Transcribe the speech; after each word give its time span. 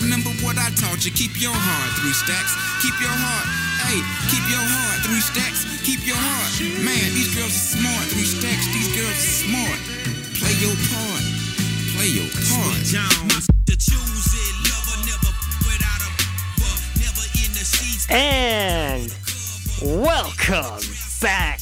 remember 0.00 0.30
what 0.46 0.54
I 0.58 0.70
taught 0.78 1.02
you. 1.04 1.10
Keep 1.10 1.40
your 1.42 1.54
heart, 1.54 1.90
three 1.98 2.14
stacks. 2.14 2.54
Keep 2.82 2.94
your 3.02 3.10
heart. 3.10 3.46
Hey, 3.82 3.98
keep 4.30 4.44
your 4.46 4.62
heart, 4.62 5.02
three 5.02 5.22
stacks. 5.22 5.66
Keep 5.82 6.06
your 6.06 6.18
heart. 6.18 6.50
Man, 6.86 7.08
these 7.14 7.34
girls 7.34 7.50
are 7.50 7.66
smart, 7.78 8.06
three 8.14 8.26
stacks. 8.26 8.66
These 8.70 8.94
girls 8.94 9.10
are 9.10 9.34
smart. 9.42 9.80
Play 10.38 10.54
your 10.62 10.76
part. 10.94 11.24
Play 11.98 12.10
your 12.14 12.30
part. 12.46 12.78
Jones, 12.86 13.46
the 13.66 13.74
choosing 13.74 14.56
lover, 14.70 14.98
never 15.02 15.32
without 15.66 16.00
a 16.06 16.10
fuck, 16.62 16.80
never 17.02 17.26
in 17.42 17.50
the 17.58 17.64
sheets. 17.66 18.06
And 18.06 19.10
welcome 19.82 20.78
back 21.18 21.60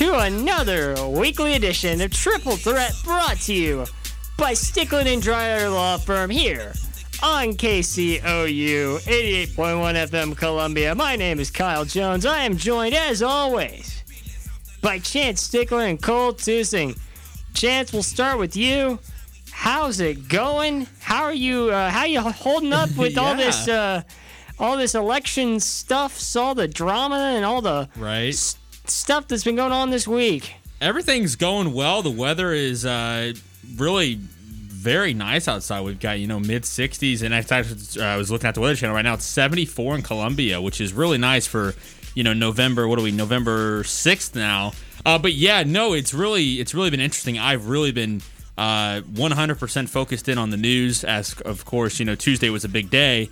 to 0.00 0.18
another 0.24 0.96
weekly 1.08 1.54
edition 1.54 2.00
of 2.00 2.12
Triple 2.12 2.56
Threat 2.56 2.94
brought 3.04 3.36
to 3.42 3.54
you 3.54 3.84
by 4.36 4.52
Stickland 4.52 5.12
and 5.12 5.20
Dryer 5.20 5.68
Law 5.68 5.98
Firm 5.98 6.30
here 6.30 6.72
on 7.24 7.54
KCOU 7.54 8.98
88.1 9.00 9.48
FM 9.56 10.36
Columbia. 10.36 10.94
My 10.94 11.16
name 11.16 11.40
is 11.40 11.50
Kyle 11.50 11.86
Jones. 11.86 12.26
I 12.26 12.40
am 12.44 12.58
joined 12.58 12.94
as 12.94 13.22
always 13.22 14.04
by 14.82 14.98
Chance 14.98 15.40
Stickler 15.40 15.86
and 15.86 16.00
Cole 16.02 16.34
Tusing. 16.34 16.94
Chance, 17.54 17.94
we'll 17.94 18.02
start 18.02 18.38
with 18.38 18.56
you. 18.56 18.98
How's 19.50 20.00
it 20.00 20.28
going? 20.28 20.86
How 21.00 21.22
are 21.24 21.32
you? 21.32 21.70
Uh, 21.70 21.88
how 21.88 22.04
you 22.04 22.20
holding 22.20 22.74
up 22.74 22.90
with 22.98 23.16
all 23.16 23.34
this? 23.34 23.68
Uh, 23.68 24.02
all 24.58 24.76
this 24.76 24.94
election 24.94 25.60
stuff, 25.60 26.20
all 26.36 26.54
the 26.54 26.68
drama 26.68 27.32
and 27.34 27.44
all 27.44 27.62
the 27.62 27.88
right? 27.96 28.34
stuff 28.34 29.28
that's 29.28 29.44
been 29.44 29.56
going 29.56 29.72
on 29.72 29.88
this 29.88 30.06
week. 30.06 30.56
Everything's 30.82 31.36
going 31.36 31.72
well. 31.72 32.02
The 32.02 32.10
weather 32.10 32.52
is 32.52 32.84
uh, 32.84 33.32
really 33.76 34.20
very 34.84 35.14
nice 35.14 35.48
outside. 35.48 35.80
We've 35.80 35.98
got 35.98 36.18
you 36.20 36.26
know 36.26 36.38
mid 36.38 36.62
60s, 36.62 37.22
and 37.22 37.34
I, 37.34 37.40
thought- 37.42 37.66
uh, 37.98 38.02
I 38.04 38.16
was 38.16 38.30
looking 38.30 38.46
at 38.46 38.54
the 38.54 38.60
Weather 38.60 38.76
Channel 38.76 38.94
right 38.94 39.02
now. 39.02 39.14
It's 39.14 39.24
74 39.24 39.96
in 39.96 40.02
Columbia, 40.02 40.60
which 40.60 40.80
is 40.80 40.92
really 40.92 41.18
nice 41.18 41.46
for 41.46 41.74
you 42.14 42.22
know 42.22 42.34
November. 42.34 42.86
What 42.86 42.98
are 42.98 43.02
we? 43.02 43.10
November 43.10 43.82
6th 43.82 44.34
now. 44.34 44.72
Uh, 45.06 45.18
but 45.18 45.32
yeah, 45.32 45.62
no, 45.64 45.94
it's 45.94 46.12
really 46.14 46.60
it's 46.60 46.74
really 46.74 46.90
been 46.90 47.00
interesting. 47.00 47.38
I've 47.38 47.66
really 47.68 47.92
been 47.92 48.20
uh, 48.56 49.00
100% 49.12 49.88
focused 49.88 50.28
in 50.28 50.38
on 50.38 50.50
the 50.50 50.56
news, 50.56 51.02
as 51.02 51.40
of 51.40 51.64
course 51.64 51.98
you 51.98 52.04
know 52.04 52.14
Tuesday 52.14 52.50
was 52.50 52.64
a 52.64 52.68
big 52.68 52.90
day. 52.90 53.30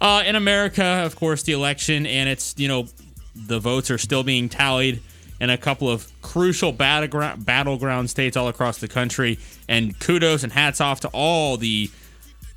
Uh, 0.00 0.22
in 0.26 0.36
America, 0.36 0.84
of 0.84 1.16
course, 1.16 1.42
the 1.44 1.52
election, 1.52 2.04
and 2.06 2.28
it's, 2.28 2.54
you 2.58 2.68
know, 2.68 2.86
the 3.34 3.58
votes 3.58 3.90
are 3.90 3.96
still 3.98 4.22
being 4.22 4.48
tallied 4.48 5.00
in 5.44 5.50
a 5.50 5.58
couple 5.58 5.90
of 5.90 6.10
crucial 6.22 6.72
battleground, 6.72 7.44
battleground 7.44 8.08
states 8.08 8.34
all 8.34 8.48
across 8.48 8.78
the 8.78 8.88
country. 8.88 9.38
And 9.68 9.98
kudos 10.00 10.42
and 10.42 10.50
hats 10.50 10.80
off 10.80 11.00
to 11.00 11.08
all 11.08 11.58
the 11.58 11.90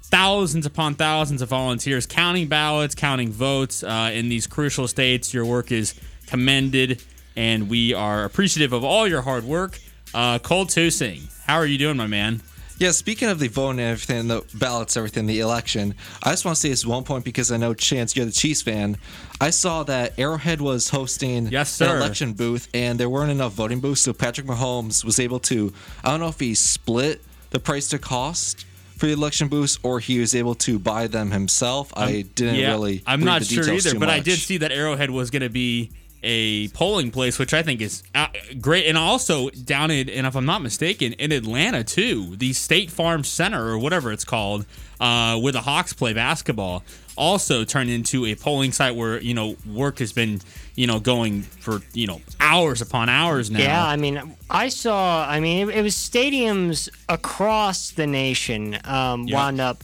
thousands 0.03 0.65
upon 0.65 0.95
thousands 0.95 1.41
of 1.41 1.49
volunteers 1.49 2.05
counting 2.05 2.47
ballots, 2.47 2.95
counting 2.95 3.29
votes 3.29 3.83
uh, 3.83 4.11
in 4.13 4.29
these 4.29 4.47
crucial 4.47 4.87
states. 4.87 5.33
Your 5.33 5.43
work 5.43 5.71
is 5.71 5.99
commended, 6.27 7.03
and 7.35 7.69
we 7.69 7.93
are 7.93 8.23
appreciative 8.23 8.71
of 8.71 8.85
all 8.85 9.05
your 9.05 9.21
hard 9.21 9.43
work. 9.43 9.79
Uh, 10.13 10.39
Cole 10.39 10.65
Tusing, 10.65 11.27
how 11.45 11.55
are 11.57 11.65
you 11.65 11.77
doing, 11.77 11.97
my 11.97 12.07
man? 12.07 12.41
Yeah, 12.79 12.91
speaking 12.91 13.29
of 13.29 13.39
the 13.39 13.47
vote 13.47 13.71
and 13.71 13.79
everything, 13.79 14.27
the 14.27 14.45
ballots, 14.53 14.95
everything, 14.97 15.25
the 15.25 15.39
election, 15.39 15.95
I 16.21 16.29
just 16.29 16.45
want 16.45 16.55
to 16.55 16.61
say 16.61 16.69
this 16.69 16.85
one 16.85 17.03
point 17.03 17.25
because 17.25 17.51
I 17.51 17.57
know 17.57 17.73
Chance, 17.73 18.15
you're 18.15 18.25
the 18.25 18.31
Chiefs 18.31 18.61
fan. 18.61 18.97
I 19.41 19.49
saw 19.49 19.83
that 19.83 20.19
Arrowhead 20.19 20.61
was 20.61 20.89
hosting 20.89 21.47
Yes, 21.47 21.81
an 21.81 21.89
election 21.89 22.33
booth, 22.33 22.67
and 22.75 22.99
there 22.99 23.09
weren't 23.09 23.31
enough 23.31 23.53
voting 23.53 23.79
booths, 23.79 24.01
so 24.01 24.13
Patrick 24.13 24.45
Mahomes 24.45 25.03
was 25.03 25.19
able 25.19 25.39
to. 25.41 25.73
I 26.03 26.11
don't 26.11 26.19
know 26.19 26.27
if 26.27 26.39
he 26.39 26.53
split 26.53 27.21
the 27.49 27.59
price 27.59 27.89
to 27.89 27.99
cost 27.99 28.65
for 28.97 29.05
the 29.05 29.13
election 29.13 29.47
booths 29.47 29.79
or 29.83 29.99
he 29.99 30.19
was 30.19 30.35
able 30.35 30.55
to 30.55 30.77
buy 30.79 31.07
them 31.07 31.31
himself. 31.31 31.91
I 31.95 32.21
um, 32.21 32.29
didn't 32.35 32.59
really. 32.59 33.03
I'm 33.05 33.21
not 33.23 33.43
sure 33.43 33.71
either, 33.71 33.97
but 33.97 34.09
I 34.09 34.19
did 34.19 34.39
see 34.39 34.57
that 34.57 34.71
Arrowhead 34.71 35.09
was 35.09 35.31
going 35.31 35.43
to 35.43 35.49
be 35.49 35.91
a 36.23 36.67
polling 36.69 37.11
place, 37.11 37.37
which 37.39 37.53
I 37.53 37.61
think 37.63 37.81
is 37.81 38.03
uh, 38.15 38.27
great, 38.59 38.85
and 38.87 38.97
also 38.97 39.49
down 39.49 39.91
in, 39.91 40.09
and 40.09 40.25
if 40.27 40.35
I'm 40.35 40.45
not 40.45 40.61
mistaken, 40.61 41.13
in 41.13 41.31
Atlanta 41.31 41.83
too, 41.83 42.35
the 42.35 42.53
State 42.53 42.89
Farm 42.91 43.23
Center 43.23 43.67
or 43.67 43.77
whatever 43.77 44.11
it's 44.11 44.25
called, 44.25 44.65
uh, 44.99 45.39
where 45.39 45.53
the 45.53 45.61
Hawks 45.61 45.93
play 45.93 46.13
basketball, 46.13 46.83
also 47.15 47.63
turned 47.63 47.89
into 47.89 48.25
a 48.25 48.35
polling 48.35 48.71
site 48.71 48.95
where 48.95 49.19
you 49.21 49.33
know 49.33 49.55
work 49.71 49.99
has 49.99 50.11
been 50.13 50.39
you 50.75 50.85
know 50.85 50.99
going 50.99 51.41
for 51.41 51.81
you 51.93 52.05
know 52.07 52.21
hours 52.39 52.81
upon 52.81 53.09
hours 53.09 53.49
now. 53.49 53.59
Yeah, 53.59 53.85
I 53.85 53.95
mean, 53.95 54.35
I 54.49 54.69
saw. 54.69 55.27
I 55.27 55.39
mean, 55.39 55.69
it, 55.69 55.77
it 55.77 55.81
was 55.81 55.95
stadiums 55.95 56.89
across 57.09 57.91
the 57.91 58.07
nation 58.07 58.77
um, 58.85 59.27
Yep. 59.27 59.35
wound 59.35 59.61
up 59.61 59.83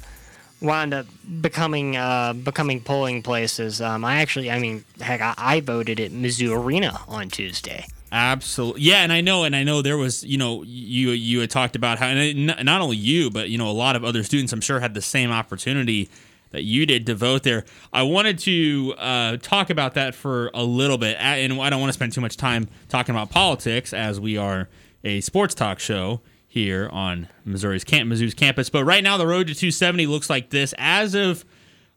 wound 0.63 0.93
up 0.93 1.05
becoming 1.41 1.97
uh, 1.97 2.33
becoming 2.33 2.81
polling 2.81 3.21
places. 3.21 3.81
Um, 3.81 4.03
I 4.05 4.21
actually, 4.21 4.49
I 4.49 4.59
mean, 4.59 4.83
heck, 4.99 5.21
I, 5.21 5.33
I 5.37 5.59
voted 5.59 5.99
at 5.99 6.11
Mizzou 6.11 6.57
Arena 6.57 6.99
on 7.07 7.29
Tuesday. 7.29 7.85
Absolutely, 8.11 8.81
yeah, 8.83 9.03
and 9.03 9.11
I 9.11 9.21
know, 9.21 9.43
and 9.43 9.55
I 9.55 9.63
know 9.63 9.81
there 9.81 9.97
was, 9.97 10.23
you 10.23 10.37
know, 10.37 10.63
you 10.63 11.09
you 11.09 11.39
had 11.39 11.49
talked 11.49 11.75
about 11.75 11.99
how, 11.99 12.07
and 12.07 12.45
not 12.63 12.81
only 12.81 12.97
you, 12.97 13.29
but 13.29 13.49
you 13.49 13.57
know, 13.57 13.69
a 13.69 13.73
lot 13.73 13.95
of 13.95 14.03
other 14.03 14.23
students, 14.23 14.53
I'm 14.53 14.61
sure, 14.61 14.79
had 14.79 14.93
the 14.93 15.01
same 15.01 15.31
opportunity 15.31 16.09
that 16.51 16.61
you 16.61 16.85
did 16.85 17.07
to 17.07 17.15
vote 17.15 17.41
there. 17.41 17.65
I 17.91 18.03
wanted 18.03 18.37
to 18.39 18.93
uh, 18.99 19.37
talk 19.37 19.71
about 19.71 19.95
that 19.95 20.13
for 20.13 20.51
a 20.53 20.63
little 20.63 20.99
bit, 20.99 21.17
and 21.19 21.59
I 21.59 21.69
don't 21.71 21.81
want 21.81 21.89
to 21.89 21.93
spend 21.93 22.13
too 22.13 22.21
much 22.21 22.37
time 22.37 22.69
talking 22.87 23.15
about 23.15 23.31
politics, 23.31 23.93
as 23.93 24.19
we 24.19 24.37
are 24.37 24.69
a 25.03 25.19
sports 25.21 25.55
talk 25.55 25.79
show 25.79 26.21
here 26.53 26.87
on 26.91 27.27
Missouri's 27.45 27.83
camp, 27.83 28.07
Mizzou's 28.07 28.35
campus. 28.35 28.69
But 28.69 28.85
right 28.85 29.03
now, 29.03 29.17
the 29.17 29.25
road 29.25 29.47
to 29.47 29.55
270 29.55 30.05
looks 30.05 30.29
like 30.29 30.51
this. 30.51 30.71
As 30.77 31.15
of 31.15 31.43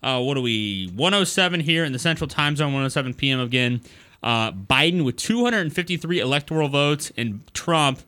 uh, 0.03 0.21
what 0.21 0.37
are 0.37 0.41
we 0.41 0.91
107 0.95 1.61
here 1.61 1.85
in 1.85 1.93
the 1.93 1.99
central 1.99 2.29
time 2.29 2.57
zone 2.57 2.67
107 2.67 3.15
p.m 3.15 3.41
again 3.41 3.81
uh, 4.23 4.53
biden 4.53 5.05
with 5.05 5.17
253 5.17 6.21
electoral 6.21 6.69
votes 6.69 7.13
and 7.17 7.43
trump 7.55 8.01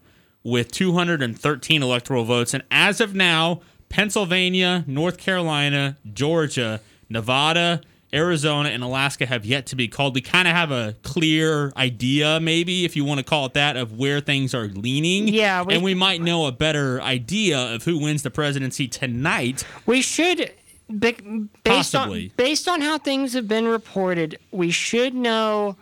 with 0.44 0.70
213 0.70 1.82
electoral 1.82 2.24
votes 2.24 2.54
and 2.54 2.62
as 2.70 3.00
of 3.00 3.14
now 3.14 3.60
pennsylvania 3.88 4.84
north 4.86 5.18
carolina 5.18 5.96
georgia 6.12 6.80
nevada 7.08 7.80
arizona 8.12 8.70
and 8.70 8.82
alaska 8.82 9.26
have 9.26 9.44
yet 9.44 9.66
to 9.66 9.76
be 9.76 9.86
called 9.86 10.14
we 10.14 10.20
kind 10.22 10.48
of 10.48 10.54
have 10.54 10.70
a 10.70 10.94
clear 11.02 11.72
idea 11.76 12.40
maybe 12.40 12.84
if 12.86 12.96
you 12.96 13.04
want 13.04 13.18
to 13.18 13.24
call 13.24 13.44
it 13.46 13.52
that 13.54 13.76
of 13.76 13.92
where 13.98 14.18
things 14.20 14.54
are 14.54 14.66
leaning 14.68 15.28
Yeah, 15.28 15.62
we- 15.62 15.74
and 15.74 15.82
we 15.82 15.94
might 15.94 16.22
know 16.22 16.46
a 16.46 16.52
better 16.52 17.00
idea 17.02 17.58
of 17.58 17.84
who 17.84 17.98
wins 17.98 18.22
the 18.22 18.30
presidency 18.30 18.88
tonight 18.88 19.64
We 19.84 20.00
should, 20.02 20.52
based 20.88 21.22
Possibly. 21.64 22.24
on 22.26 22.32
based 22.36 22.66
on 22.68 22.80
how 22.80 22.96
things 22.98 23.34
have 23.34 23.46
been 23.46 23.68
reported, 23.68 24.38
we 24.50 24.70
should 24.70 25.14
know 25.14 25.76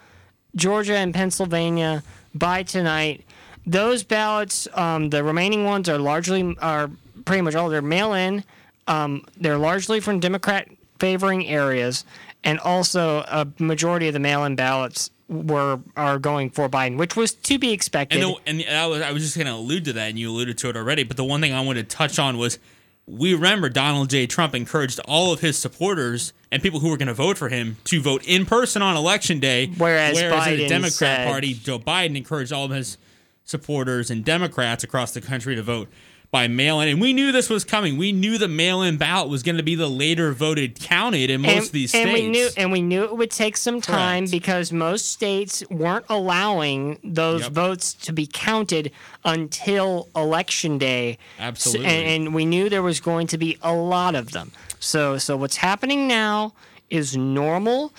Georgia 0.57 0.97
and 0.97 1.15
Pennsylvania 1.15 2.03
by 2.35 2.63
tonight. 2.65 3.25
Those 3.67 4.03
ballots, 4.03 4.67
um, 4.75 5.11
the 5.11 5.23
remaining 5.23 5.65
ones 5.65 5.89
are 5.89 5.99
largely 5.99 6.57
are 6.61 6.91
pretty 7.25 7.43
much 7.43 7.55
all 7.55 7.69
they're 7.69 7.83
mail 7.83 8.15
in. 8.15 8.43
Um, 8.89 9.25
they're 9.37 9.59
largely 9.59 10.01
from 10.01 10.19
Democrat 10.21 10.69
favoring 10.99 11.47
areas, 11.47 12.05
and 12.45 12.59
also 12.61 13.19
a 13.21 13.47
majority 13.59 14.09
of 14.09 14.15
the 14.15 14.21
mail 14.21 14.45
in 14.45 14.57
ballots 14.57 15.11
were 15.29 15.81
are 15.97 16.19
going 16.19 16.51
for 16.51 16.69
Biden, 16.69 16.97
which 16.97 17.17
was 17.17 17.33
to 17.35 17.59
be 17.59 17.73
expected. 17.73 18.23
And, 18.23 18.35
the, 18.35 18.41
and 18.47 18.61
the, 18.61 18.69
I, 18.69 18.87
was, 18.87 19.03
I 19.03 19.13
was 19.13 19.23
just 19.23 19.37
going 19.37 19.47
to 19.47 19.55
allude 19.55 19.85
to 19.87 19.93
that, 19.95 20.11
and 20.11 20.19
you 20.19 20.31
alluded 20.31 20.59
to 20.59 20.69
it 20.69 20.77
already. 20.77 21.03
But 21.03 21.17
the 21.17 21.25
one 21.25 21.41
thing 21.41 21.53
I 21.53 21.61
wanted 21.61 21.89
to 21.91 21.97
touch 21.97 22.19
on 22.19 22.39
was 22.39 22.59
we 23.07 23.35
remember 23.35 23.69
Donald 23.69 24.11
J. 24.11 24.27
Trump 24.27 24.55
encouraged 24.55 25.01
all 25.07 25.33
of 25.33 25.41
his 25.41 25.57
supporters 25.57 26.33
and 26.51 26.63
people 26.63 26.81
who 26.81 26.91
were 26.91 26.97
going 26.97 27.09
to 27.09 27.15
vote 27.15 27.39
for 27.39 27.49
him 27.49 27.77
to 27.85 28.01
vote 28.01 28.25
in 28.27 28.47
person 28.47 28.83
on 28.83 28.97
election 28.97 29.39
day. 29.39 29.69
Whereas 29.77 30.17
the 30.17 30.25
Biden 30.25 30.69
Democrat 30.69 30.93
said- 30.93 31.29
Party, 31.29 31.55
Joe 31.55 31.79
Biden 31.79 32.17
encouraged 32.17 32.53
all 32.53 32.65
of 32.65 32.73
his 32.73 32.99
supporters 33.45 34.11
and 34.11 34.25
Democrats 34.25 34.83
across 34.83 35.13
the 35.13 35.21
country 35.21 35.55
to 35.55 35.63
vote 35.63 35.89
by 36.31 36.49
mail 36.49 36.81
in. 36.81 36.89
And 36.89 37.01
we 37.01 37.13
knew 37.13 37.33
this 37.33 37.49
was 37.49 37.65
coming. 37.65 37.97
We 37.97 38.13
knew 38.13 38.37
the 38.39 38.49
mail 38.49 38.83
in 38.83 38.97
ballot 38.97 39.29
was 39.29 39.43
going 39.43 39.57
to 39.57 39.63
be 39.63 39.75
the 39.75 39.89
later 39.89 40.33
voted 40.33 40.79
counted 40.81 41.31
in 41.31 41.41
most 41.43 41.51
and, 41.53 41.65
of 41.67 41.73
these 41.73 41.95
and 41.95 42.09
states. 42.11 42.21
we 42.21 42.29
knew 42.29 42.49
and 42.57 42.73
we 42.73 42.83
knew 42.83 43.05
it 43.05 43.17
would 43.17 43.31
take 43.31 43.57
some 43.57 43.81
time 43.81 44.23
Correct. 44.25 44.33
because 44.33 44.73
most 44.73 45.11
states 45.13 45.63
weren't 45.71 46.05
allowing 46.09 46.99
those 47.05 47.43
Yep. 47.43 47.53
votes 47.53 47.95
to 47.95 48.13
be 48.13 48.27
counted 48.27 48.91
until 49.25 50.09
election 50.17 50.79
day. 50.79 51.19
Absolutely. 51.39 51.87
So- 51.89 51.95
and, 51.95 52.25
and 52.27 52.35
we 52.35 52.45
knew 52.45 52.69
there 52.69 52.83
was 52.83 53.01
going 53.01 53.27
to 53.29 53.39
be 53.39 53.59
a 53.63 53.73
lot 53.73 54.15
of 54.15 54.33
them. 54.33 54.53
So 54.81 55.19
so 55.19 55.37
what's 55.37 55.57
happening 55.57 56.07
now 56.09 56.55
is 56.91 57.17
normal. 57.17 57.93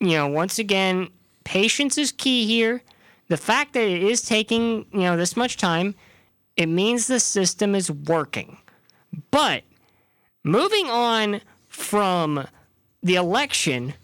You 0.00 0.10
know, 0.10 0.26
once 0.28 0.58
again, 0.58 1.08
patience 1.44 1.98
is 1.98 2.12
key 2.12 2.46
here. 2.46 2.82
The 3.28 3.36
fact 3.36 3.74
that 3.74 3.82
it 3.86 4.02
is 4.02 4.22
taking, 4.22 4.86
you 4.92 5.00
know, 5.00 5.16
this 5.16 5.36
much 5.36 5.56
time, 5.56 5.94
it 6.58 6.68
means 6.68 7.06
the 7.06 7.20
system 7.20 7.74
is 7.74 7.90
working. 7.90 8.58
But 9.30 9.62
moving 10.44 10.90
on 10.90 11.40
from 11.68 12.46
the 13.02 13.14
election, 13.14 13.94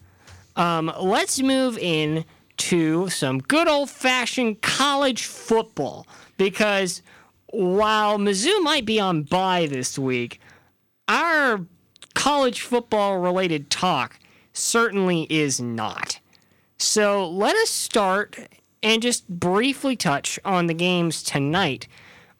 um, 0.56 0.90
let's 1.00 1.42
move 1.42 1.76
in 1.76 2.24
to 2.56 3.10
some 3.10 3.40
good 3.40 3.66
old 3.66 3.90
fashioned 3.90 4.62
college 4.62 5.24
football 5.24 6.06
because 6.36 7.02
while 7.52 8.18
Mizzou 8.18 8.62
might 8.62 8.86
be 8.86 9.00
on 9.00 9.24
bye 9.24 9.66
this 9.66 9.98
week, 9.98 10.40
our 11.08 11.66
college 12.14 12.60
football 12.60 13.18
related 13.18 13.68
talk 13.68 14.18
certainly 14.52 15.26
is 15.28 15.60
not. 15.60 16.20
So 16.78 17.28
let 17.28 17.56
us 17.56 17.70
start 17.70 18.38
and 18.80 19.02
just 19.02 19.28
briefly 19.28 19.96
touch 19.96 20.38
on 20.44 20.68
the 20.68 20.74
games 20.74 21.22
tonight. 21.24 21.88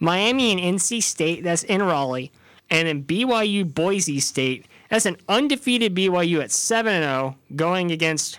Miami 0.00 0.52
and 0.52 0.79
NC 0.79 1.02
State, 1.02 1.44
that's 1.44 1.62
in 1.64 1.82
Raleigh, 1.82 2.32
and 2.70 2.88
then 2.88 3.05
BYU 3.05 3.73
Boise 3.73 4.20
State, 4.20 4.67
that's 4.88 5.06
an 5.06 5.17
undefeated 5.29 5.94
BYU 5.94 6.43
at 6.43 6.50
7 6.50 7.02
0 7.02 7.37
going 7.56 7.91
against 7.91 8.38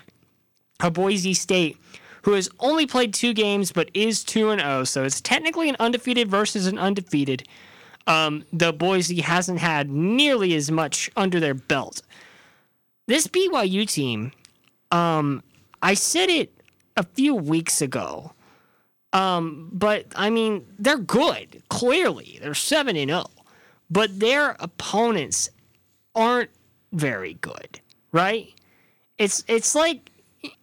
a 0.80 0.90
Boise 0.90 1.34
State 1.34 1.76
who 2.22 2.32
has 2.32 2.48
only 2.58 2.86
played 2.86 3.14
two 3.14 3.32
games 3.32 3.72
but 3.72 3.90
is 3.94 4.24
2 4.24 4.56
0. 4.58 4.84
So 4.84 5.04
it's 5.04 5.20
technically 5.20 5.68
an 5.68 5.76
undefeated 5.78 6.28
versus 6.28 6.66
an 6.66 6.78
undefeated. 6.78 7.46
Um, 8.08 8.44
though 8.52 8.72
Boise 8.72 9.20
hasn't 9.20 9.58
had 9.58 9.90
nearly 9.90 10.54
as 10.54 10.70
much 10.70 11.10
under 11.16 11.40
their 11.40 11.54
belt. 11.54 12.02
This 13.06 13.26
BYU 13.26 13.88
team, 13.88 14.32
um, 14.90 15.42
I 15.82 15.94
said 15.94 16.28
it 16.28 16.52
a 16.96 17.02
few 17.02 17.34
weeks 17.34 17.80
ago. 17.80 18.32
Um, 19.16 19.70
but 19.72 20.04
I 20.14 20.28
mean, 20.28 20.66
they're 20.78 20.98
good. 20.98 21.62
Clearly, 21.70 22.38
they're 22.42 22.52
seven 22.52 22.96
and 22.96 23.08
zero, 23.08 23.24
but 23.90 24.20
their 24.20 24.56
opponents 24.60 25.48
aren't 26.14 26.50
very 26.92 27.34
good, 27.40 27.80
right? 28.12 28.52
It's 29.16 29.42
it's 29.48 29.74
like 29.74 30.10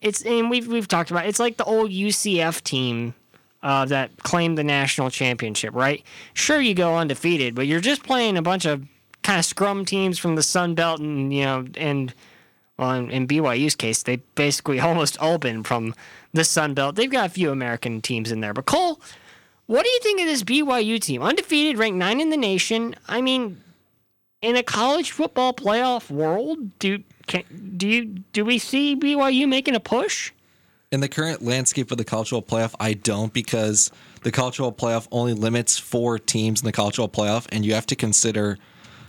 it's 0.02 0.22
and 0.22 0.52
we've 0.52 0.68
we've 0.68 0.88
talked 0.88 1.10
about 1.10 1.26
it, 1.26 1.30
it's 1.30 1.40
like 1.40 1.58
the 1.58 1.64
old 1.64 1.90
UCF 1.90 2.62
team 2.64 3.16
uh, 3.64 3.86
that 3.86 4.16
claimed 4.22 4.60
the 4.60 4.64
national 4.64 5.10
championship, 5.10 5.74
right? 5.74 6.04
Sure, 6.36 6.62
you 6.62 6.76
go 6.76 6.96
undefeated, 6.96 7.56
but 7.56 7.66
you're 7.66 7.80
just 7.80 8.04
playing 8.04 8.38
a 8.38 8.44
bunch 8.44 8.66
of 8.66 8.86
kind 9.24 9.40
of 9.40 9.46
scrum 9.46 9.84
teams 9.84 10.20
from 10.20 10.36
the 10.36 10.44
Sun 10.44 10.76
Belt, 10.76 11.00
and 11.00 11.34
you 11.34 11.44
know, 11.44 11.66
and 11.76 12.14
well, 12.83 12.91
in, 12.91 13.09
in 13.12 13.27
BYU's 13.27 13.75
case, 13.75 14.03
they 14.03 14.18
basically 14.35 14.80
almost 14.89 15.18
all 15.19 15.38
been 15.38 15.63
from 15.63 15.95
the 16.33 16.44
Sun 16.44 16.74
Belt. 16.74 16.95
They've 16.95 17.09
got 17.09 17.27
a 17.27 17.30
few 17.30 17.51
American 17.51 18.01
teams 18.01 18.31
in 18.31 18.41
there, 18.41 18.53
but 18.53 18.65
Cole, 18.65 19.00
what 19.68 19.83
do 19.83 19.89
you 19.89 20.00
think 20.01 20.19
of 20.19 20.27
this 20.27 20.44
BYU 20.44 21.00
team? 21.00 21.21
Undefeated, 21.21 21.77
ranked 21.77 21.97
nine 21.97 22.19
in 22.19 22.30
the 22.30 22.38
nation. 22.38 22.95
I 23.07 23.21
mean, 23.21 23.62
in 24.41 24.57
a 24.57 24.63
college 24.63 25.12
football 25.12 25.53
playoff 25.53 26.09
world, 26.09 26.77
do 26.80 27.01
can, 27.27 27.44
do 27.77 27.88
you 27.88 28.06
do 28.06 28.44
we 28.44 28.57
see 28.57 28.95
BYU 28.95 29.47
making 29.47 29.75
a 29.75 29.80
push? 29.80 30.33
In 30.91 31.00
the 31.00 31.07
current 31.07 31.41
landscape 31.41 31.89
of 31.91 31.97
the 31.97 32.03
cultural 32.03 32.41
playoff, 32.41 32.75
I 32.80 32.94
don't 32.94 33.31
because 33.31 33.89
the 34.24 34.31
cultural 34.31 34.74
playoff 34.74 35.07
only 35.12 35.33
limits 35.33 35.80
four 35.80 36.19
teams 36.19 36.62
in 36.62 36.65
the 36.65 36.74
cultural 36.74 37.07
playoff, 37.07 37.47
and 37.51 37.65
you 37.65 37.74
have 37.74 37.85
to 37.88 37.95
consider 37.95 38.59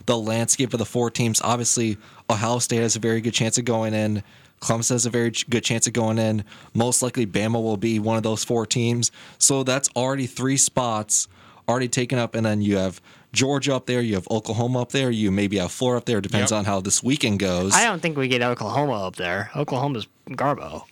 the 0.06 0.16
landscape 0.18 0.72
of 0.72 0.78
the 0.78 0.84
four 0.84 1.10
teams. 1.10 1.40
Obviously, 1.42 1.96
Ohio 2.28 2.58
State 2.58 2.80
has 2.82 2.96
a 2.96 3.00
very 3.00 3.20
good 3.20 3.34
chance 3.34 3.58
of 3.58 3.64
going 3.64 3.94
in. 3.94 4.22
Clemson 4.60 4.90
has 4.92 5.04
a 5.06 5.10
very 5.10 5.30
good 5.50 5.62
chance 5.64 5.86
of 5.86 5.92
going 5.92 6.18
in. 6.18 6.44
Most 6.72 7.02
likely, 7.02 7.26
Bama 7.26 7.62
will 7.62 7.76
be 7.76 7.98
one 7.98 8.16
of 8.16 8.22
those 8.22 8.44
four 8.44 8.64
teams. 8.66 9.10
So 9.38 9.62
that's 9.62 9.88
already 9.96 10.26
three 10.26 10.56
spots 10.56 11.28
already 11.68 11.88
taken 11.88 12.18
up, 12.18 12.34
and 12.34 12.44
then 12.44 12.60
you 12.62 12.76
have 12.76 13.00
Georgia 13.32 13.74
up 13.74 13.86
there, 13.86 14.00
you 14.00 14.14
have 14.14 14.28
Oklahoma 14.30 14.82
up 14.82 14.92
there, 14.92 15.10
you 15.10 15.30
maybe 15.30 15.56
have 15.58 15.72
Florida 15.72 15.98
up 15.98 16.04
there. 16.04 16.20
Depends 16.20 16.50
Yep. 16.52 16.58
on 16.58 16.64
how 16.66 16.80
this 16.80 17.02
weekend 17.02 17.38
goes. 17.40 17.74
I 17.74 17.84
don't 17.84 18.00
think 18.00 18.16
we 18.16 18.28
get 18.28 18.42
Oklahoma 18.42 19.06
up 19.06 19.16
there. 19.16 19.50
Oklahoma's 19.56 20.06
Garbo. 20.30 20.84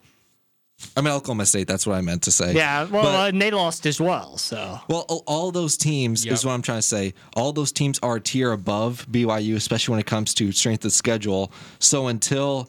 I 0.96 1.00
mean 1.00 1.12
Oklahoma 1.12 1.46
State. 1.46 1.66
That's 1.68 1.86
what 1.86 1.96
I 1.96 2.00
meant 2.00 2.22
to 2.22 2.30
say. 2.32 2.54
Yeah, 2.54 2.84
well, 2.84 3.02
But- 3.04 3.14
uh, 3.20 3.26
and 3.28 3.40
they 3.40 3.50
lost 3.50 3.86
as 3.86 4.00
well. 4.00 4.36
So 4.38 4.80
Well, 4.88 5.04
all- 5.08 5.24
all 5.26 5.52
those 5.52 5.76
teams 5.76 6.24
Yep. 6.24 6.34
is 6.34 6.44
what 6.44 6.52
I'm 6.52 6.62
trying 6.62 6.78
to 6.78 6.82
say. 6.86 7.14
All 7.34 7.52
those 7.52 7.72
teams 7.72 7.98
are 8.02 8.16
a 8.16 8.20
tier 8.20 8.52
above 8.52 9.06
BYU, 9.10 9.56
especially 9.56 9.92
when 9.92 10.00
it 10.00 10.06
comes 10.06 10.34
to 10.34 10.52
strength 10.52 10.84
of 10.84 10.92
schedule. 10.92 11.52
So 11.78 12.06
until 12.08 12.68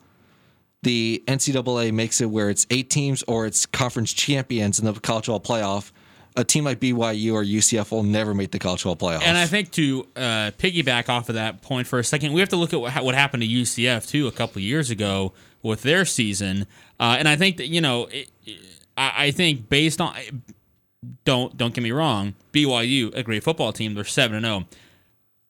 the 0.83 1.23
NCAA 1.27 1.91
makes 1.93 2.19
it 2.21 2.29
where 2.29 2.49
it's 2.49 2.65
eight 2.69 2.89
teams 2.89 3.23
or 3.27 3.45
it's 3.45 3.65
conference 3.65 4.11
champions 4.13 4.79
in 4.79 4.85
the 4.85 4.93
college 4.93 5.25
football 5.27 5.39
playoff, 5.57 5.91
a 6.35 6.43
team 6.43 6.63
like 6.65 6.79
BYU 6.79 7.33
or 7.33 7.43
UCF 7.43 7.91
will 7.91 8.03
never 8.03 8.33
make 8.33 8.51
the 8.51 8.59
college 8.59 8.81
football 8.81 9.09
playoff. 9.11 9.21
And 9.23 9.37
I 9.37 9.45
think 9.45 9.71
to 9.73 10.07
uh, 10.15 10.51
piggyback 10.57 11.07
off 11.07 11.29
of 11.29 11.35
that 11.35 11.61
point 11.61 11.87
for 11.87 11.99
a 11.99 12.03
second, 12.03 12.33
we 12.33 12.39
have 12.41 12.49
to 12.49 12.55
look 12.57 12.73
at 12.73 12.81
what, 12.81 13.03
what 13.03 13.15
happened 13.15 13.43
to 13.43 13.47
UCF 13.47 14.07
too 14.09 14.27
a 14.27 14.31
couple 14.31 14.59
of 14.59 14.63
years 14.63 14.89
ago 14.89 15.31
with 15.61 15.83
their 15.83 16.03
season. 16.05 16.65
Uh, 16.99 17.15
and 17.19 17.27
I 17.27 17.35
think 17.35 17.57
that 17.57 17.67
you 17.67 17.81
know, 17.81 18.07
it, 18.11 18.29
I, 18.97 19.25
I 19.25 19.31
think 19.31 19.69
based 19.69 19.99
on 20.01 20.15
don't 21.25 21.55
don't 21.57 21.73
get 21.73 21.81
me 21.81 21.91
wrong, 21.91 22.35
BYU 22.51 23.13
a 23.15 23.23
great 23.23 23.43
football 23.43 23.73
team. 23.73 23.93
They're 23.93 24.03
seven 24.03 24.37
and 24.37 24.45
zero. 24.45 24.65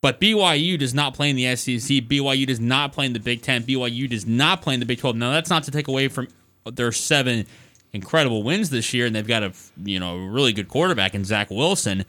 But 0.01 0.19
BYU 0.19 0.77
does 0.77 0.93
not 0.93 1.13
play 1.13 1.29
in 1.29 1.37
the 1.37 1.55
SEC. 1.55 1.79
BYU 1.79 2.45
does 2.45 2.59
not 2.59 2.91
play 2.91 3.05
in 3.05 3.13
the 3.13 3.21
Big 3.21 3.41
Ten. 3.41 3.63
BYU 3.63 4.09
does 4.09 4.25
not 4.25 4.61
play 4.61 4.73
in 4.73 4.81
the 4.81 4.85
Big 4.85 4.99
Twelve. 4.99 5.15
Now 5.15 5.31
that's 5.31 5.49
not 5.49 5.63
to 5.63 5.71
take 5.71 5.87
away 5.87 6.09
from 6.09 6.27
their 6.65 6.91
seven 6.91 7.45
incredible 7.93 8.43
wins 8.43 8.69
this 8.69 8.93
year, 8.93 9.05
and 9.05 9.15
they've 9.15 9.27
got 9.27 9.43
a 9.43 9.53
you 9.77 9.99
know 9.99 10.17
really 10.17 10.53
good 10.53 10.67
quarterback 10.67 11.15
in 11.15 11.23
Zach 11.23 11.49
Wilson. 11.49 12.05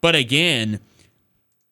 But 0.00 0.16
again, 0.16 0.80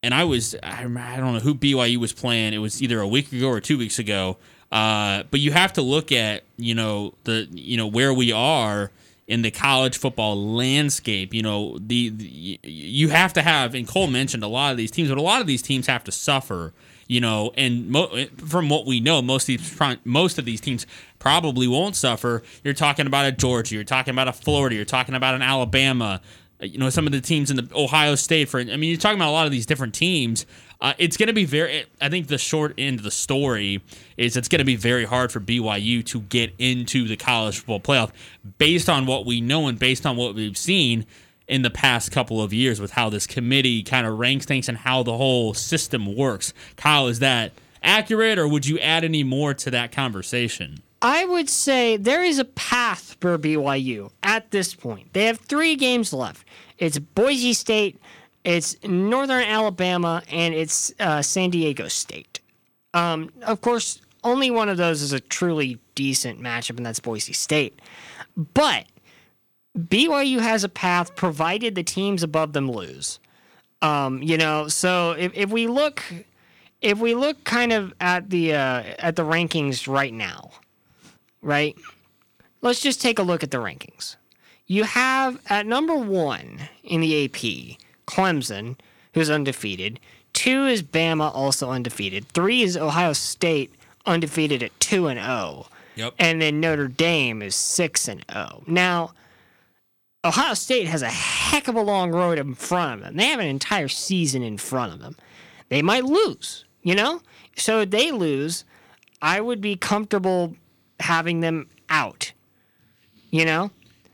and 0.03 0.15
I 0.15 0.25
was 0.25 0.55
I, 0.63 0.83
I 0.83 1.17
don't 1.17 1.35
know 1.35 1.41
who 1.41 1.55
BYU 1.55 1.97
was 1.97 2.13
playing. 2.13 2.53
It 2.53 2.59
was 2.59 2.83
either 2.83 3.01
a 3.01 3.09
week 3.09 3.33
ago 3.33 3.49
or 3.49 3.61
two 3.61 3.79
weeks 3.79 3.99
ago. 3.99 4.37
Uh, 4.73 5.23
but 5.31 5.41
you 5.41 5.53
have 5.53 5.73
to 5.75 5.83
look 5.83 6.11
at 6.13 6.43
you 6.57 6.75
know 6.75 7.15
the 7.25 7.49
you 7.51 7.77
know 7.77 7.87
where 7.87 8.13
we 8.13 8.33
are 8.33 8.91
in 9.29 9.43
the 9.43 9.51
college 9.51 9.99
football 9.99 10.55
landscape. 10.55 11.33
You 11.33 11.43
know 11.43 11.79
the, 11.79 12.11
the 12.11 12.61
you 12.63 13.09
have 13.09 13.33
to 13.35 13.43
have 13.43 13.75
and 13.75 13.87
Cole 13.87 14.07
mentioned 14.07 14.43
a 14.43 14.49
lot 14.49 14.73
of 14.73 14.77
these 14.77 14.91
teams, 14.91 15.09
but 15.09 15.19
a 15.19 15.23
lot 15.23 15.41
of 15.41 15.47
these 15.47 15.63
teams 15.63 15.87
have 15.87 16.05
to 16.05 16.13
suffer. 16.13 16.73
You 17.09 17.21
know, 17.21 17.53
and 17.57 17.89
mo- 17.89 18.27
from 18.37 18.69
what 18.69 18.85
we 18.85 18.99
know, 18.99 19.23
most 19.23 19.49
of 19.49 19.59
these 19.59 19.81
most 20.05 20.39
of 20.39 20.45
these 20.45 20.61
teams 20.61 20.87
probably 21.21 21.69
won't 21.69 21.95
suffer. 21.95 22.43
You're 22.65 22.75
talking 22.75 23.07
about 23.07 23.27
a 23.27 23.33
Georgia, 23.33 23.77
you're 23.77 23.85
talking 23.85 24.11
about 24.11 24.27
a 24.27 24.33
Florida, 24.33 24.75
you're 24.75 24.85
talking 24.85 25.15
about 25.15 25.37
an 25.37 25.43
Alabama 25.43 26.21
you 26.61 26.79
know 26.79 26.89
some 26.91 27.07
of 27.07 27.13
the 27.13 27.21
teams 27.21 27.51
in 27.51 27.57
the 27.57 27.69
Ohio 27.75 28.15
State 28.15 28.49
for 28.49 28.61
I 28.61 28.65
mean 28.65 28.85
you're 28.91 28.99
talking 28.99 29.19
about 29.19 29.29
a 29.29 29.33
lot 29.33 29.47
of 29.47 29.53
these 29.53 29.67
different 29.67 29.95
teams 29.95 30.47
uh, 30.81 30.93
it's 30.99 31.17
going 31.17 31.29
to 31.29 31.33
be 31.33 31.45
very 31.45 31.85
I 32.01 32.09
think 32.09 32.29
the 32.29 32.39
short 32.39 32.75
end 32.79 32.99
of 32.99 33.05
the 33.05 33.11
story 33.11 33.83
is 34.17 34.37
it's 34.37 34.49
going 34.49 34.59
to 34.59 34.65
be 34.65 34.77
very 34.77 35.05
hard 35.05 35.33
for 35.33 35.41
BYU 35.41 36.05
to 36.07 36.21
get 36.21 36.53
into 36.59 37.07
the 37.07 37.17
college 37.17 37.59
football 37.59 37.81
playoff 37.81 38.11
based 38.59 38.89
on 38.89 39.07
what 39.07 39.27
we 39.27 39.41
know 39.41 39.69
and 39.69 39.79
based 39.79 40.07
on 40.07 40.17
what 40.17 40.35
we've 40.35 40.57
seen 40.57 41.07
in 41.49 41.63
the 41.63 41.71
past 41.71 42.11
couple 42.11 42.43
of 42.43 42.53
years 42.53 42.81
with 42.81 42.93
how 42.93 43.09
this 43.09 43.27
committee 43.27 43.83
kind 43.83 44.07
of 44.07 44.19
ranks 44.19 44.47
things 44.47 44.69
and 44.69 44.79
how 44.79 45.03
the 45.03 45.17
whole 45.17 45.55
system 45.55 46.15
works 46.15 46.53
Kyle 46.77 47.07
is 47.07 47.21
that 47.21 47.53
accurate 47.83 48.39
or 48.39 48.49
would 48.49 48.67
you 48.67 48.79
add 48.81 49.05
any 49.05 49.23
more 49.23 49.55
to 49.55 49.71
that 49.71 49.93
conversation 49.93 50.83
I 51.03 51.25
would 51.25 51.49
say 51.49 51.97
there 51.97 52.25
is 52.25 52.39
a 52.39 52.45
path 52.45 53.17
for 53.21 53.39
BYU 53.39 54.11
at 54.23 54.51
this 54.51 54.75
point. 54.75 55.13
They 55.13 55.27
have 55.27 55.39
three 55.39 55.77
games 55.77 56.13
left. 56.13 56.47
It's 56.79 56.99
Boise 56.99 57.53
State, 57.53 58.01
it's 58.47 58.77
Northern 58.85 59.43
Alabama, 59.43 60.23
and 60.31 60.55
it's 60.55 60.93
uh, 61.01 61.21
San 61.21 61.51
Diego 61.51 61.89
State. 61.89 62.39
Um, 62.95 63.33
of 63.43 63.61
course, 63.61 64.01
only 64.23 64.53
one 64.53 64.69
of 64.69 64.77
those 64.77 65.03
is 65.03 65.13
a 65.13 65.19
truly 65.19 65.81
decent 65.97 66.41
matchup, 66.41 66.77
and 66.77 66.87
that's 66.87 67.01
Boise 67.01 67.33
State. 67.33 67.81
But 68.37 68.87
BYU 69.77 70.39
has 70.39 70.63
a 70.63 70.69
path 70.69 71.17
provided 71.17 71.75
the 71.75 71.83
teams 71.83 72.23
above 72.23 72.53
them 72.53 72.71
lose. 72.71 73.19
Um, 73.83 74.23
you 74.23 74.39
know, 74.39 74.69
so 74.69 75.13
if, 75.19 75.35
if 75.35 75.51
we 75.51 75.67
look 75.67 76.03
if 76.81 76.99
we 76.99 77.15
look 77.15 77.43
kind 77.43 77.73
of 77.73 77.95
at 78.01 78.31
the 78.31 78.55
uh, 78.55 78.83
at 79.01 79.17
the 79.17 79.25
rankings 79.25 79.93
right 79.93 80.15
now, 80.15 80.51
right? 81.43 81.75
Let's 82.63 82.81
just 82.81 83.03
take 83.03 83.19
a 83.19 83.23
look 83.23 83.43
at 83.43 83.51
the 83.51 83.59
rankings. 83.59 84.15
You 84.67 84.85
have 84.85 85.41
at 85.49 85.67
number 85.67 85.97
one 85.97 86.61
in 86.85 87.01
the 87.01 87.25
AP, 87.25 87.79
Clemson, 88.07 88.77
who's 89.15 89.31
undefeated. 89.31 90.01
Two 90.33 90.67
is 90.67 90.83
Bama, 90.83 91.35
also 91.35 91.71
undefeated. 91.71 92.29
Three 92.29 92.63
is 92.63 92.77
Ohio 92.77 93.13
State, 93.13 93.73
undefeated 94.05 94.63
at 94.63 94.79
two 94.81 95.07
and 95.09 95.19
zero. 95.19 95.67
Yep. 95.97 96.15
And 96.19 96.43
then 96.43 96.61
Notre 96.61 96.89
Dame 96.89 97.41
is 97.43 97.55
six 97.55 98.07
and 98.09 98.25
zero. 98.31 98.63
Now, 98.67 99.13
Ohio 100.25 100.55
State 100.55 100.89
has 100.89 101.03
a 101.03 101.09
heck 101.09 101.69
of 101.69 101.75
a 101.77 101.81
long 101.81 102.11
road 102.11 102.39
in 102.39 102.55
front 102.55 102.95
of 102.95 103.01
them. 103.07 103.17
They 103.17 103.27
have 103.27 103.41
an 103.41 103.47
entire 103.47 103.89
season 103.89 104.43
in 104.43 104.59
front 104.59 104.93
of 104.93 104.99
them. 105.01 105.17
They 105.69 105.83
might 105.83 106.05
lose, 106.05 106.65
you 106.83 106.95
know? 106.95 107.23
So 107.57 107.81
if 107.81 107.91
they 107.91 108.13
lose, 108.13 108.65
I 109.23 109.41
would 109.41 109.61
be 109.61 109.77
comfortable 109.77 110.55
having 111.01 111.41
them 111.41 111.69
out. 111.89 112.33
You 113.31 113.45
know? 113.45 113.71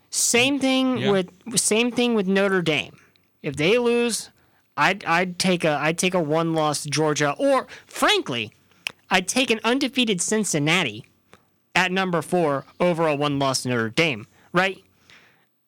Same 0.09 0.59
thing 0.59 0.97
Yeah. 0.99 1.11
with 1.11 1.29
same 1.59 1.91
thing 1.91 2.13
with 2.13 2.27
Notre 2.27 2.61
Dame. 2.61 2.95
If 3.43 3.57
they 3.57 3.77
lose, 3.77 4.29
I'd 4.75 5.05
I'd 5.05 5.37
take 5.37 5.63
a 5.63 5.77
I'd 5.81 5.97
take 5.97 6.13
a 6.13 6.21
one 6.21 6.53
loss 6.53 6.85
Georgia 6.85 7.35
or 7.37 7.67
frankly, 7.85 8.51
I'd 9.09 9.27
take 9.27 9.51
an 9.51 9.59
undefeated 9.63 10.21
Cincinnati 10.21 11.05
at 11.75 11.91
number 11.91 12.21
four 12.21 12.65
over 12.79 13.07
a 13.07 13.15
one 13.15 13.37
loss 13.37 13.65
Notre 13.65 13.89
Dame, 13.89 14.25
right? 14.53 14.81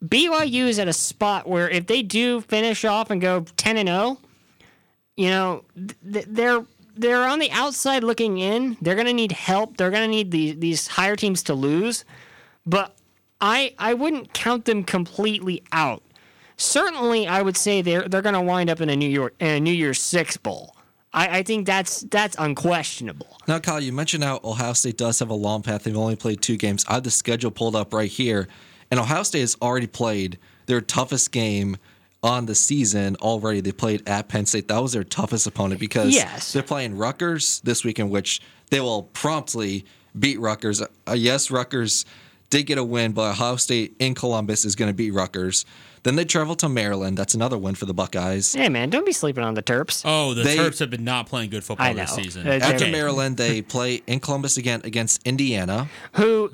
BYU 0.04 0.68
is 0.68 0.80
at 0.80 0.88
a 0.88 0.94
spot 0.94 1.48
where 1.48 1.70
if 1.70 1.88
they 1.88 2.02
do 2.02 2.42
finish 2.42 2.86
off 2.86 3.10
and 3.10 3.22
go 3.22 3.46
10 3.58 3.78
and 3.78 3.90
0, 3.90 4.20
you 5.16 5.30
know, 5.30 5.64
th- 6.12 6.26
they're 6.28 6.66
they're 6.98 7.28
on 7.28 7.40
the 7.40 7.52
outside 7.52 8.04
looking 8.04 8.38
in. 8.38 8.78
They're 8.82 8.96
going 8.96 9.08
to 9.08 9.14
need 9.14 9.34
help. 9.34 9.78
They're 9.78 9.92
going 9.92 10.04
to 10.04 10.10
need 10.10 10.32
the, 10.32 10.54
these 10.54 10.88
higher 10.88 11.16
teams 11.16 11.44
to 11.44 11.54
lose. 11.54 12.06
But 12.66 12.96
I 13.42 13.74
I 13.78 13.94
wouldn't 13.94 14.34
count 14.34 14.66
them 14.66 14.84
completely 14.84 15.64
out. 15.72 16.02
Certainly, 16.58 17.28
I 17.28 17.42
would 17.42 17.58
say 17.58 17.82
they're 17.82 18.08
they're 18.08 18.22
going 18.22 18.36
to 18.36 18.42
wind 18.42 18.70
up 18.70 18.82
in 18.82 18.90
a 18.90 18.96
New 18.96 19.10
York 19.10 19.34
in 19.40 19.48
a 19.48 19.60
New 19.60 19.74
Year's 19.74 20.02
Six 20.02 20.38
bowl. 20.38 20.76
I, 21.14 21.40
I 21.40 21.44
think 21.44 21.66
that's 21.66 22.02
that's 22.02 22.36
unquestionable. 22.40 23.38
Now, 23.48 23.60
Kyle, 23.60 23.80
you 23.82 23.92
mentioned 23.94 24.24
how 24.24 24.40
Ohio 24.44 24.74
State 24.74 24.98
does 24.98 25.20
have 25.20 25.30
a 25.30 25.34
long 25.36 25.62
path. 25.64 25.84
They've 25.84 25.96
only 25.98 26.16
played 26.16 26.42
two 26.42 26.58
games. 26.58 26.86
I 26.88 26.96
have 26.96 27.04
the 27.04 27.12
schedule 27.12 27.52
pulled 27.52 27.76
up 27.76 27.94
right 27.94 28.10
here, 28.10 28.48
and 28.92 29.00
Ohio 29.00 29.24
State 29.24 29.42
has 29.42 29.58
already 29.62 29.88
played 29.88 30.38
their 30.66 30.82
toughest 30.82 31.32
game 31.32 31.78
on 32.24 32.46
the 32.48 32.56
season 32.56 33.16
already. 33.18 33.62
They 33.62 33.72
played 33.72 34.08
at 34.10 34.30
Penn 34.30 34.46
State. 34.46 34.68
That 34.68 34.80
was 34.82 34.94
their 34.94 35.04
toughest 35.04 35.46
opponent 35.46 35.80
because 35.80 36.14
Yes. 36.14 36.54
they're 36.54 36.64
playing 36.64 36.98
Rutgers 36.98 37.62
this 37.64 37.84
week, 37.84 38.00
in 38.00 38.10
which 38.10 38.42
they 38.72 38.80
will 38.80 39.04
promptly 39.04 39.86
beat 40.18 40.40
Rutgers. 40.40 40.82
Uh, 40.82 40.88
yes, 41.14 41.52
Rutgers 41.52 42.04
did 42.50 42.64
get 42.64 42.78
a 42.78 42.84
win, 42.84 43.12
but 43.14 43.32
Ohio 43.32 43.56
State 43.56 43.96
in 44.00 44.14
Columbus 44.16 44.66
is 44.66 44.76
going 44.76 44.90
to 44.90 44.94
beat 44.94 45.12
Rutgers. 45.12 45.66
Then 46.04 46.16
they 46.16 46.26
travel 46.26 46.56
to 46.58 46.70
Maryland. 46.70 47.18
That's 47.18 47.34
another 47.34 47.58
win 47.58 47.74
for 47.76 47.86
the 47.88 47.94
Buckeyes. 47.94 48.54
Hey 48.54 48.70
man, 48.70 48.92
don't 48.92 49.06
be 49.06 49.12
sleeping 49.12 49.44
on 49.44 49.56
the 49.56 49.64
Terps. 49.64 50.04
Oh, 50.06 50.34
the 50.36 50.44
They- 50.44 50.56
Terps 50.58 50.78
have 50.80 50.92
been 50.92 51.04
not 51.04 51.28
playing 51.28 51.50
good 51.50 51.64
football 51.64 51.88
I 51.88 51.94
this 51.94 52.12
season. 52.12 52.48
After 52.48 52.76
Okay. 52.86 52.92
Maryland, 52.92 53.38
they 53.38 53.62
play 53.64 54.04
in 54.06 54.20
Columbus 54.20 54.58
again 54.58 54.82
against 54.84 55.22
Indiana. 55.26 55.90
Who 56.14 56.52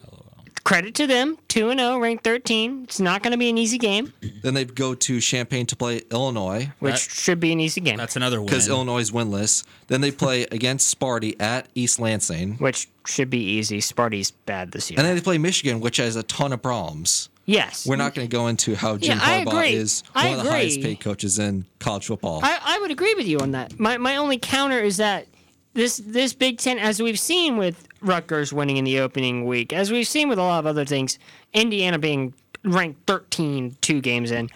credit 0.64 0.96
to 0.96 1.08
them, 1.08 1.38
two 1.48 1.70
and 1.70 1.80
zero, 1.80 2.00
ranked 2.00 2.24
thirteen. 2.24 2.84
It's 2.84 3.00
not 3.00 3.24
going 3.24 3.32
to 3.32 3.38
be 3.38 3.50
an 3.50 3.58
easy 3.58 3.78
game, 3.78 4.14
Then 4.42 4.54
they 4.54 4.66
go 4.66 4.94
to 4.96 5.20
Champaign 5.20 5.66
to 5.68 5.76
play 5.76 6.02
Illinois 6.12 6.72
which 6.80 6.94
That- 6.94 7.00
should 7.14 7.40
be 7.40 7.52
an 7.52 7.60
easy 7.60 7.82
game, 7.82 7.98
That's 7.98 8.16
another 8.16 8.40
win. 8.40 8.48
because 8.48 8.68
Illinois 8.68 9.00
is 9.00 9.12
winless. 9.12 9.64
Then 9.88 10.02
they 10.02 10.12
play 10.12 10.44
against 10.52 10.98
Sparty 10.98 11.36
at 11.42 11.68
East 11.76 12.00
Lansing. 12.00 12.56
which 12.58 12.88
should 13.08 13.30
be 13.30 13.40
easy. 13.44 13.80
Sparty's 13.80 14.32
bad 14.32 14.72
this 14.72 14.90
year. 14.92 15.00
And 15.00 15.08
then 15.08 15.16
they 15.16 15.22
play 15.22 15.38
Michigan, 15.38 15.80
which 15.80 15.98
has 15.98 16.16
a 16.16 16.24
ton 16.24 16.54
of 16.54 16.62
problems. 16.62 17.30
yes, 17.46 17.86
We're 17.88 17.96
not 17.96 18.14
going 18.14 18.28
to 18.28 18.32
go 18.32 18.48
into 18.48 18.76
how 18.76 18.98
Jim 18.98 19.18
Yeah, 19.18 19.44
Harbaugh 19.44 19.48
agree. 19.48 19.74
is 19.74 20.04
I 20.14 20.30
one 20.30 20.40
of 20.40 20.46
the 20.46 20.52
highest 20.52 20.82
paid 20.82 21.00
coaches 21.00 21.40
in 21.40 21.66
college 21.80 22.06
football. 22.06 22.40
I, 22.44 22.60
I 22.64 22.80
would 22.80 22.92
agree 22.92 23.14
with 23.16 23.28
you 23.28 23.40
on 23.40 23.52
that. 23.52 23.80
My 23.80 23.98
my 23.98 24.16
only 24.18 24.38
counter 24.38 24.80
is 24.80 24.98
that 24.98 25.26
this 25.74 25.98
this 26.06 26.34
Big 26.34 26.60
Ten, 26.60 26.78
as 26.78 27.02
we've 27.02 27.20
seen 27.20 27.58
with 27.58 27.88
Rutgers 28.02 28.52
winning 28.52 28.78
in 28.78 28.84
the 28.84 29.00
opening 29.00 29.46
week, 29.46 29.74
as 29.74 29.92
we've 29.92 30.08
seen 30.08 30.30
with 30.30 30.40
a 30.40 30.44
lot 30.44 30.60
of 30.60 30.66
other 30.66 30.86
things, 30.86 31.20
Indiana 31.54 32.00
being 32.00 32.34
ranked 32.64 33.06
13 33.08 33.78
two 33.82 34.02
games 34.02 34.32
in, 34.32 34.50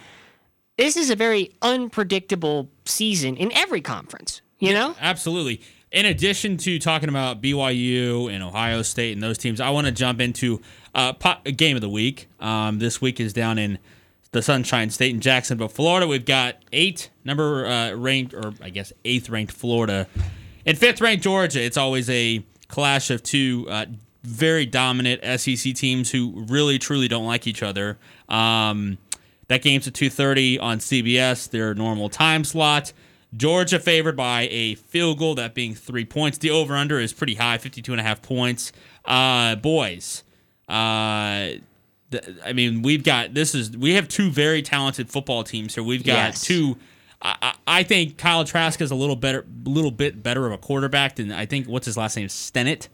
this 0.78 0.98
is 0.98 1.10
a 1.10 1.16
very 1.16 1.52
unpredictable 1.62 2.70
season 2.86 3.38
in 3.38 3.52
every 3.54 3.82
conference. 3.82 4.42
You 4.60 4.74
know, 4.74 4.96
Absolutely. 5.00 5.62
In 5.92 6.06
addition 6.06 6.58
to 6.58 6.80
talking 6.80 7.10
about 7.10 7.42
BYU 7.42 8.34
and 8.34 8.44
Ohio 8.44 8.82
State 8.82 9.14
and 9.14 9.22
those 9.22 9.38
teams, 9.38 9.62
I 9.62 9.70
want 9.70 9.86
to 9.86 9.92
jump 9.92 10.20
into 10.20 10.62
uh, 10.94 11.14
game 11.56 11.75
of 11.75 11.82
the 11.82 11.90
week. 11.90 12.28
Um, 12.40 12.80
this 12.80 13.02
week 13.02 13.20
is 13.20 13.32
down 13.32 13.58
in 13.58 13.80
the 14.32 14.42
Sunshine 14.42 14.90
State 14.90 15.14
in 15.14 15.22
Jacksonville, 15.22 15.70
Florida. 15.70 16.08
We've 16.08 16.25
got 16.25 16.58
eight 16.74 17.10
number 17.24 17.66
uh, 17.66 17.94
ranked, 17.94 18.34
or 18.34 18.54
I 18.62 18.70
guess 18.70 18.92
eighth 19.06 19.30
ranked 19.30 19.54
Florida, 19.54 20.08
and 20.66 20.78
fifth 20.78 21.00
ranked 21.00 21.24
Georgia. 21.24 21.62
It's 21.62 21.78
always 21.78 22.10
a 22.10 22.44
clash 22.68 23.10
of 23.10 23.22
two 23.24 23.66
uh, 23.70 23.86
very 24.24 24.66
dominant 24.66 25.22
SEC 25.40 25.74
teams 25.76 26.12
who 26.12 26.46
really 26.48 26.80
truly 26.80 27.08
don't 27.08 27.26
like 27.28 27.46
each 27.48 27.62
other. 27.64 27.98
Um, 28.30 28.98
that 29.48 29.62
game's 29.62 29.88
at 29.88 29.94
2:30 29.94 30.60
on 30.60 30.80
CBS, 30.80 31.50
their 31.50 31.74
normal 31.76 32.10
time 32.10 32.44
slot. 32.44 32.92
Georgia 33.36 33.80
favored 33.80 34.16
by 34.16 34.48
a 34.50 34.76
field 34.76 35.20
goal, 35.20 35.36
that 35.36 35.54
being 35.54 35.76
three 35.76 36.06
points. 36.06 36.38
The 36.38 36.50
over 36.52 36.76
under 36.76 37.00
is 37.00 37.12
pretty 37.14 37.36
high, 37.36 37.58
52 37.58 37.92
and 37.92 38.00
a 38.00 38.04
half 38.04 38.22
points. 38.22 38.72
Uh, 39.04 39.56
boys, 39.56 40.24
uh, 40.70 41.50
th- 42.12 42.24
I 42.46 42.54
mean, 42.54 42.82
we've 42.82 43.04
got 43.04 43.34
this 43.34 43.54
is 43.54 43.76
we 43.78 43.94
have 43.94 44.08
two 44.08 44.32
very 44.32 44.62
talented 44.62 45.10
football 45.10 45.44
teams 45.44 45.76
here. 45.76 45.84
We've 45.84 46.04
got 46.04 46.14
Yes. 46.14 46.42
two. 46.42 46.78
I, 47.25 47.55
I 47.65 47.84
think 47.84 48.17
Kyle 48.17 48.46
Trask 48.46 48.79
is 48.82 48.91
a 48.91 48.96
little 48.96 49.15
better, 49.15 49.46
little 49.63 49.91
bit 49.91 50.22
better 50.22 50.46
of 50.46 50.51
a 50.51 50.58
quarterback 50.58 51.15
than 51.15 51.32
I 51.32 51.46
think. 51.46 51.67
What's 51.67 51.86
his 51.86 51.98
last 51.98 52.15
name? 52.15 52.27
Stennett. 52.27 52.88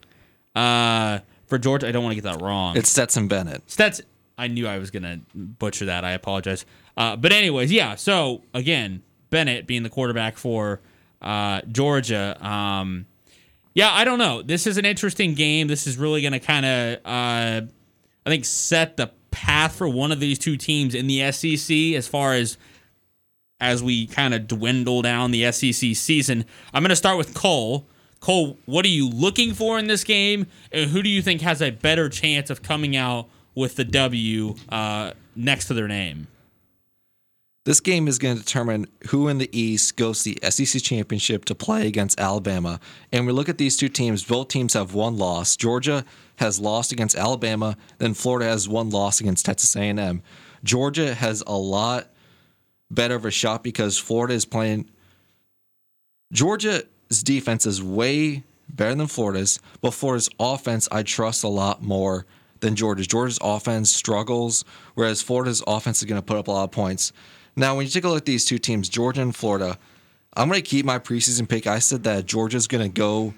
Uh, 0.55 1.19
for 1.47 1.57
Georgia, 1.57 1.87
I 1.87 1.91
don't 1.91 2.03
want 2.03 2.15
to 2.15 2.21
get 2.21 2.31
that 2.31 2.41
wrong. 2.41 2.77
it's 2.77 2.89
Stetson 2.89 3.27
Bennett. 3.27 3.65
Stats. 3.67 4.01
I 4.37 4.47
knew 4.47 4.67
I 4.67 4.77
was 4.79 4.89
gonna 4.89 5.19
butcher 5.35 5.85
that. 5.85 6.05
I 6.05 6.11
apologize. 6.11 6.65
Uh, 6.95 7.15
but 7.15 7.31
anyways, 7.31 7.71
yeah. 7.71 7.95
So 7.95 8.41
again, 8.53 9.03
Bennett 9.29 9.67
being 9.67 9.83
the 9.83 9.89
quarterback 9.89 10.37
for 10.37 10.79
uh, 11.21 11.61
Georgia. 11.69 12.37
Um, 12.45 13.05
yeah, 13.73 13.91
I 13.91 14.03
don't 14.03 14.17
know. 14.17 14.41
This 14.41 14.65
is 14.65 14.77
an 14.77 14.85
interesting 14.85 15.35
game. 15.35 15.67
This 15.67 15.85
is 15.87 15.97
really 15.97 16.21
gonna 16.21 16.39
kind 16.39 16.65
of, 16.65 16.97
uh, 17.05 17.61
I 18.25 18.29
think, 18.29 18.45
set 18.45 18.97
the 18.97 19.11
path 19.29 19.75
for 19.75 19.87
one 19.87 20.11
of 20.11 20.19
these 20.19 20.39
two 20.39 20.57
teams 20.57 20.95
in 20.95 21.07
the 21.07 21.31
SEC 21.31 21.75
as 21.95 22.07
far 22.07 22.33
as 22.33 22.57
as 23.61 23.81
we 23.81 24.07
kind 24.07 24.33
of 24.33 24.47
dwindle 24.47 25.01
down 25.01 25.31
the 25.31 25.49
SEC 25.51 25.95
season. 25.95 26.43
I'm 26.73 26.83
gonna 26.83 26.95
start 26.95 27.17
with 27.17 27.33
Cole. 27.33 27.87
Cole, 28.19 28.57
what 28.65 28.83
are 28.85 28.89
you 28.89 29.09
looking 29.09 29.53
for 29.53 29.79
in 29.79 29.87
this 29.87 30.03
game, 30.03 30.47
and 30.71 30.89
who 30.89 31.01
do 31.01 31.09
you 31.09 31.21
think 31.21 31.41
has 31.41 31.61
a 31.61 31.71
better 31.71 32.09
chance 32.09 32.49
of 32.49 32.61
coming 32.61 32.95
out 32.95 33.29
with 33.55 33.75
the 33.75 33.83
W 33.83 34.55
uh, 34.69 35.11
next 35.35 35.67
to 35.67 35.73
their 35.73 35.87
name? 35.87 36.27
This 37.63 37.79
game 37.79 38.07
is 38.07 38.17
going 38.17 38.37
to 38.37 38.43
determine 38.43 38.87
who 39.09 39.27
in 39.27 39.37
the 39.37 39.49
East 39.55 39.95
goes 39.95 40.23
to 40.23 40.33
the 40.33 40.51
SEC 40.51 40.81
championship 40.81 41.45
to 41.45 41.53
play 41.53 41.85
against 41.85 42.19
Alabama. 42.19 42.79
And 43.11 43.27
we 43.27 43.33
look 43.33 43.49
at 43.49 43.59
these 43.59 43.77
two 43.77 43.87
teams. 43.87 44.23
Both 44.23 44.47
teams 44.47 44.73
have 44.73 44.95
one 44.95 45.15
loss. 45.15 45.55
Georgia 45.55 46.03
has 46.37 46.59
lost 46.59 46.91
against 46.91 47.15
Alabama. 47.15 47.77
Then 47.99 48.15
Florida 48.15 48.49
has 48.49 48.67
one 48.67 48.89
loss 48.89 49.21
against 49.21 49.45
Texas 49.45 49.75
A&M. 49.75 50.23
Georgia 50.63 51.13
has 51.13 51.43
a 51.45 51.55
lot 51.55 52.10
better 52.91 53.15
of 53.15 53.25
a 53.25 53.31
shot 53.31 53.63
because 53.63 53.97
Florida 53.97 54.33
is 54.33 54.45
playing. 54.45 54.89
Georgia's 56.31 56.83
defense 57.23 57.65
is 57.65 57.81
way 57.81 58.43
better 58.69 58.95
than 58.95 59.07
Florida's, 59.07 59.59
but 59.81 59.91
Florida's 59.91 60.29
offense 60.39 60.87
I 60.91 61.03
trust 61.03 61.43
a 61.43 61.47
lot 61.47 61.81
more 61.81 62.25
than 62.59 62.75
Georgia's. 62.75 63.07
Georgia's 63.07 63.39
offense 63.41 63.89
struggles, 63.89 64.63
whereas 64.93 65.21
Florida's 65.21 65.63
offense 65.65 65.99
is 65.99 66.05
going 66.05 66.21
to 66.21 66.25
put 66.25 66.37
up 66.37 66.47
a 66.47 66.51
lot 66.51 66.65
of 66.65 66.71
points. 66.71 67.11
Now, 67.55 67.75
when 67.75 67.85
you 67.85 67.91
take 67.91 68.03
a 68.03 68.09
look 68.09 68.19
at 68.19 68.25
these 68.25 68.45
two 68.45 68.59
teams, 68.59 68.87
Georgia 68.87 69.21
and 69.21 69.35
Florida, 69.35 69.77
I'm 70.35 70.47
going 70.47 70.61
to 70.61 70.67
keep 70.67 70.85
my 70.85 70.99
preseason 70.99 71.49
pick. 71.49 71.67
I 71.67 71.79
said 71.79 72.03
that 72.03 72.25
Georgia's 72.25 72.67
going 72.67 72.83
to 72.83 72.89
go 72.89 73.33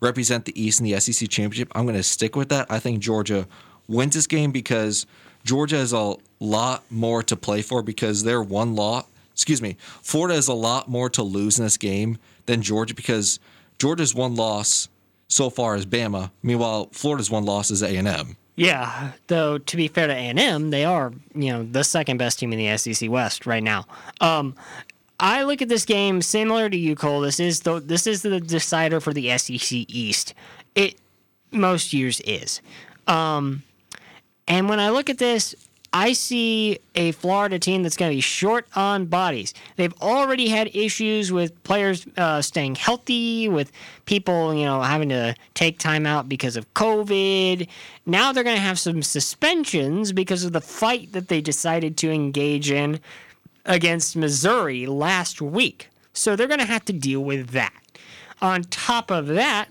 represent 0.00 0.44
the 0.44 0.60
East 0.60 0.80
in 0.80 0.86
the 0.86 1.00
SEC 1.00 1.28
championship. 1.30 1.72
I'm 1.74 1.84
going 1.84 1.96
to 1.96 2.02
stick 2.02 2.36
with 2.36 2.50
that. 2.50 2.66
I 2.68 2.78
think 2.78 2.98
Georgia 3.00 3.46
wins 3.88 4.14
this 4.14 4.26
game 4.26 4.52
because 4.52 5.06
Georgia 5.44 5.76
has 5.76 5.92
a 5.92 6.14
lot 6.40 6.84
more 6.90 7.22
to 7.22 7.36
play 7.36 7.62
for 7.62 7.82
because 7.82 8.24
they're 8.24 8.42
one 8.42 8.74
lot. 8.74 9.08
Excuse 9.32 9.60
me, 9.60 9.76
Florida 9.80 10.34
has 10.34 10.48
a 10.48 10.54
lot 10.54 10.88
more 10.88 11.10
to 11.10 11.22
lose 11.22 11.58
in 11.58 11.64
this 11.64 11.76
game 11.76 12.18
than 12.46 12.62
Georgia 12.62 12.94
because 12.94 13.40
Georgia's 13.78 14.14
one 14.14 14.34
loss 14.36 14.88
so 15.28 15.50
far 15.50 15.74
is 15.74 15.86
Bama. 15.86 16.30
Meanwhile, 16.42 16.88
Florida's 16.92 17.30
one 17.30 17.44
loss 17.44 17.70
is 17.70 17.82
A&M. 17.82 18.36
Yeah, 18.56 19.12
though 19.26 19.58
to 19.58 19.76
be 19.76 19.88
fair 19.88 20.06
to 20.06 20.12
A 20.12 20.16
and 20.16 20.38
M, 20.38 20.70
they 20.70 20.84
are 20.84 21.12
you 21.34 21.52
know 21.52 21.64
the 21.64 21.82
second 21.82 22.18
best 22.18 22.38
team 22.38 22.52
in 22.52 22.58
the 22.58 22.76
SEC 22.78 23.10
West 23.10 23.46
right 23.46 23.62
now. 23.62 23.86
Um, 24.20 24.54
I 25.18 25.42
look 25.42 25.60
at 25.60 25.68
this 25.68 25.84
game 25.84 26.22
similar 26.22 26.70
to 26.70 26.76
you, 26.76 26.94
Cole. 26.94 27.20
This 27.20 27.40
is 27.40 27.60
the 27.60 27.80
this 27.80 28.06
is 28.06 28.22
the 28.22 28.40
decider 28.40 29.00
for 29.00 29.12
the 29.12 29.36
SEC 29.38 29.72
East. 29.72 30.34
It 30.76 30.96
most 31.50 31.92
years 31.92 32.20
is, 32.20 32.60
um, 33.08 33.64
and 34.46 34.68
when 34.68 34.80
I 34.80 34.90
look 34.90 35.08
at 35.10 35.18
this, 35.18 35.54
I 35.96 36.12
see 36.12 36.80
a 36.96 37.12
Florida 37.12 37.60
team 37.60 37.84
that's 37.84 37.96
going 37.96 38.10
to 38.10 38.16
be 38.16 38.20
short 38.20 38.66
on 38.74 39.06
bodies. 39.06 39.54
They've 39.76 39.94
already 40.02 40.48
had 40.48 40.74
issues 40.74 41.30
with 41.30 41.62
players 41.62 42.04
uh, 42.16 42.42
staying 42.42 42.74
healthy, 42.74 43.48
with 43.48 43.70
people, 44.04 44.52
you 44.52 44.64
know, 44.64 44.82
having 44.82 45.10
to 45.10 45.36
take 45.54 45.78
time 45.78 46.04
out 46.04 46.28
because 46.28 46.56
of 46.56 46.72
COVID. 46.74 47.68
Now 48.06 48.32
they're 48.32 48.42
going 48.42 48.56
to 48.56 48.62
have 48.62 48.80
some 48.80 49.04
suspensions 49.04 50.10
because 50.10 50.42
of 50.42 50.52
the 50.52 50.60
fight 50.60 51.12
that 51.12 51.28
they 51.28 51.40
decided 51.40 51.96
to 51.98 52.10
engage 52.10 52.72
in 52.72 52.98
against 53.64 54.16
Missouri 54.16 54.86
last 54.86 55.40
week. 55.40 55.90
So 56.12 56.34
they're 56.34 56.48
going 56.48 56.58
to 56.58 56.66
have 56.66 56.84
to 56.86 56.92
deal 56.92 57.22
with 57.22 57.50
that. 57.50 57.72
On 58.42 58.64
top 58.64 59.12
of 59.12 59.28
that, 59.28 59.68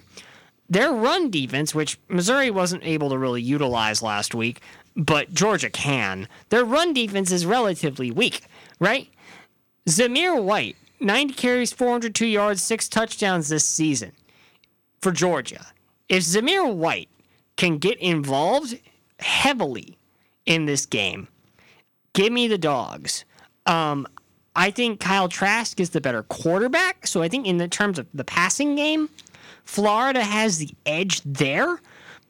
their 0.74 0.92
run 0.92 1.30
defense, 1.30 1.74
which 1.74 2.00
Missouri 2.08 2.52
wasn't 2.52 2.84
able 2.84 3.10
to 3.10 3.18
really 3.18 3.42
utilize 3.42 4.02
last 4.02 4.36
week, 4.36 4.62
but 4.96 5.34
Georgia 5.34 5.70
can, 5.70 6.28
their 6.50 6.66
run 6.66 6.94
defense 6.94 7.32
is 7.32 7.46
relatively 7.46 8.12
weak, 8.12 8.42
right? 8.80 9.10
Zamir 9.88 10.42
White, 10.42 10.76
90 11.00 11.34
carries, 11.34 11.72
402 11.74 12.26
yards, 12.26 12.62
six 12.62 12.88
touchdowns 12.88 13.50
this 13.50 13.66
season 13.66 14.12
for 15.02 15.12
Georgia. 15.12 15.68
If 16.10 16.24
Zamir 16.24 16.74
White 16.74 17.10
can 17.56 17.78
get 17.78 17.98
involved 18.00 18.80
heavily 19.20 19.98
in 20.46 20.66
this 20.66 20.86
game, 20.86 21.28
give 22.14 22.32
me 22.32 22.48
the 22.48 22.58
dogs. 22.58 23.26
Um, 23.66 24.08
I 24.56 24.72
think 24.72 25.00
Kyle 25.00 25.30
Trask 25.30 25.80
is 25.80 25.92
the 25.92 26.02
better 26.02 26.24
quarterback. 26.24 27.08
So 27.08 27.22
I 27.22 27.28
think 27.28 27.48
in 27.48 27.58
the 27.58 27.68
terms 27.68 27.98
of 27.98 28.08
the 28.14 28.24
passing 28.24 28.76
game, 28.76 29.10
Florida 29.66 30.24
has 30.24 30.58
the 30.58 30.70
edge 30.86 31.22
there. 31.26 31.80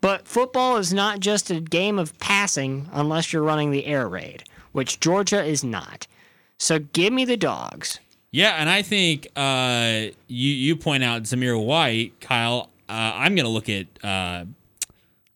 But 0.04 0.28
football 0.28 0.76
is 0.76 0.94
not 0.94 1.22
just 1.22 1.50
a 1.50 1.62
game 1.62 1.98
of 1.98 2.20
passing 2.20 2.90
unless 2.92 3.32
you're 3.32 3.42
running 3.42 3.72
the 3.72 3.86
air 3.86 4.06
raid, 4.06 4.44
which 4.74 5.00
Georgia 5.00 5.42
is 5.42 5.64
not. 5.64 6.08
So 6.58 6.80
give 6.80 7.14
me 7.14 7.24
the 7.24 7.38
dogs. 7.38 8.02
Yeah, 8.30 8.56
and 8.60 8.70
I 8.70 8.82
think 8.82 9.28
uh, 9.38 10.08
you 10.28 10.52
you 10.52 10.76
point 10.76 11.06
out 11.06 11.24
Zamir 11.24 11.58
White, 11.64 12.20
Kyle. 12.20 12.70
Uh, 12.90 13.14
I'm 13.16 13.36
gonna 13.36 13.48
look 13.48 13.70
at 13.70 13.86
uh, 14.04 14.44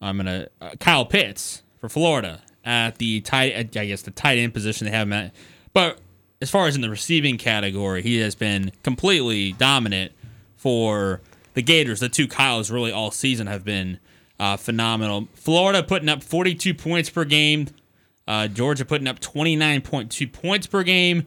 I'm 0.01 0.17
gonna 0.17 0.47
uh, 0.59 0.71
Kyle 0.81 1.05
Pitts 1.05 1.63
for 1.79 1.87
Florida 1.87 2.41
at 2.65 2.97
the 2.97 3.21
tight 3.21 3.55
I 3.55 3.85
guess 3.85 4.01
the 4.01 4.11
tight 4.11 4.37
end 4.37 4.53
position 4.53 4.83
they 4.83 4.91
have 4.91 5.07
him 5.07 5.13
at. 5.13 5.33
But 5.71 5.99
as 6.41 6.49
far 6.49 6.67
as 6.67 6.75
in 6.75 6.81
the 6.81 6.89
receiving 6.89 7.37
category, 7.37 8.01
he 8.01 8.17
has 8.17 8.35
been 8.35 8.73
completely 8.83 9.53
dominant 9.53 10.11
for 10.57 11.21
the 11.57 11.63
Gators. 11.63 11.99
The 12.01 12.07
two 12.07 12.27
Kyles 12.27 12.69
really 12.69 12.91
all 12.91 13.09
season 13.09 13.47
have 13.47 13.65
been 13.65 13.97
uh, 14.39 14.57
phenomenal. 14.57 15.27
Florida 15.33 15.81
putting 15.81 16.07
up 16.07 16.21
42 16.21 16.75
points 16.75 17.09
per 17.09 17.25
game. 17.25 17.69
Uh, 18.27 18.47
Georgia 18.47 18.85
putting 18.85 19.07
up 19.07 19.19
29.2 19.19 20.31
points 20.31 20.67
per 20.67 20.83
game. 20.83 21.25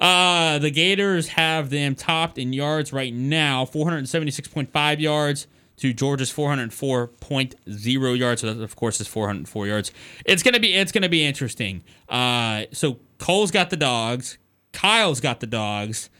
Uh, 0.00 0.58
the 0.58 0.72
Gators 0.72 1.28
have 1.28 1.70
them 1.70 1.94
topped 1.94 2.38
in 2.38 2.52
yards 2.52 2.92
right 2.92 3.14
now, 3.14 3.64
476.5 3.64 4.98
yards 4.98 5.46
to 5.76 5.92
Georgia's 5.92 6.32
404.0 6.32 8.18
yards. 8.18 8.40
So 8.40 8.52
that, 8.52 8.64
of 8.64 8.74
course, 8.74 9.00
is 9.00 9.06
404 9.06 9.68
yards. 9.68 9.92
It's 10.24 10.42
gonna 10.42 10.58
be 10.58 10.74
it's 10.74 10.90
gonna 10.90 11.08
be 11.08 11.24
interesting. 11.24 11.84
Uh, 12.08 12.64
so 12.72 12.98
Cole's 13.18 13.52
got 13.52 13.70
the 13.70 13.76
dogs. 13.76 14.38
Kyle's 14.72 15.20
got 15.20 15.38
the 15.38 15.46
dogs. 15.46 16.10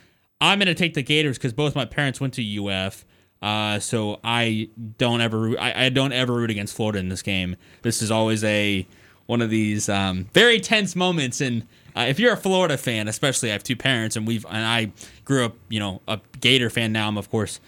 I'm 0.41 0.61
gonna 0.61 0.75
take 0.75 0.95
the 0.95 1.03
Gators 1.03 1.39
because 1.39 1.53
both 1.53 1.75
my 1.75 1.87
parents 1.87 2.21
went 2.21 2.35
to 2.35 2.69
UF. 2.69 3.05
Uh, 3.43 3.81
so 3.81 4.21
I 4.23 4.69
don't 4.99 5.21
ever 5.21 5.59
I, 5.59 5.87
I 5.87 5.89
don't 5.89 6.13
ever 6.13 6.33
root 6.33 6.51
against 6.51 6.77
Florida 6.77 7.01
in 7.01 7.09
this 7.09 7.23
game. 7.23 7.57
This 7.83 8.01
is 8.01 8.11
always 8.11 8.45
a 8.45 8.87
one 9.27 9.43
of 9.43 9.51
these 9.51 9.89
um, 9.89 10.29
very 10.33 10.61
tense 10.61 10.95
moments 10.95 11.41
and 11.41 11.67
uh, 11.95 12.07
if 12.09 12.19
you're 12.19 12.33
a 12.33 12.37
Florida 12.37 12.79
fan, 12.79 13.07
especially, 13.07 13.51
I 13.51 13.53
have 13.53 13.63
two 13.63 13.77
parents, 13.77 14.17
and 14.17 14.27
we've 14.27 14.47
and 14.47 14.65
I 14.65 14.93
grew 15.25 15.45
up, 15.45 15.57
you 15.69 15.79
know, 15.79 16.01
a 16.09 16.21
Gator 16.41 16.71
fan. 16.71 16.93
Now 16.93 17.09
I'm, 17.09 17.19
of 17.19 17.31
course, 17.31 17.61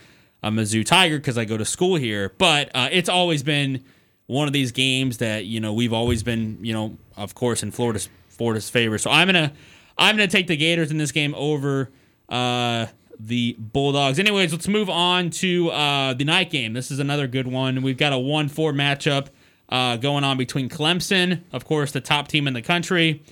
a 0.43 0.51
Mizzou 0.51 0.85
Tiger 0.85 1.19
because 1.19 1.37
I 1.37 1.45
go 1.45 1.57
to 1.57 1.65
school 1.65 1.97
here. 1.97 2.33
But 2.39 2.71
uh, 2.75 2.89
it's 2.91 3.09
always 3.09 3.43
been 3.43 3.85
one 4.27 4.47
of 4.47 4.55
these 4.55 4.73
games 4.73 5.19
that 5.19 5.45
you 5.45 5.61
know 5.61 5.73
we've 5.75 5.93
always 5.93 6.23
been, 6.23 6.59
you 6.63 6.73
know, 6.73 6.97
of 7.17 7.35
course, 7.35 7.63
in 7.63 7.71
Florida's 7.71 8.09
Florida's 8.29 8.71
favor. 8.71 8.97
So 8.97 9.11
I'm 9.11 9.29
gonna 9.29 9.53
I'm 9.99 10.17
gonna 10.17 10.27
take 10.27 10.47
the 10.47 10.57
Gators 10.57 10.91
in 10.91 10.97
this 10.97 11.13
game 11.13 11.35
over 11.35 11.91
uh, 12.31 12.87
the 13.19 13.57
Bulldogs. 13.59 14.19
Anyways, 14.19 14.53
let's 14.53 14.69
move 14.69 14.91
on 14.91 15.31
to 15.31 15.71
uh, 15.71 16.15
the 16.15 16.25
night 16.25 16.51
game. 16.51 16.73
This 16.73 16.91
is 16.91 16.99
another 16.99 17.27
good 17.27 17.47
one. 17.47 17.83
We've 17.83 17.97
got 17.97 18.13
a 18.13 18.19
one-four 18.19 18.73
matchup 18.73 19.29
uh, 19.69 19.97
going 19.97 20.25
on 20.25 20.37
between 20.37 20.69
Clemson, 20.69 21.43
of 21.53 21.65
course, 21.65 21.93
the 21.93 22.01
top 22.01 22.29
team 22.29 22.47
in 22.47 22.55
the 22.55 22.63
country 22.63 23.23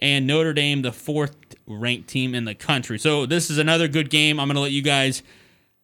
and 0.00 0.26
Notre 0.26 0.52
Dame, 0.52 0.82
the 0.82 0.92
fourth 0.92 1.36
ranked 1.66 2.08
team 2.08 2.34
in 2.34 2.44
the 2.44 2.54
country. 2.54 2.98
So 2.98 3.26
this 3.26 3.50
is 3.50 3.58
another 3.58 3.88
good 3.88 4.10
game. 4.10 4.38
I'm 4.38 4.48
going 4.48 4.54
to 4.54 4.60
let 4.60 4.72
you 4.72 4.82
guys 4.82 5.22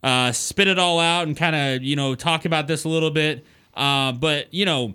uh, 0.03 0.33
spit 0.33 0.69
it 0.69 0.79
all 0.79 1.01
out 1.01 1.27
and 1.27 1.37
kind 1.37 1.57
of 1.57 1.83
you 1.83 1.97
know 1.97 2.15
talk 2.15 2.45
about 2.45 2.67
this 2.67 2.85
a 2.85 2.89
little 2.89 3.11
bit. 3.11 3.45
Uh, 3.75 4.13
but 4.13 4.53
you 4.53 4.65
know, 4.65 4.95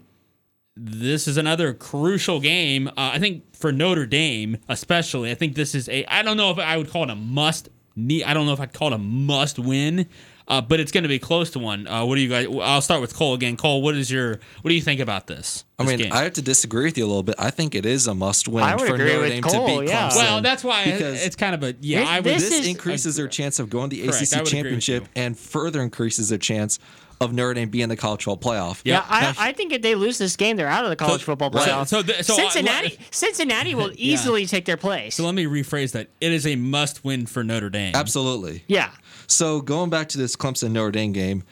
this 0.76 1.28
is 1.28 1.38
another 1.38 1.74
crucial 1.74 2.40
game. 2.40 2.88
Uh, 2.90 2.92
I 3.14 3.20
think 3.20 3.56
for 3.56 3.72
Notre 3.72 4.06
Dame, 4.06 4.58
especially. 4.70 5.32
I 5.32 5.36
think 5.36 5.56
this 5.56 5.76
is 5.76 5.90
a. 5.90 6.06
I 6.06 6.22
don't 6.22 6.38
know 6.38 6.52
if 6.52 6.60
I 6.60 6.78
would 6.78 6.90
call 6.90 7.04
it 7.04 7.10
a 7.10 7.16
must. 7.16 7.70
Need. 8.08 8.24
I 8.24 8.34
don't 8.34 8.46
know 8.46 8.54
if 8.54 8.60
I'd 8.60 8.74
call 8.74 8.90
it 8.90 8.96
a 8.96 8.98
must 8.98 9.60
win. 9.60 10.08
Uh, 10.48 10.60
but 10.62 10.80
it's 10.80 10.92
going 10.92 11.04
to 11.04 11.08
be 11.08 11.20
close 11.20 11.52
to 11.52 11.60
one. 11.60 11.86
Uh, 11.88 12.04
what 12.04 12.16
do 12.16 12.22
you 12.22 12.28
guys? 12.28 12.48
I'll 12.64 12.82
start 12.82 13.02
with 13.02 13.16
Cole 13.16 13.36
again. 13.36 13.56
Cole, 13.56 13.84
what 13.84 13.94
is 13.96 14.10
your? 14.10 14.40
What 14.62 14.70
do 14.70 14.74
you 14.74 14.82
think 14.82 15.00
about 15.00 15.28
this? 15.28 15.64
I 15.78 15.84
this 15.84 15.90
mean, 15.92 16.00
game? 16.00 16.12
I 16.12 16.24
have 16.24 16.34
to 16.34 16.42
disagree 16.42 16.86
with 16.86 16.98
you 16.98 17.06
a 17.06 17.08
little 17.08 17.22
bit. 17.22 17.36
I 17.38 17.52
think 17.52 17.76
it 17.76 17.86
is 17.86 18.08
a 18.08 18.16
must-win 18.16 18.64
I 18.64 18.76
would 18.76 18.88
for 18.88 18.96
agree 18.96 19.10
Notre 19.10 19.22
with 19.22 19.30
Dame 19.30 19.44
Cole, 19.44 19.68
to 19.68 19.82
beat 19.82 19.90
yeah. 19.90 20.10
Clemson. 20.10 20.16
well, 20.16 20.42
that's 20.42 20.64
why 20.64 20.86
because 20.86 21.24
it's 21.24 21.36
kind 21.36 21.54
of 21.54 21.62
a 21.62 21.76
yeah. 21.82 22.00
This- 22.00 22.10
I 22.10 22.16
would. 22.22 22.26
this 22.26 22.50
this 22.50 22.60
is- 22.62 22.68
increases 22.68 23.16
their 23.16 23.28
chance 23.28 23.60
of 23.60 23.70
going 23.70 23.92
to 23.92 23.96
the 23.96 24.08
Correct, 24.08 24.24
ACC 24.24 24.40
would 24.40 24.48
agree 24.48 24.72
with 24.74 24.82
championship 24.82 25.08
and 25.16 25.38
further 25.38 25.84
increases 25.84 26.30
their 26.30 26.40
chance 26.40 26.80
of 27.22 27.34
Notre 27.34 27.54
Dame 27.56 27.70
being 27.70 27.84
in 27.84 27.90
the 27.90 27.98
college 27.98 28.24
football 28.24 28.54
playoff. 28.54 28.82
Yeah. 28.86 28.96
Yeah, 28.96 29.06
I, 29.38 29.50
I 29.50 29.52
think 29.52 29.74
if 29.74 29.82
they 29.82 29.96
lose 29.96 30.18
this 30.18 30.36
game, 30.38 30.56
they're 30.58 30.68
out 30.68 30.84
of 30.86 30.90
the 30.90 30.96
college 30.96 31.24
football 31.24 31.52
playoff. 31.52 31.88
So 31.88 32.02
the- 32.02 32.24
so 32.24 32.34
uh, 32.34 32.38
I- 32.38 32.50
Cincinnati, 32.50 33.00
Cincinnati 33.12 33.76
will 33.76 33.92
easily 33.96 34.46
take 34.46 34.66
their 34.66 34.78
place. 34.78 35.16
So 35.16 35.26
let 35.26 35.36
me 35.36 35.46
rephrase 35.46 35.92
that. 35.94 36.08
It 36.22 36.32
is 36.32 36.48
a 36.48 36.56
must 36.56 37.04
win 37.04 37.26
for 37.26 37.44
Notre 37.44 37.70
Dame. 37.70 37.94
Absolutely. 37.96 38.64
yeah, 38.68 38.92
So 39.28 39.60
going 39.62 39.90
back 39.90 40.08
to 40.10 40.18
this 40.18 40.36
Clemson 40.36 40.72
Notre 40.72 40.92
Dame 40.92 41.12
game, 41.12 41.44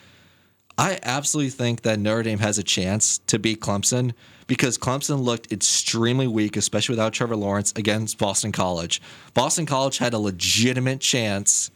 I 0.78 0.98
absolutely 1.02 1.50
think 1.50 1.82
that 1.82 1.98
Notre 1.98 2.22
Dame 2.22 2.38
has 2.38 2.56
a 2.56 2.62
chance 2.62 3.18
to 3.26 3.38
beat 3.38 3.60
Clemson 3.60 4.12
because 4.46 4.78
Clemson 4.78 5.20
looked 5.22 5.52
extremely 5.52 6.28
weak, 6.28 6.56
especially 6.56 6.92
without 6.94 7.12
Trevor 7.12 7.36
Lawrence 7.36 7.72
against 7.76 8.16
Boston 8.16 8.52
College. 8.52 9.02
Boston 9.34 9.66
College 9.66 9.98
had 9.98 10.14
a 10.14 10.18
legitimate 10.18 11.00
chance 11.00 11.70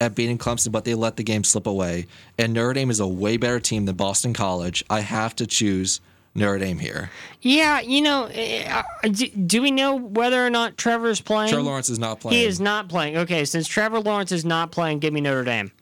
at 0.00 0.14
beating 0.14 0.38
Clemson, 0.38 0.72
but 0.72 0.84
they 0.84 0.94
let 0.94 1.16
the 1.16 1.22
game 1.22 1.44
slip 1.44 1.66
away. 1.66 2.06
And 2.38 2.54
Notre 2.54 2.72
Dame 2.72 2.90
is 2.90 3.00
a 3.00 3.06
way 3.06 3.36
better 3.36 3.60
team 3.60 3.84
than 3.84 3.96
Boston 3.96 4.32
College. 4.32 4.82
I 4.88 5.00
have 5.00 5.36
to 5.36 5.46
choose 5.46 6.00
Notre 6.34 6.58
Dame 6.58 6.78
here. 6.78 7.10
yeah. 7.42 7.80
You 7.80 8.00
know, 8.02 8.24
uh, 8.24 8.82
do, 9.10 9.26
do 9.28 9.62
we 9.62 9.70
know 9.70 9.96
whether 9.96 10.44
or 10.44 10.50
not 10.50 10.76
Trevor's 10.78 11.20
playing? 11.20 11.50
Trevor 11.50 11.64
Lawrence 11.64 11.90
is 11.90 11.98
not 11.98 12.20
playing. 12.20 12.38
He 12.38 12.44
is 12.44 12.60
not 12.60 12.88
playing. 12.88 13.16
Okay, 13.18 13.44
since 13.44 13.66
Trevor 13.68 14.00
Lawrence 14.00 14.32
is 14.32 14.44
not 14.44 14.70
playing, 14.72 15.00
give 15.00 15.12
me 15.12 15.20
Notre 15.20 15.44
Dame. 15.44 15.72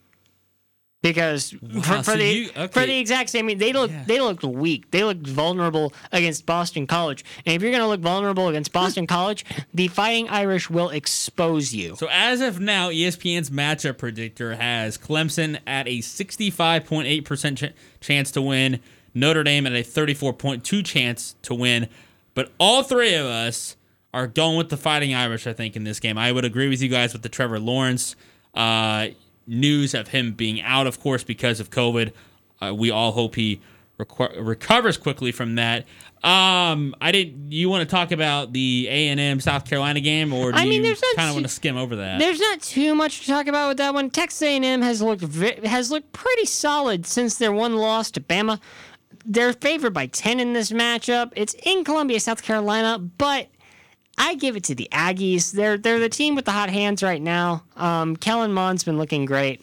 Because 1.01 1.51
for, 1.51 1.81
for 1.81 2.03
so 2.03 2.17
the 2.17 2.25
you- 2.25 2.49
for 2.67 2.85
the 2.85 2.99
exact 2.99 3.29
same, 3.29 3.45
I 3.45 3.47
mean, 3.47 3.57
they 3.57 3.71
look 3.71 3.89
they 4.05 4.19
looked 4.19 4.43
weak. 4.43 4.91
They 4.91 5.03
looked 5.05 5.25
vulnerable 5.25 5.93
against 6.11 6.45
Boston 6.45 6.87
College. 6.87 7.23
And 7.45 7.55
if 7.55 7.61
you're 7.61 7.71
going 7.71 7.81
to 7.83 7.87
look 7.87 8.01
vulnerable 8.01 8.49
against 8.49 8.73
Boston 8.73 9.07
College, 9.07 9.45
the 9.73 9.87
Fighting 9.87 10.27
Irish 10.27 10.69
will 10.69 10.89
expose 10.89 11.73
you. 11.73 11.95
So 11.95 12.09
as 12.11 12.41
of 12.41 12.59
now, 12.59 12.89
ESPN's 12.89 13.49
matchup 13.49 13.97
predictor 13.97 14.55
has 14.55 14.97
Clemson 14.97 15.59
at 15.65 15.87
a 15.87 15.99
65.8% 15.99 17.57
ch- 17.57 17.73
chance 18.01 18.31
to 18.31 18.41
win, 18.41 18.79
Notre 19.13 19.43
Dame 19.43 19.67
at 19.67 19.73
a 19.73 19.83
34.2 19.83 20.85
chance 20.85 21.35
to 21.43 21.53
win. 21.55 21.87
But 22.33 22.51
all 22.59 22.83
three 22.83 23.13
of 23.15 23.25
us 23.25 23.75
are 24.13 24.27
going 24.27 24.57
with 24.57 24.69
the 24.69 24.77
Fighting 24.77 25.13
Irish, 25.13 25.47
I 25.47 25.53
think, 25.53 25.75
in 25.75 25.83
this 25.83 25.99
game. 25.99 26.17
I 26.17 26.31
would 26.31 26.45
agree 26.45 26.67
with 26.67 26.81
you 26.81 26.89
guys 26.89 27.13
with 27.13 27.21
the 27.21 27.29
Trevor 27.29 27.59
Lawrence 27.59 28.15
uh, 28.53 29.07
news 29.49 29.93
of 29.93 30.09
him 30.09 30.33
being 30.33 30.61
out, 30.61 30.87
of 30.87 30.99
course, 30.99 31.23
because 31.23 31.59
of 31.59 31.69
COVID. 31.69 32.13
Uh, 32.61 32.73
we 32.73 32.91
all 32.91 33.11
hope 33.11 33.35
he 33.35 33.61
reco- 33.99 34.35
recovers 34.45 34.97
quickly 34.97 35.31
from 35.31 35.55
that. 35.55 35.85
Um, 36.23 36.95
I 36.99 37.11
didn't. 37.11 37.51
You 37.51 37.69
want 37.69 37.87
to 37.87 37.89
talk 37.93 38.11
about 38.11 38.51
the 38.51 38.87
A 38.89 39.07
and 39.07 39.19
M 39.19 39.39
South 39.39 39.65
Carolina 39.65 40.01
game, 40.01 40.33
or 40.33 40.51
do 40.51 40.57
I 40.57 40.65
mean, 40.65 40.73
you 40.73 40.83
there's 40.83 41.01
not 41.01 41.15
kind 41.15 41.29
of 41.29 41.35
want 41.35 41.45
to 41.45 41.51
skim 41.51 41.77
over 41.77 41.95
that? 41.95 42.19
There's 42.19 42.39
not 42.41 42.61
too 42.61 42.93
much 42.93 43.21
to 43.21 43.27
talk 43.27 43.47
about 43.47 43.69
with 43.69 43.77
that 43.77 43.93
one. 43.93 44.09
Texas 44.09 44.41
A&M 44.41 44.81
has 44.81 45.01
looked 45.01 45.21
ve- 45.21 45.65
has 45.65 45.91
looked 45.91 46.11
pretty 46.11 46.45
solid 46.45 47.05
since 47.05 47.37
their 47.37 47.53
one 47.53 47.77
loss 47.77 48.11
to 48.11 48.19
Bama. 48.19 48.59
They're 49.25 49.53
favored 49.53 49.93
by 49.93 50.07
10 50.07 50.39
in 50.39 50.53
this 50.53 50.71
matchup. 50.71 51.31
It's 51.35 51.53
in 51.63 51.83
Columbia, 51.83 52.19
South 52.19 52.41
Carolina, 52.41 52.97
but 52.99 53.47
I 54.19 54.35
give 54.35 54.55
it 54.55 54.65
to 54.65 54.75
the 54.75 54.87
Aggies. 54.91 55.51
They're 55.53 55.77
they're 55.77 55.97
the 55.99 56.09
team 56.09 56.35
with 56.35 56.45
the 56.45 56.51
hot 56.51 56.69
hands 56.69 57.01
right 57.01 57.21
now. 57.21 57.63
Um, 57.77 58.15
Kellen 58.17 58.53
Mond's 58.53 58.83
been 58.83 58.97
looking 58.97 59.25
great. 59.25 59.61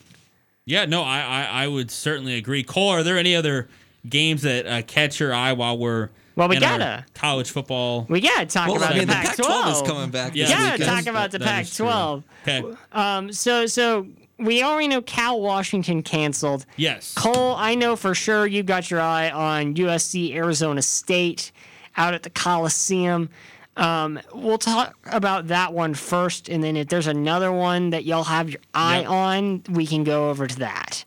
Yeah, 0.64 0.84
no, 0.86 1.02
I, 1.02 1.20
I, 1.20 1.42
I 1.64 1.68
would 1.68 1.90
certainly 1.92 2.34
agree. 2.36 2.64
Cole, 2.64 2.88
are 2.88 3.02
there 3.04 3.18
any 3.18 3.36
other 3.36 3.68
games 4.08 4.42
that 4.42 4.66
uh, 4.66 4.82
catch 4.82 5.20
your 5.20 5.32
eye 5.32 5.52
while 5.52 5.78
we're 5.78 6.08
Well, 6.34 6.48
we 6.48 6.56
in 6.56 6.62
gotta. 6.62 7.04
college 7.14 7.50
football? 7.52 8.04
We 8.08 8.20
gotta 8.20 8.46
talk 8.46 8.66
well, 8.68 8.78
about 8.78 8.90
I 8.92 8.98
mean, 8.98 9.06
the 9.06 9.06
the 9.06 9.12
Pac-12. 9.12 9.44
Pac-12 9.46 9.72
is 9.82 9.88
coming 9.88 10.10
back. 10.10 10.34
Yeah, 10.34 10.46
this 10.46 10.50
Yeah, 10.58 10.72
weekend. 10.72 10.90
talk 10.90 11.06
about 11.06 11.30
the 11.30 11.38
That 11.38 11.62
is. 11.62 11.76
Pac-12. 11.78 12.22
Okay. 12.42 12.76
Um, 12.92 13.32
so 13.32 13.66
so 13.66 14.06
we 14.38 14.62
already 14.62 14.88
know 14.88 15.02
Cal 15.02 15.40
Washington 15.40 16.02
canceled. 16.02 16.66
Yes. 16.76 17.14
Cole, 17.14 17.54
I 17.56 17.74
know 17.76 17.94
for 17.94 18.14
sure 18.14 18.46
you 18.46 18.62
got 18.64 18.90
your 18.90 19.00
eye 19.00 19.30
on 19.30 19.74
USC 19.76 20.34
Arizona 20.34 20.82
State 20.82 21.52
out 21.96 22.12
at 22.12 22.22
the 22.24 22.30
Coliseum. 22.30 23.28
Um, 23.76 24.18
we'll 24.34 24.58
talk 24.58 24.94
about 25.10 25.48
that 25.48 25.72
one 25.74 25.94
first, 25.94 26.48
and 26.48 26.64
then 26.64 26.76
if 26.76 26.88
there's 26.88 27.06
another 27.06 27.52
one 27.52 27.90
that 27.90 28.04
y'all 28.04 28.24
have 28.24 28.48
your 28.48 28.60
eye 28.72 29.00
Yep. 29.00 29.10
on, 29.10 29.62
we 29.70 29.86
can 29.86 30.02
go 30.04 30.30
over 30.30 30.46
to 30.46 30.58
that. 30.60 31.04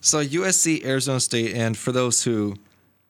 So 0.00 0.22
USC, 0.22 0.84
Arizona 0.84 1.20
State, 1.20 1.54
and 1.54 1.76
for 1.76 1.90
those 1.92 2.22
who 2.24 2.56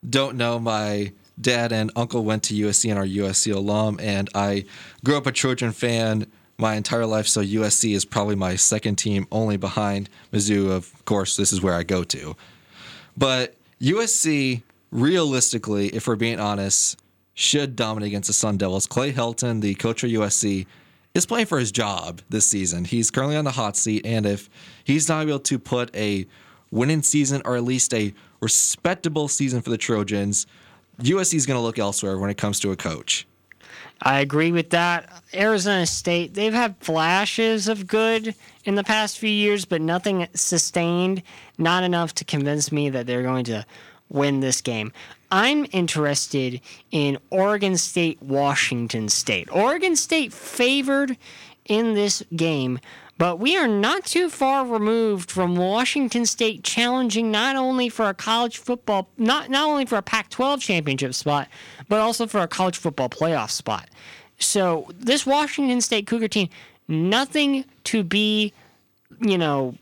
don't 0.08 0.36
know, 0.36 0.60
my 0.60 1.12
dad 1.40 1.72
and 1.72 1.90
uncle 1.96 2.24
went 2.24 2.44
to 2.44 2.54
USC 2.54 2.90
and 2.90 2.98
are 2.98 3.04
USC 3.06 3.52
alum, 3.52 3.98
and 4.00 4.30
I 4.34 4.64
grew 5.02 5.16
up 5.16 5.26
a 5.26 5.32
Trojan 5.32 5.72
fan 5.72 6.26
my 6.56 6.76
entire 6.76 7.06
life. 7.06 7.26
So 7.26 7.40
USC 7.42 7.94
is 7.96 8.04
probably 8.04 8.36
my 8.36 8.54
second 8.54 8.94
team, 8.96 9.26
only 9.32 9.56
behind 9.56 10.08
Mizzou. 10.32 10.70
Of 10.70 11.04
course, 11.04 11.36
this 11.36 11.52
is 11.52 11.60
where 11.60 11.74
I 11.74 11.82
go 11.82 12.04
to. 12.04 12.36
But 13.16 13.56
USC, 13.80 14.62
realistically, 14.92 15.88
if 15.88 16.06
we're 16.06 16.14
being 16.14 16.38
honest, 16.38 16.96
should 17.34 17.76
dominate 17.76 18.08
against 18.08 18.28
the 18.28 18.32
Sun 18.32 18.56
Devils. 18.56 18.86
Clay 18.86 19.12
Helton, 19.12 19.60
the 19.60 19.74
coach 19.74 20.04
of 20.04 20.10
USC, 20.10 20.66
is 21.14 21.26
playing 21.26 21.46
for 21.46 21.58
his 21.58 21.70
job 21.70 22.22
this 22.28 22.46
season. 22.46 22.84
He's 22.84 23.10
currently 23.10 23.36
on 23.36 23.44
the 23.44 23.52
hot 23.52 23.76
seat, 23.76 24.06
and 24.06 24.24
if 24.24 24.48
he's 24.84 25.08
not 25.08 25.26
able 25.26 25.40
to 25.40 25.58
put 25.58 25.94
a 25.94 26.26
winning 26.70 27.02
season 27.02 27.42
or 27.44 27.56
at 27.56 27.64
least 27.64 27.92
a 27.94 28.12
respectable 28.40 29.28
season 29.28 29.62
for 29.62 29.70
the 29.70 29.78
Trojans, 29.78 30.46
USC 31.00 31.34
is 31.34 31.46
going 31.46 31.58
to 31.58 31.62
look 31.62 31.78
elsewhere 31.78 32.18
when 32.18 32.30
it 32.30 32.36
comes 32.36 32.60
to 32.60 32.72
a 32.72 32.76
coach. 32.76 33.26
I 34.02 34.20
agree 34.20 34.52
with 34.52 34.70
that. 34.70 35.22
Arizona 35.32 35.86
State, 35.86 36.34
they've 36.34 36.52
had 36.52 36.76
flashes 36.78 37.68
of 37.68 37.86
good 37.86 38.34
in 38.64 38.74
the 38.74 38.84
past 38.84 39.18
few 39.18 39.30
years, 39.30 39.64
but 39.64 39.80
nothing 39.80 40.26
sustained, 40.34 41.22
not 41.58 41.84
enough 41.84 42.14
to 42.16 42.24
convince 42.24 42.72
me 42.72 42.90
that 42.90 43.06
they're 43.06 43.22
going 43.22 43.44
to 43.44 43.64
win 44.08 44.40
this 44.40 44.60
game. 44.60 44.92
I'm 45.34 45.66
interested 45.72 46.60
in 46.92 47.18
Oregon 47.28 47.76
State, 47.76 48.22
Washington 48.22 49.08
State. 49.08 49.48
Oregon 49.50 49.96
State 49.96 50.32
favored 50.32 51.16
in 51.64 51.94
this 51.94 52.22
game, 52.36 52.78
but 53.18 53.40
we 53.40 53.56
are 53.56 53.66
not 53.66 54.04
too 54.04 54.30
far 54.30 54.64
removed 54.64 55.32
from 55.32 55.56
Washington 55.56 56.24
State 56.24 56.62
challenging 56.62 57.32
not 57.32 57.56
only 57.56 57.88
for 57.88 58.08
a 58.08 58.14
college 58.14 58.58
football, 58.58 59.08
not 59.18 59.50
not 59.50 59.68
only 59.68 59.86
for 59.86 59.96
a 59.96 60.02
Pac-12 60.02 60.60
championship 60.60 61.14
spot, 61.14 61.48
but 61.88 61.98
also 61.98 62.28
for 62.28 62.38
a 62.38 62.46
college 62.46 62.78
football 62.78 63.08
playoff 63.08 63.50
spot. 63.50 63.88
So 64.38 64.88
this 64.96 65.26
Washington 65.26 65.80
State 65.80 66.06
Cougar 66.06 66.28
team, 66.28 66.48
nothing 66.86 67.64
to 67.84 68.04
be, 68.04 68.52
you 69.20 69.36
know, 69.36 69.74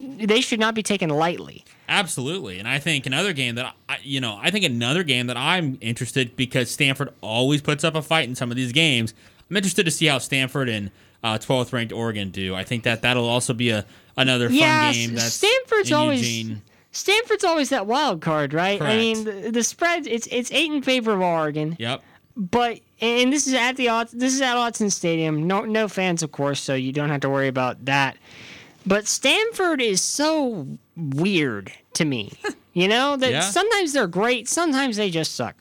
they 0.00 0.40
should 0.40 0.58
not 0.58 0.74
be 0.74 0.82
taken 0.82 1.08
lightly. 1.08 1.64
Absolutely, 1.88 2.58
and 2.58 2.68
I 2.68 2.78
think 2.78 3.06
another 3.06 3.32
game 3.32 3.54
that 3.54 3.74
I, 3.88 3.98
you 4.02 4.20
know, 4.20 4.38
I 4.42 4.50
think 4.50 4.64
another 4.64 5.02
game 5.02 5.26
that 5.28 5.36
I'm 5.38 5.78
interested 5.80 6.36
because 6.36 6.70
Stanford 6.70 7.12
always 7.22 7.62
puts 7.62 7.82
up 7.82 7.94
a 7.94 8.02
fight 8.02 8.28
in 8.28 8.34
some 8.34 8.50
of 8.50 8.56
these 8.56 8.72
games. 8.72 9.14
I'm 9.48 9.56
interested 9.56 9.84
to 9.84 9.90
see 9.90 10.06
how 10.06 10.18
Stanford 10.18 10.68
and 10.68 10.90
uh, 11.24 11.38
12th 11.38 11.72
ranked 11.72 11.92
Oregon 11.92 12.30
do. 12.30 12.54
I 12.54 12.62
think 12.64 12.84
that 12.84 13.00
that'll 13.02 13.26
also 13.28 13.54
be 13.54 13.70
a 13.70 13.86
another 14.18 14.48
fun 14.50 14.92
game. 14.92 15.14
That's 15.14 15.32
Stanford's 15.32 15.90
always 15.90 16.20
Eugene. 16.20 16.62
Stanford's 16.92 17.44
always 17.44 17.70
that 17.70 17.86
wild 17.86 18.20
card, 18.20 18.52
right? 18.52 18.80
I 18.82 18.96
mean, 18.96 19.24
the, 19.24 19.50
the 19.50 19.62
spread 19.62 20.06
it's 20.06 20.26
it's 20.26 20.52
eight 20.52 20.70
in 20.70 20.82
favor 20.82 21.12
of 21.12 21.20
Oregon, 21.20 21.74
Yep. 21.78 22.02
but 22.36 22.80
and 23.00 23.32
this 23.32 23.46
is 23.46 23.54
at 23.54 23.76
the 23.76 23.86
this 24.12 24.34
is 24.34 24.42
at 24.42 24.56
Autzen 24.56 24.92
Stadium. 24.92 25.46
No 25.46 25.62
no 25.64 25.88
fans, 25.88 26.22
of 26.22 26.32
course, 26.32 26.60
so 26.60 26.74
you 26.74 26.92
don't 26.92 27.08
have 27.08 27.20
to 27.22 27.30
worry 27.30 27.48
about 27.48 27.84
that. 27.86 28.16
But 28.86 29.06
Stanford 29.06 29.80
is 29.82 30.00
so 30.00 30.66
weird 30.98 31.72
to 31.94 32.04
me. 32.04 32.32
You 32.74 32.88
know 32.88 33.16
that 33.16 33.30
Yeah. 33.30 33.40
sometimes 33.40 33.92
they're 33.92 34.06
great, 34.06 34.48
sometimes 34.48 34.96
they 34.96 35.10
just 35.10 35.34
suck. 35.34 35.56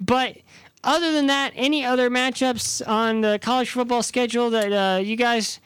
But 0.00 0.36
other 0.82 1.12
than 1.12 1.26
that, 1.26 1.52
any 1.56 1.84
other 1.84 2.10
matchups 2.10 2.86
on 2.86 3.20
the 3.22 3.38
college 3.42 3.70
football 3.70 4.02
schedule 4.02 4.50
that 4.50 4.72
uh, 4.72 5.00
you 5.00 5.16
guys 5.16 5.60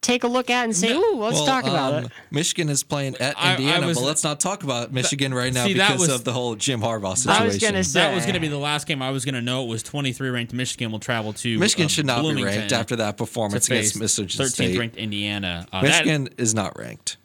take 0.00 0.22
a 0.22 0.28
look 0.28 0.48
at 0.48 0.64
and 0.64 0.76
say, 0.76 0.92
"Ooh, 0.92 1.16
let's 1.16 1.34
Well, 1.36 1.46
talk 1.46 1.64
about 1.64 1.92
um, 1.94 2.04
it." 2.04 2.12
Michigan 2.30 2.68
is 2.68 2.82
playing 2.84 3.16
at 3.16 3.36
I- 3.38 3.50
I 3.50 3.56
Indiana, 3.56 3.86
was- 3.88 3.98
but 3.98 4.04
let's 4.04 4.22
not 4.24 4.38
talk 4.40 4.62
about 4.62 4.92
Michigan 4.92 5.34
right 5.34 5.52
now 5.52 5.66
See, 5.66 5.72
because 5.74 5.98
was- 6.00 6.08
of 6.10 6.24
the 6.24 6.32
whole 6.32 6.54
Jim 6.54 6.80
Harbaugh 6.80 7.12
I 7.12 7.14
situation. 7.14 7.46
was 7.46 7.58
gonna 7.58 7.84
say 7.84 8.00
That 8.00 8.14
was 8.14 8.24
going 8.24 8.34
to 8.34 8.40
be 8.40 8.48
the 8.48 8.58
last 8.58 8.86
game 8.86 9.02
I 9.02 9.10
was 9.10 9.24
going 9.24 9.34
to 9.34 9.42
know. 9.42 9.64
It 9.64 9.68
was 9.68 9.82
23 9.82 10.30
ranked 10.30 10.52
Michigan 10.52 10.92
will 10.92 11.00
travel 11.00 11.32
to 11.34 11.58
Michigan 11.58 11.86
uh, 11.86 11.88
should 11.88 12.06
not 12.06 12.18
be 12.18 12.22
Bloomington 12.22 12.58
ranked 12.58 12.72
after 12.72 12.94
that 12.96 13.16
performance 13.16 13.66
face 13.68 13.94
against 13.96 14.18
Michigan 14.18 14.46
13th 14.46 14.50
State. 14.52 14.78
ranked 14.78 14.96
Indiana. 14.96 15.66
Uh, 15.72 15.82
Michigan 15.82 16.28
is 16.38 16.54
not 16.54 16.78
ranked. 16.78 17.16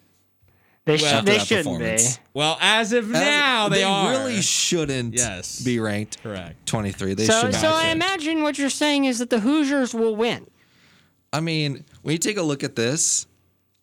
They, 0.86 0.96
Well, 0.96 1.22
sh- 1.22 1.24
they 1.24 1.38
shouldn't 1.38 1.64
be. 1.66 1.72
performance. 1.72 2.18
well, 2.34 2.58
as 2.60 2.92
of 2.92 3.08
now, 3.08 3.68
they, 3.70 3.82
are. 3.82 4.12
They 4.12 4.18
really 4.18 4.42
shouldn't 4.42 5.14
Yes. 5.14 5.60
be 5.62 5.78
ranked 5.80 6.22
Correct. 6.22 6.66
23. 6.66 7.14
They 7.14 7.24
So, 7.24 7.40
should 7.40 7.54
so 7.54 7.70
not. 7.70 7.84
I 7.84 7.88
imagine 7.88 8.42
what 8.42 8.58
you're 8.58 8.68
saying 8.68 9.06
is 9.06 9.18
that 9.18 9.30
the 9.30 9.40
Hoosiers 9.40 9.94
will 9.94 10.14
win. 10.14 10.46
I 11.32 11.40
mean, 11.40 11.84
when 12.02 12.12
you 12.12 12.18
take 12.18 12.36
a 12.36 12.42
look 12.42 12.62
at 12.62 12.76
this, 12.76 13.26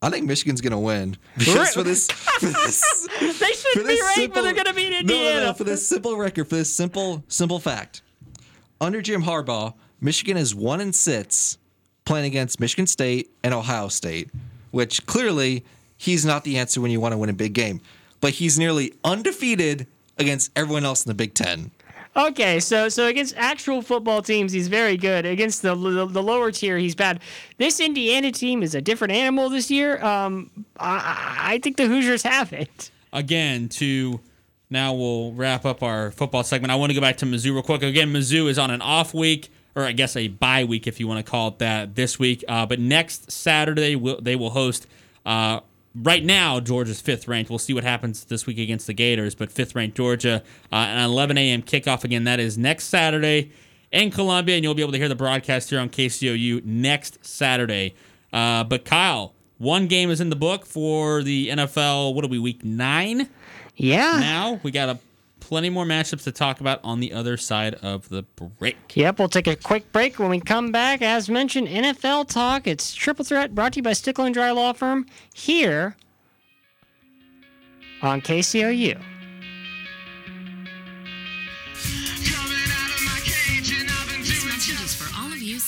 I 0.04 0.10
think 0.12 0.26
Michigan's 0.28 0.62
going 0.62 0.72
to 0.72 0.78
win 0.80 1.18
because 1.38 1.74
for 1.74 1.84
this, 1.84 2.08
for 2.10 2.46
this 2.48 3.08
They 3.20 3.32
for 3.32 3.46
shouldn't 3.46 3.88
be 3.88 3.94
this 3.96 4.18
ranked, 4.18 4.34
but 4.36 4.42
they're 4.44 4.54
going 4.54 4.66
to 4.66 4.74
beat 4.74 4.92
No, 4.92 5.00
Indiana. 5.00 5.40
No, 5.40 5.46
no, 5.48 5.54
for 5.54 5.64
this 5.64 5.88
simple 5.88 6.16
record, 6.18 6.48
for 6.50 6.56
this 6.56 6.74
simple, 6.74 7.24
simple 7.28 7.60
fact. 7.60 8.02
Under 8.80 9.02
Jim 9.02 9.24
Harbaugh, 9.24 9.74
Michigan 10.00 10.38
is 10.38 10.54
one 10.56 10.82
and 10.82 10.94
six 10.96 11.58
playing 12.06 12.26
against 12.26 12.60
Michigan 12.60 12.88
State 12.88 13.32
and 13.44 13.54
Ohio 13.54 13.88
State, 13.90 14.30
which 14.72 15.06
clearly 15.06 15.64
he's 16.02 16.26
not 16.26 16.44
the 16.44 16.58
answer 16.58 16.82
when 16.82 16.90
you 16.90 17.00
want 17.00 17.14
to 17.14 17.18
win 17.18 17.30
a 17.30 17.34
big 17.34 17.54
game. 17.54 17.80
But 18.22 18.34
he's 18.34 18.58
nearly 18.58 18.94
undefeated 19.04 19.86
against 20.18 20.52
everyone 20.56 20.84
else 20.84 21.06
in 21.06 21.10
the 21.10 21.14
Big 21.16 21.34
Ten. 21.34 21.72
Okay, 22.16 22.60
so 22.60 22.90
so 22.90 23.06
against 23.08 23.36
actual 23.38 23.82
football 23.82 24.22
teams, 24.22 24.52
he's 24.52 24.68
very 24.68 24.98
good. 24.98 25.26
Against 25.26 25.62
the 25.62 25.74
the, 25.76 26.06
the 26.06 26.22
lower 26.22 26.52
tier, 26.52 26.78
he's 26.78 26.94
bad. 26.96 27.22
This 27.58 27.80
Indiana 27.80 28.32
team 28.32 28.64
is 28.64 28.76
a 28.76 28.82
different 28.82 29.14
animal 29.14 29.50
this 29.50 29.72
year. 29.72 30.04
Um, 30.04 30.50
I, 30.78 31.54
I 31.54 31.60
think 31.60 31.78
the 31.78 31.86
Hoosiers 31.88 32.24
have 32.24 32.52
it. 32.52 32.92
again 33.14 33.70
to 33.70 34.20
now 34.70 34.94
we'll 34.94 35.34
wrap 35.34 35.66
up 35.66 35.84
our 35.84 36.12
football 36.12 36.44
segment. 36.44 36.72
I 36.72 36.76
want 36.76 36.90
to 36.90 36.96
go 36.96 37.02
back 37.02 37.18
to 37.18 37.26
Mizzou 37.26 37.54
real 37.54 37.64
quick. 37.64 37.84
Again, 37.84 38.12
Mizzou 38.12 38.50
is 38.50 38.60
on 38.60 38.72
an 38.72 38.82
off 38.82 39.14
week, 39.14 39.50
or 39.76 39.84
I 39.84 39.92
guess 39.94 40.16
a 40.18 40.28
bye 40.28 40.64
week 40.66 40.88
if 40.88 41.00
you 41.00 41.08
want 41.08 41.26
to 41.26 41.30
call 41.30 41.50
it 41.50 41.60
that 41.60 41.96
this 41.96 42.20
week. 42.20 42.44
Uh, 42.48 42.66
but 42.66 42.80
next 42.80 43.32
Saturday 43.32 43.96
will 43.96 44.20
they 44.20 44.36
will 44.36 44.52
host. 44.52 44.86
Uh, 45.26 45.62
right 45.96 46.24
now, 46.24 46.60
Georgia's 46.60 47.02
fifth 47.02 47.28
ranked. 47.28 47.50
We'll 47.50 47.60
see 47.60 47.74
what 47.74 47.84
happens 47.84 48.26
this 48.26 48.46
week 48.46 48.58
against 48.58 48.88
the 48.88 48.94
Gators, 48.94 49.36
but 49.36 49.52
fifth 49.52 49.76
ranked 49.76 49.98
Georgia, 49.98 50.44
uh, 50.72 50.76
an 50.76 51.04
11 51.04 51.38
a.m. 51.38 51.62
kickoff 51.62 52.04
again. 52.04 52.24
That 52.24 52.40
is 52.40 52.58
next 52.58 52.86
Saturday 52.86 53.52
in 53.92 54.12
Columbia, 54.12 54.56
and 54.56 54.64
you'll 54.64 54.74
be 54.74 54.82
able 54.82 54.94
to 54.94 54.98
hear 54.98 55.10
the 55.10 55.16
broadcast 55.16 55.70
here 55.70 55.80
on 55.80 55.90
KCOU 55.90 56.64
next 56.64 57.26
Saturday. 57.26 57.96
Uh, 58.32 58.64
but 58.64 58.86
Kyle, 58.86 59.34
one 59.58 59.88
game 59.88 60.10
is 60.10 60.22
in 60.22 60.30
the 60.30 60.36
book 60.36 60.66
for 60.66 61.24
the 61.24 61.50
NFL. 61.50 62.16
What 62.16 62.26
are 62.26 62.30
we, 62.30 62.40
week 62.40 62.64
nine? 62.64 63.30
Yeah. 63.76 64.18
now. 64.20 64.60
We 64.64 64.72
got 64.72 64.90
a 64.90 65.00
plenty 65.52 65.70
more 65.70 65.84
matchups 65.84 66.24
to 66.24 66.32
talk 66.32 66.62
about 66.62 66.80
on 66.82 67.02
the 67.02 67.12
other 67.12 67.36
side 67.36 67.74
of 67.82 68.08
the 68.08 68.24
break. 68.58 68.78
Yep, 68.96 69.20
we'll 69.20 69.28
take 69.28 69.48
a 69.48 69.56
quick 69.58 69.92
break. 69.92 70.18
When 70.18 70.30
we 70.30 70.40
come 70.40 70.72
back, 70.72 71.02
as 71.02 71.30
mentioned, 71.30 71.68
NFL 71.68 72.30
talk. 72.30 72.68
It's 72.68 72.94
Triple 72.94 73.26
Threat 73.26 73.54
brought 73.54 73.74
to 73.74 73.80
you 73.80 73.84
by 73.84 73.92
Stickle 73.92 74.24
and 74.24 74.34
Dry 74.34 74.52
Law 74.52 74.72
Firm 74.72 75.08
here 75.34 75.98
on 78.02 78.22
KCOU. 78.22 79.11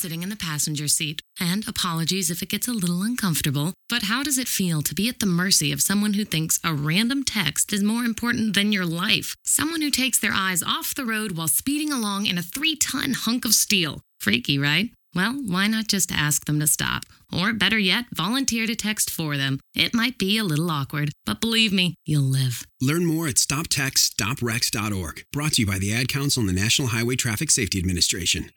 Sitting 0.03 0.21
in 0.21 0.27
the 0.27 0.35
passenger 0.35 0.89
seat. 0.89 1.21
And 1.39 1.65
apologies 1.65 2.29
if 2.29 2.43
it 2.43 2.49
gets 2.49 2.67
a 2.67 2.73
little 2.73 3.03
uncomfortable. 3.03 3.73
But 3.87 4.03
how 4.03 4.21
does 4.21 4.37
it 4.37 4.49
feel 4.49 4.81
to 4.81 4.93
be 4.93 5.07
at 5.07 5.21
the 5.21 5.25
mercy 5.25 5.71
of 5.71 5.81
someone 5.81 6.15
who 6.15 6.25
thinks 6.25 6.59
a 6.61 6.73
random 6.73 7.23
text 7.23 7.71
is 7.71 7.81
more 7.81 8.03
important 8.03 8.53
than 8.53 8.73
your 8.73 8.85
life? 8.85 9.33
Someone 9.45 9.81
who 9.81 9.89
takes 9.89 10.19
their 10.19 10.33
eyes 10.33 10.61
off 10.61 10.93
the 10.93 11.05
road 11.05 11.37
while 11.37 11.47
speeding 11.47 11.89
along 11.93 12.25
in 12.25 12.37
a 12.37 12.41
three 12.41 12.75
ton 12.75 13.13
hunk 13.13 13.45
of 13.45 13.53
steel. 13.53 14.01
Freaky, 14.19 14.59
right? 14.59 14.89
Well, 15.15 15.35
why 15.35 15.67
not 15.67 15.87
just 15.87 16.11
ask 16.11 16.43
them 16.43 16.59
to 16.59 16.67
stop? 16.67 17.03
Or 17.31 17.53
better 17.53 17.79
yet, 17.79 18.07
volunteer 18.13 18.67
to 18.67 18.75
text 18.75 19.09
for 19.09 19.37
them. 19.37 19.61
It 19.73 19.93
might 19.93 20.17
be 20.17 20.37
a 20.37 20.43
little 20.43 20.69
awkward, 20.69 21.11
but 21.25 21.39
believe 21.39 21.71
me, 21.71 21.95
you'll 22.05 22.23
live. 22.23 22.67
Learn 22.81 23.05
more 23.05 23.29
at 23.29 23.35
stoptextsstopwrecks.org. 23.35 25.23
Brought 25.31 25.53
to 25.53 25.61
you 25.61 25.65
by 25.65 25.79
the 25.79 25.93
Ad 25.93 26.09
Council 26.09 26.41
and 26.41 26.49
the 26.49 26.61
National 26.61 26.89
Highway 26.89 27.15
Traffic 27.15 27.49
Safety 27.49 27.79
Administration. 27.79 28.49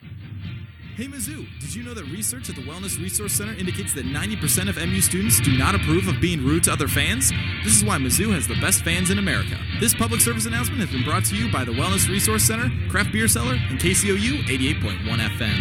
Hey 0.96 1.08
Mizzou, 1.08 1.46
did 1.60 1.74
you 1.74 1.82
know 1.82 1.92
that 1.92 2.04
research 2.04 2.48
at 2.48 2.56
the 2.56 2.62
Wellness 2.62 2.98
Resource 2.98 3.34
Center 3.34 3.52
indicates 3.52 3.92
that 3.92 4.06
90% 4.06 4.70
of 4.70 4.76
MU 4.78 5.02
students 5.02 5.38
do 5.40 5.54
not 5.58 5.74
approve 5.74 6.08
of 6.08 6.22
being 6.22 6.42
rude 6.42 6.64
to 6.64 6.72
other 6.72 6.88
fans? 6.88 7.30
This 7.62 7.76
is 7.76 7.84
why 7.84 7.98
Mizzou 7.98 8.32
has 8.32 8.48
the 8.48 8.58
best 8.62 8.82
fans 8.82 9.10
in 9.10 9.18
America. 9.18 9.58
This 9.78 9.94
public 9.94 10.22
service 10.22 10.46
announcement 10.46 10.80
has 10.80 10.90
been 10.90 11.04
brought 11.04 11.26
to 11.26 11.36
you 11.36 11.52
by 11.52 11.66
the 11.66 11.72
Wellness 11.72 12.08
Resource 12.08 12.44
Center, 12.44 12.70
Craft 12.88 13.12
Beer 13.12 13.28
Cellar, 13.28 13.56
and 13.68 13.78
KCOU 13.78 14.44
88.1 14.46 15.18
FM. 15.36 15.60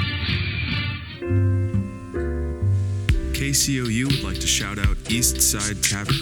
KCOU 3.33 4.05
would 4.05 4.23
like 4.23 4.39
to 4.39 4.47
shout 4.47 4.79
out 4.79 4.95
East 5.11 5.41
Side 5.41 5.83
Tavern. 5.83 6.15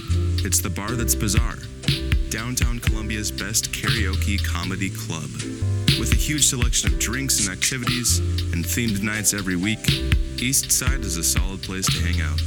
It's 0.43 0.60
the 0.60 0.71
bar 0.71 0.89
that's 0.93 1.13
bizarre. 1.13 1.60
Downtown 2.32 2.80
Columbia's 2.80 3.32
best 3.32 3.71
karaoke 3.71 4.43
comedy 4.43 4.89
club. 4.89 5.30
With 6.04 6.12
a 6.12 6.16
huge 6.18 6.46
selection 6.46 6.92
of 6.92 7.00
drinks 7.00 7.39
and 7.39 7.58
activities 7.58 8.20
and 8.52 8.66
themed 8.66 9.02
nights 9.02 9.34
every 9.34 9.56
week, 9.56 9.89
East 10.38 10.70
Side 10.70 11.00
is 11.00 11.16
a 11.16 11.24
solid 11.24 11.62
place 11.62 11.86
to 11.86 12.02
hang 12.02 12.20
out. 12.20 12.42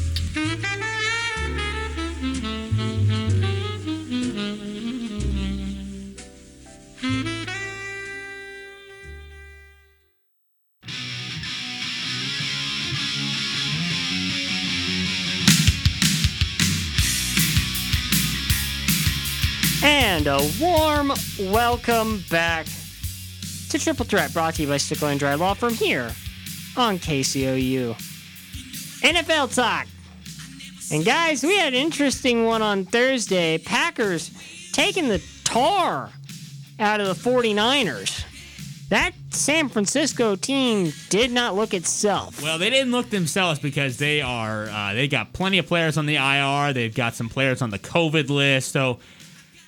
And 19.82 20.26
a 20.26 20.46
warm 20.60 21.10
welcome 21.50 22.22
back 22.28 22.66
to 23.70 23.78
Triple 23.78 24.04
Threat, 24.04 24.32
brought 24.32 24.54
to 24.54 24.62
you 24.62 24.68
by 24.68 24.76
Stickle 24.76 25.08
and 25.08 25.18
Dry 25.18 25.34
Law 25.34 25.54
Firm 25.54 25.74
here 25.74 26.12
on 26.76 26.98
KCOU. 26.98 27.94
NFL 29.02 29.54
talk. 29.54 29.86
And 30.92 31.04
guys, 31.04 31.42
we 31.42 31.58
had 31.58 31.74
an 31.74 31.80
interesting 31.80 32.44
one 32.44 32.62
on 32.62 32.84
Thursday. 32.84 33.58
Packers 33.58 34.30
taking 34.72 35.08
the 35.08 35.22
tar 35.44 36.10
out 36.78 37.00
of 37.00 37.06
the 37.08 37.30
49ers. 37.30 38.24
That 38.88 39.12
San 39.30 39.68
Francisco 39.68 40.36
team 40.36 40.92
did 41.08 41.32
not 41.32 41.56
look 41.56 41.74
itself. 41.74 42.40
Well, 42.40 42.56
they 42.58 42.70
didn't 42.70 42.92
look 42.92 43.10
themselves 43.10 43.58
because 43.58 43.96
they 43.96 44.20
are 44.22 44.68
uh, 44.68 44.94
they 44.94 45.08
got 45.08 45.32
plenty 45.32 45.58
of 45.58 45.66
players 45.66 45.98
on 45.98 46.06
the 46.06 46.16
IR. 46.16 46.72
They've 46.72 46.94
got 46.94 47.14
some 47.14 47.28
players 47.28 47.62
on 47.62 47.70
the 47.70 47.80
COVID 47.80 48.30
list. 48.30 48.70
So, 48.70 49.00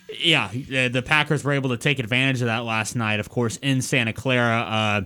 yeah, 0.09 0.51
the, 0.53 0.89
the 0.89 1.03
Packers 1.03 1.45
were 1.45 1.53
able 1.53 1.71
to 1.71 1.77
take 1.77 1.99
advantage 1.99 2.41
of 2.41 2.47
that 2.47 2.65
last 2.65 2.97
night. 2.97 3.21
Of 3.21 3.29
course, 3.29 3.59
in 3.59 3.83
Santa 3.83 4.13
Clara, 4.13 4.61
uh, 4.61 5.01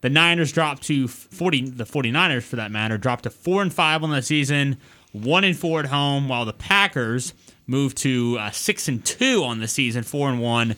the 0.00 0.10
Niners 0.10 0.52
dropped 0.52 0.82
to 0.84 1.08
40. 1.08 1.70
The 1.70 1.84
49ers, 1.84 2.42
for 2.42 2.56
that 2.56 2.70
matter, 2.70 2.98
dropped 2.98 3.24
to 3.24 3.30
four 3.30 3.62
and 3.62 3.72
five 3.72 4.02
on 4.02 4.10
the 4.10 4.22
season, 4.22 4.78
one 5.12 5.44
and 5.44 5.56
four 5.56 5.80
at 5.80 5.86
home, 5.86 6.28
while 6.28 6.44
the 6.44 6.52
Packers 6.52 7.34
moved 7.66 7.98
to 7.98 8.36
uh, 8.38 8.50
six 8.50 8.88
and 8.88 9.04
two 9.04 9.44
on 9.44 9.60
the 9.60 9.68
season, 9.68 10.02
four 10.02 10.28
and 10.28 10.40
one 10.40 10.76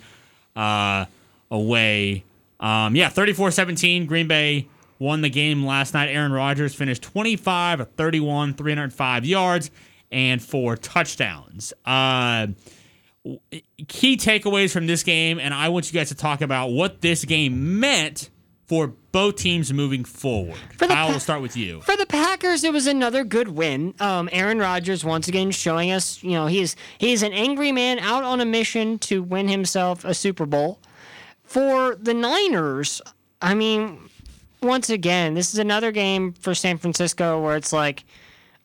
uh, 0.57 1.07
away. 1.51 2.25
Um, 2.59 2.95
yeah, 2.95 3.09
34 3.09 3.51
17. 3.51 4.07
Green 4.07 4.29
Bay 4.29 4.69
won 4.99 5.23
the 5.23 5.31
game 5.31 5.64
last 5.64 5.95
night. 5.95 6.09
Aaron 6.09 6.33
Rodgers 6.33 6.75
finished 6.75 7.03
25 7.03 7.81
of 7.81 7.90
31, 7.93 8.55
305 8.55 9.25
yards, 9.25 9.71
and 10.12 10.43
four 10.43 10.77
touchdowns. 10.77 11.73
Uh, 11.87 12.49
key 13.88 14.16
takeaways 14.16 14.72
from 14.72 14.87
this 14.87 15.02
game, 15.02 15.38
and 15.38 15.52
I 15.52 15.68
want 15.68 15.92
you 15.92 15.98
guys 15.98 16.09
to 16.09 16.14
talk 16.14 16.40
about 16.40 16.68
what 16.68 17.00
this 17.00 17.24
game 17.24 17.78
meant 17.80 18.30
for 18.66 18.87
both 19.11 19.35
teams 19.37 19.72
moving 19.72 20.04
forward. 20.04 20.56
For 20.78 20.87
the 20.87 20.94
Kyle, 20.94 21.06
Pa- 21.06 21.11
we'll 21.11 21.20
start 21.20 21.42
with 21.42 21.56
you. 21.56 21.80
For 21.80 21.96
the 21.96 22.06
Packers, 22.06 22.62
it 22.62 22.72
was 22.72 22.87
another 22.87 23.24
good 23.24 23.48
win. 23.48 23.94
Um, 23.98 24.28
Aaron 24.30 24.59
Rodgers 24.61 25.04
once 25.04 25.26
again 25.26 25.50
showing 25.50 25.90
us, 25.90 26.22
you 26.22 26.30
know, 26.30 26.46
he's 26.46 26.76
he's 26.98 27.22
an 27.22 27.33
angry 27.33 27.72
man 27.72 27.98
out 27.98 28.22
on 28.22 28.40
a 28.40 28.44
mission 28.44 28.98
to 29.00 29.22
win 29.22 29.48
himself 29.48 30.04
a 30.04 30.14
Super 30.14 30.46
Bowl. 30.46 30.78
For 31.42 31.96
the 31.96 32.14
Niners, 32.14 33.02
I 33.42 33.54
mean, 33.54 34.09
once 34.62 34.88
again, 34.88 35.35
this 35.35 35.52
is 35.52 35.59
another 35.59 35.90
game 35.90 36.33
for 36.33 36.54
San 36.54 36.78
Francisco 36.78 37.42
where 37.42 37.56
it's 37.56 37.72
like, 37.72 38.04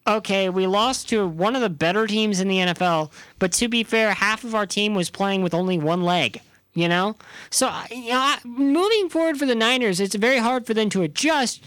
okay, 0.07 0.49
we 0.49 0.67
lost 0.67 1.09
to 1.09 1.27
one 1.27 1.55
of 1.55 1.61
the 1.61 1.69
better 1.69 2.07
teams 2.07 2.39
in 2.39 2.47
the 2.47 2.57
NFL, 2.57 3.11
but 3.39 3.51
to 3.53 3.67
be 3.67 3.83
fair, 3.83 4.13
half 4.13 4.43
of 4.43 4.55
our 4.55 4.65
team 4.65 4.93
was 4.93 5.09
playing 5.09 5.41
with 5.41 5.53
only 5.53 5.77
one 5.77 6.03
leg. 6.03 6.41
You 6.73 6.89
know, 6.89 7.15
so 7.49 7.71
you 7.89 8.09
know, 8.09 8.35
moving 8.43 9.07
forward 9.07 9.37
for 9.37 9.45
the 9.45 9.55
Niners, 9.55 10.01
it's 10.01 10.13
very 10.15 10.39
hard 10.39 10.67
for 10.67 10.73
them 10.73 10.89
to 10.89 11.03
adjust 11.03 11.63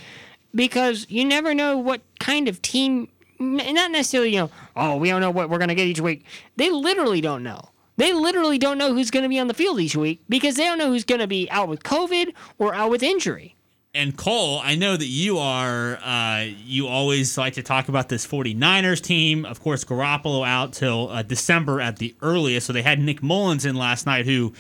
because 0.55 1.07
you 1.09 1.25
never 1.25 1.55
know 1.55 1.79
what 1.79 2.03
kind 2.21 2.47
of 2.47 2.61
team. 2.61 3.09
Not 3.39 3.91
necessarily, 3.91 4.35
you 4.35 4.41
know, 4.41 4.51
oh, 4.77 4.97
we 4.97 5.09
don't 5.09 5.23
know 5.23 5.31
what 5.31 5.49
we're 5.49 5.59
gonna 5.59 5.75
get 5.75 5.87
each 5.87 6.01
week. 6.01 6.27
They 6.57 6.69
literally 6.71 7.23
don't 7.23 7.43
know. 7.43 7.71
They 7.97 8.13
literally 8.13 8.59
don't 8.59 8.77
know 8.77 8.93
who's 8.93 9.11
gonna 9.11 9.31
be 9.31 9.39
on 9.39 9.49
the 9.49 9.55
field 9.55 9.81
each 9.81 9.97
week 9.97 10.21
because 10.29 10.57
they 10.57 10.65
don't 10.65 10.77
know 10.77 10.91
who's 10.91 11.05
gonna 11.05 11.27
be 11.27 11.51
out 11.51 11.69
with 11.69 11.83
COVID 11.85 12.35
or 12.59 12.75
out 12.75 12.91
with 12.91 13.03
injury. 13.03 13.57
And 13.95 14.17
Cole, 14.17 14.61
I 14.63 14.77
know 14.77 14.97
that 14.97 15.07
you 15.07 15.39
are, 15.39 15.97
uh, 15.97 16.45
you 16.65 16.87
always 16.87 17.39
like 17.39 17.55
to 17.55 17.63
talk 17.63 17.89
about 17.89 18.09
this 18.09 18.27
49ers 18.27 19.03
team. 19.03 19.45
Of 19.45 19.61
course, 19.61 19.83
Garoppolo 19.85 20.47
out 20.47 20.75
till 20.75 21.09
uh, 21.09 21.23
December 21.23 21.81
at 21.81 21.97
the 21.97 22.15
earliest. 22.21 22.67
So 22.67 22.73
they 22.73 22.83
had 22.83 23.01
Nick 23.01 23.23
Mullens 23.23 23.65
in 23.65 23.77
last 23.77 24.05
night 24.07 24.27
who 24.27 24.53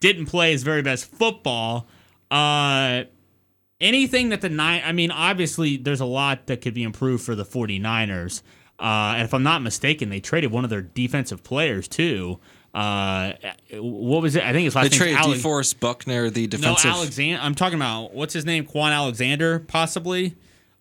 didn't 0.00 0.26
play 0.26 0.50
his 0.52 0.64
very 0.64 0.82
best 0.82 1.10
football. 1.10 1.86
Uh, 2.30 3.04
anything 3.80 4.30
that 4.30 4.40
the 4.40 4.48
nine, 4.48 4.82
I 4.84 4.92
mean, 4.92 5.10
obviously 5.10 5.76
there's 5.76 6.00
a 6.00 6.06
lot 6.06 6.46
that 6.46 6.60
could 6.60 6.74
be 6.74 6.82
improved 6.82 7.24
for 7.24 7.36
the 7.36 7.44
49ers. 7.44 8.42
Uh, 8.80 9.14
and 9.16 9.22
if 9.22 9.32
I'm 9.32 9.44
not 9.44 9.62
mistaken, 9.62 10.08
they 10.08 10.18
traded 10.18 10.50
one 10.50 10.64
of 10.64 10.70
their 10.70 10.82
defensive 10.82 11.44
players 11.44 11.86
too. 11.86 12.40
Uh, 12.74 13.32
what 13.74 14.22
was 14.22 14.34
it? 14.34 14.42
I 14.42 14.52
think 14.52 14.64
his 14.64 14.74
They 14.74 14.80
last 14.80 14.92
name 14.92 14.98
traded 14.98 15.16
Alex- 15.18 15.42
DeForest 15.42 15.80
Buckner, 15.80 16.30
the 16.30 16.46
defensive. 16.46 16.90
no, 16.90 16.96
Alexander. 16.96 17.40
I'm 17.42 17.54
talking 17.54 17.76
about 17.76 18.14
what's 18.14 18.32
his 18.32 18.46
name? 18.46 18.64
Kwon 18.66 18.92
Alexander, 18.92 19.58
possibly. 19.60 20.34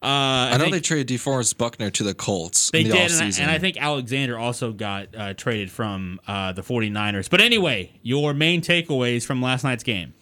Uh, 0.04 0.50
I, 0.54 0.58
know 0.58 0.72
they 0.72 0.80
traded 0.80 1.08
DeForest 1.16 1.58
Buckner 1.58 1.92
to 1.92 2.04
the 2.04 2.16
Colts 2.16 2.72
they 2.72 2.82
in 2.82 2.88
the 2.88 2.94
did, 2.94 3.12
and 3.12 3.22
I, 3.22 3.42
and 3.42 3.52
I 3.52 3.60
think 3.60 3.78
Alexander 3.78 4.36
also 4.40 4.72
got 4.72 5.10
uh, 5.16 5.34
traded 5.36 5.70
from 5.70 6.20
uh, 6.28 6.54
the 6.54 6.64
49ers. 6.64 7.30
But 7.30 7.40
anyway, 7.40 7.92
your 8.02 8.34
main 8.34 8.62
takeaways 8.62 9.24
from 9.24 9.44
last 9.44 9.64
night's 9.64 9.84
game. 9.84 10.14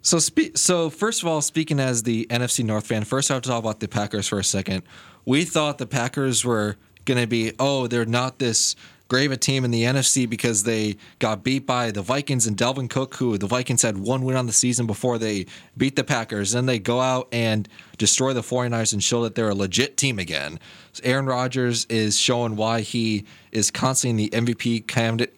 So, 0.00 0.18
spe- 0.18 0.56
so 0.56 0.88
first 0.88 1.22
of 1.22 1.28
all, 1.28 1.42
speaking 1.42 1.78
as 1.78 2.04
the 2.04 2.26
NFC 2.30 2.64
North 2.64 2.86
fan, 2.86 3.04
first 3.04 3.30
I 3.30 3.34
have 3.34 3.42
to 3.42 3.50
talk 3.50 3.58
about 3.58 3.80
the 3.80 3.88
Packers 3.88 4.28
for 4.28 4.38
a 4.38 4.44
second. 4.44 4.82
We 5.26 5.44
thought 5.44 5.76
the 5.76 5.86
Packers 5.86 6.42
were 6.42 6.76
going 7.04 7.20
to 7.20 7.26
be, 7.26 7.52
oh, 7.58 7.86
they're 7.86 8.06
not 8.06 8.38
this 8.38 8.76
grave 9.12 9.30
a 9.30 9.36
team 9.36 9.62
in 9.62 9.70
the 9.70 9.82
NFC 9.82 10.26
because 10.26 10.62
they 10.62 10.96
got 11.18 11.44
beat 11.44 11.66
by 11.66 11.90
the 11.90 12.00
Vikings 12.00 12.46
and 12.46 12.56
Dalvin 12.56 12.88
Cook, 12.88 13.16
who 13.16 13.36
the 13.36 13.46
Vikings 13.46 13.82
had 13.82 13.98
one 13.98 14.24
win 14.24 14.36
on 14.36 14.46
the 14.46 14.54
season 14.54 14.86
before 14.86 15.18
they 15.18 15.44
beat 15.76 15.96
the 15.96 16.02
Packers. 16.02 16.52
Then 16.52 16.64
they 16.64 16.78
go 16.78 16.98
out 16.98 17.28
and 17.30 17.68
destroy 17.98 18.32
the 18.32 18.40
49ers 18.40 18.94
and 18.94 19.04
show 19.04 19.22
that 19.24 19.34
they're 19.34 19.50
a 19.50 19.54
legit 19.54 19.98
team 19.98 20.18
again. 20.18 20.58
So 20.94 21.02
Aaron 21.04 21.26
Rodgers 21.26 21.84
is 21.90 22.18
showing 22.18 22.56
why 22.56 22.80
he 22.80 23.26
is 23.50 23.70
constantly 23.70 24.30
the 24.30 24.40
MVP 24.40 24.86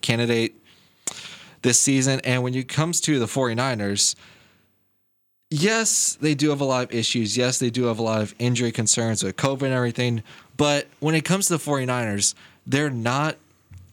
candidate 0.00 0.54
this 1.62 1.80
season. 1.80 2.20
And 2.22 2.44
when 2.44 2.54
it 2.54 2.68
comes 2.68 3.00
to 3.00 3.18
the 3.18 3.26
49ers, 3.26 4.14
yes, 5.50 6.16
they 6.20 6.36
do 6.36 6.50
have 6.50 6.60
a 6.60 6.64
lot 6.64 6.84
of 6.84 6.94
issues. 6.94 7.36
Yes, 7.36 7.58
they 7.58 7.70
do 7.70 7.86
have 7.86 7.98
a 7.98 8.02
lot 8.04 8.22
of 8.22 8.36
injury 8.38 8.70
concerns 8.70 9.24
with 9.24 9.36
COVID 9.36 9.62
and 9.62 9.74
everything. 9.74 10.22
But 10.56 10.86
when 11.00 11.16
it 11.16 11.24
comes 11.24 11.48
to 11.48 11.56
the 11.56 11.64
49ers, 11.64 12.34
they're 12.68 12.88
not 12.88 13.36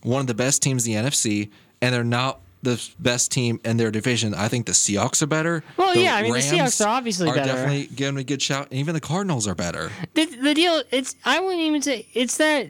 one 0.04 0.22
of 0.22 0.28
the 0.28 0.34
best 0.34 0.62
teams 0.62 0.86
in 0.88 0.94
the 1.04 1.10
NFC, 1.10 1.50
and 1.82 1.94
they're 1.94 2.04
not 2.04 2.40
the 2.64 2.80
best 3.00 3.32
team 3.32 3.60
in 3.66 3.78
their 3.78 3.90
division. 3.90 4.34
I 4.36 4.48
think 4.48 4.68
the 4.68 4.72
Seahawks 4.72 5.22
are 5.24 5.28
better. 5.28 5.64
Well, 5.78 5.94
The 5.96 6.02
yeah, 6.02 6.16
I 6.16 6.22
mean, 6.24 6.34
the 6.34 6.40
Seahawks 6.40 6.86
are 6.86 6.90
obviously 6.90 7.28
better. 7.32 7.44
definitely 7.46 7.88
giving 7.96 8.20
a 8.20 8.24
good 8.24 8.42
shout. 8.42 8.68
And 8.70 8.80
even 8.80 8.94
the 8.94 9.02
Cardinals 9.02 9.48
are 9.48 9.56
better. 9.56 9.92
The, 10.14 10.26
the 10.26 10.54
deal, 10.54 10.84
it's 10.92 11.16
I 11.26 11.40
wouldn't 11.40 11.62
even 11.64 11.82
say 11.82 12.08
it's 12.14 12.38
that 12.38 12.68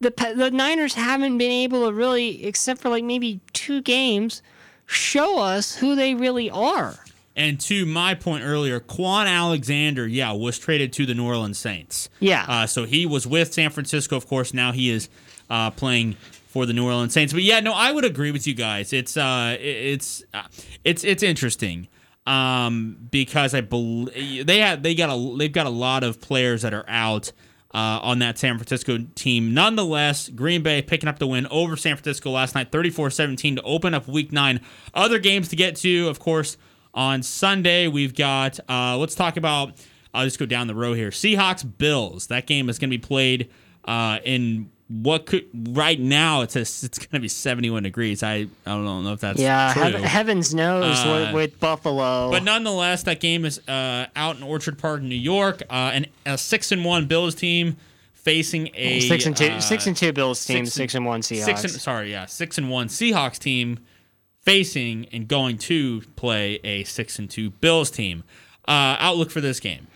the 0.00 0.12
the 0.36 0.50
Niners 0.50 0.94
haven't 0.94 1.38
been 1.38 1.52
able 1.52 1.86
to 1.86 1.92
really, 1.94 2.44
except 2.44 2.80
for 2.80 2.88
like 2.88 3.04
maybe 3.04 3.40
two 3.52 3.82
games, 3.82 4.42
show 4.86 5.38
us 5.38 5.76
who 5.76 5.94
they 5.94 6.14
really 6.14 6.50
are. 6.50 6.96
And 7.36 7.58
to 7.62 7.84
my 7.86 8.14
point 8.14 8.44
earlier, 8.44 8.78
Kwon 8.80 9.26
Alexander, 9.26 10.06
yeah, 10.06 10.32
was 10.32 10.58
traded 10.58 10.92
to 10.94 11.06
the 11.06 11.14
New 11.14 11.24
Orleans 11.26 11.58
Saints. 11.58 12.08
Yeah. 12.20 12.44
Uh, 12.48 12.66
so 12.66 12.84
he 12.84 13.06
was 13.06 13.26
with 13.26 13.52
San 13.54 13.70
Francisco, 13.70 14.16
of 14.16 14.26
course. 14.28 14.54
Now 14.54 14.70
he 14.72 14.90
is 14.90 15.08
uh, 15.50 15.70
playing 15.72 16.16
for 16.54 16.66
the 16.66 16.72
New 16.72 16.86
Orleans 16.86 17.12
Saints. 17.12 17.32
But 17.32 17.42
yeah, 17.42 17.58
no, 17.58 17.72
I 17.72 17.90
would 17.90 18.04
agree 18.04 18.30
with 18.30 18.46
you 18.46 18.54
guys. 18.54 18.92
It's 18.92 19.16
uh, 19.16 19.56
it's 19.58 20.22
uh, 20.32 20.44
it's 20.84 21.02
it's 21.02 21.24
interesting 21.24 21.88
um, 22.28 22.96
because 23.10 23.54
I 23.54 23.60
believe 23.60 24.46
they 24.46 24.60
have 24.60 24.84
they 24.84 24.94
got 24.94 25.10
a 25.10 25.36
they've 25.36 25.52
got 25.52 25.66
a 25.66 25.70
lot 25.70 26.04
of 26.04 26.20
players 26.20 26.62
that 26.62 26.72
are 26.72 26.84
out. 26.88 27.32
Uh, 27.72 27.98
on 28.04 28.20
that 28.20 28.38
San 28.38 28.56
Francisco 28.56 28.98
team. 29.16 29.52
Nonetheless, 29.52 30.28
Green 30.28 30.62
Bay 30.62 30.80
picking 30.80 31.08
up 31.08 31.18
the 31.18 31.26
win 31.26 31.48
over 31.48 31.76
San 31.76 31.96
Francisco 31.96 32.30
last 32.30 32.54
night, 32.54 32.70
34 32.70 33.10
17 33.10 33.56
to 33.56 33.62
open 33.62 33.94
up 33.94 34.06
week 34.06 34.30
nine. 34.30 34.60
Other 34.94 35.18
games 35.18 35.48
to 35.48 35.56
get 35.56 35.74
to, 35.78 36.06
of 36.06 36.20
course, 36.20 36.56
on 36.94 37.24
Sunday, 37.24 37.88
we've 37.88 38.14
got, 38.14 38.60
uh, 38.68 38.96
let's 38.96 39.16
talk 39.16 39.36
about, 39.36 39.72
I'll 40.14 40.22
just 40.22 40.38
go 40.38 40.46
down 40.46 40.68
the 40.68 40.74
row 40.76 40.92
here. 40.92 41.10
Seahawks 41.10 41.66
Bills. 41.76 42.28
That 42.28 42.46
game 42.46 42.68
is 42.68 42.78
going 42.78 42.90
to 42.90 42.96
be 42.96 43.04
played 43.04 43.50
uh, 43.86 44.20
in 44.24 44.70
what 45.02 45.26
could, 45.26 45.46
right 45.76 45.98
now, 45.98 46.42
it's, 46.42 46.54
a, 46.56 46.60
it's 46.60 46.98
going 46.98 47.08
to 47.12 47.20
be 47.20 47.28
71 47.28 47.82
degrees. 47.82 48.22
I, 48.22 48.34
I 48.34 48.46
don't 48.64 49.04
know 49.04 49.12
if 49.12 49.20
that's 49.20 49.40
Yeah, 49.40 49.72
true. 49.72 49.82
heav- 49.82 50.00
heavens 50.00 50.54
knows 50.54 50.98
Uh, 51.00 51.30
with, 51.32 51.34
with 51.34 51.60
Buffalo. 51.60 52.30
But 52.30 52.42
nonetheless, 52.44 53.02
that 53.04 53.20
game 53.20 53.44
is 53.44 53.58
uh, 53.68 54.06
out 54.14 54.36
in 54.36 54.42
Orchard 54.42 54.78
Park, 54.78 55.02
New 55.02 55.14
York. 55.14 55.62
Uh, 55.68 55.90
and 55.94 56.08
a 56.26 56.38
six 56.38 56.70
and 56.70 56.84
one 56.84 57.06
Bills 57.06 57.34
team 57.34 57.76
facing 58.12 58.70
a 58.74 59.00
six 59.00 59.26
and 59.26 59.36
two, 59.36 59.46
uh, 59.46 59.60
six 59.60 59.86
and 59.86 59.96
two 59.96 60.12
Bills 60.12 60.44
team, 60.44 60.64
six 60.64 60.74
six, 60.74 60.94
and- 60.94 61.02
and 61.02 61.06
one 61.08 61.20
Seahawks. 61.22 61.44
Six 61.44 61.62
and, 61.64 61.72
sorry, 61.72 62.10
yeah, 62.10 62.26
six 62.26 62.56
and 62.58 62.70
one 62.70 62.88
Seahawks 62.88 63.38
team 63.38 63.78
facing 64.42 65.06
and 65.12 65.26
going 65.28 65.58
to 65.58 66.02
play 66.16 66.60
a 66.64 66.84
six 66.84 67.18
and 67.18 67.28
two 67.30 67.50
Bills 67.50 67.90
team. 67.90 68.24
Uh, 68.66 68.96
outlook 68.98 69.30
for 69.30 69.42
this 69.42 69.60
game. 69.60 69.86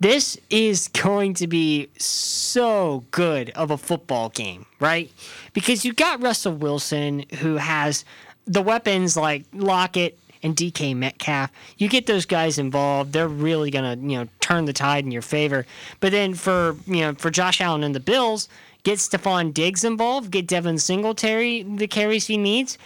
This 0.00 0.38
is 0.48 0.88
going 0.88 1.34
to 1.34 1.48
be 1.48 1.88
so 1.98 3.04
good 3.10 3.50
of 3.50 3.70
a 3.70 3.76
football 3.76 4.28
game, 4.28 4.66
right? 4.78 5.10
Because 5.52 5.84
you 5.84 5.92
got 5.92 6.22
Russell 6.22 6.54
Wilson 6.54 7.24
who 7.40 7.56
has 7.56 8.04
the 8.46 8.62
weapons 8.62 9.16
like 9.16 9.44
Lockett 9.52 10.18
and 10.42 10.54
DK 10.54 10.94
Metcalf. 10.96 11.50
You 11.78 11.88
get 11.88 12.06
those 12.06 12.26
guys 12.26 12.58
involved, 12.58 13.12
they're 13.12 13.28
really 13.28 13.70
gonna, 13.70 13.96
you 13.96 14.18
know, 14.18 14.28
turn 14.40 14.64
the 14.66 14.72
tide 14.72 15.04
in 15.04 15.10
your 15.10 15.22
favor. 15.22 15.66
But 16.00 16.12
then 16.12 16.34
for 16.34 16.76
you 16.86 17.00
know, 17.00 17.14
for 17.14 17.30
Josh 17.30 17.60
Allen 17.60 17.82
and 17.82 17.94
the 17.94 18.00
Bills, 18.00 18.48
get 18.84 18.98
Stefon 18.98 19.52
Diggs 19.52 19.84
involved, 19.84 20.30
get 20.30 20.46
Devin 20.46 20.78
Singletary 20.78 21.64
the 21.64 21.88
carries 21.88 22.26
he 22.26 22.36
needs. 22.36 22.78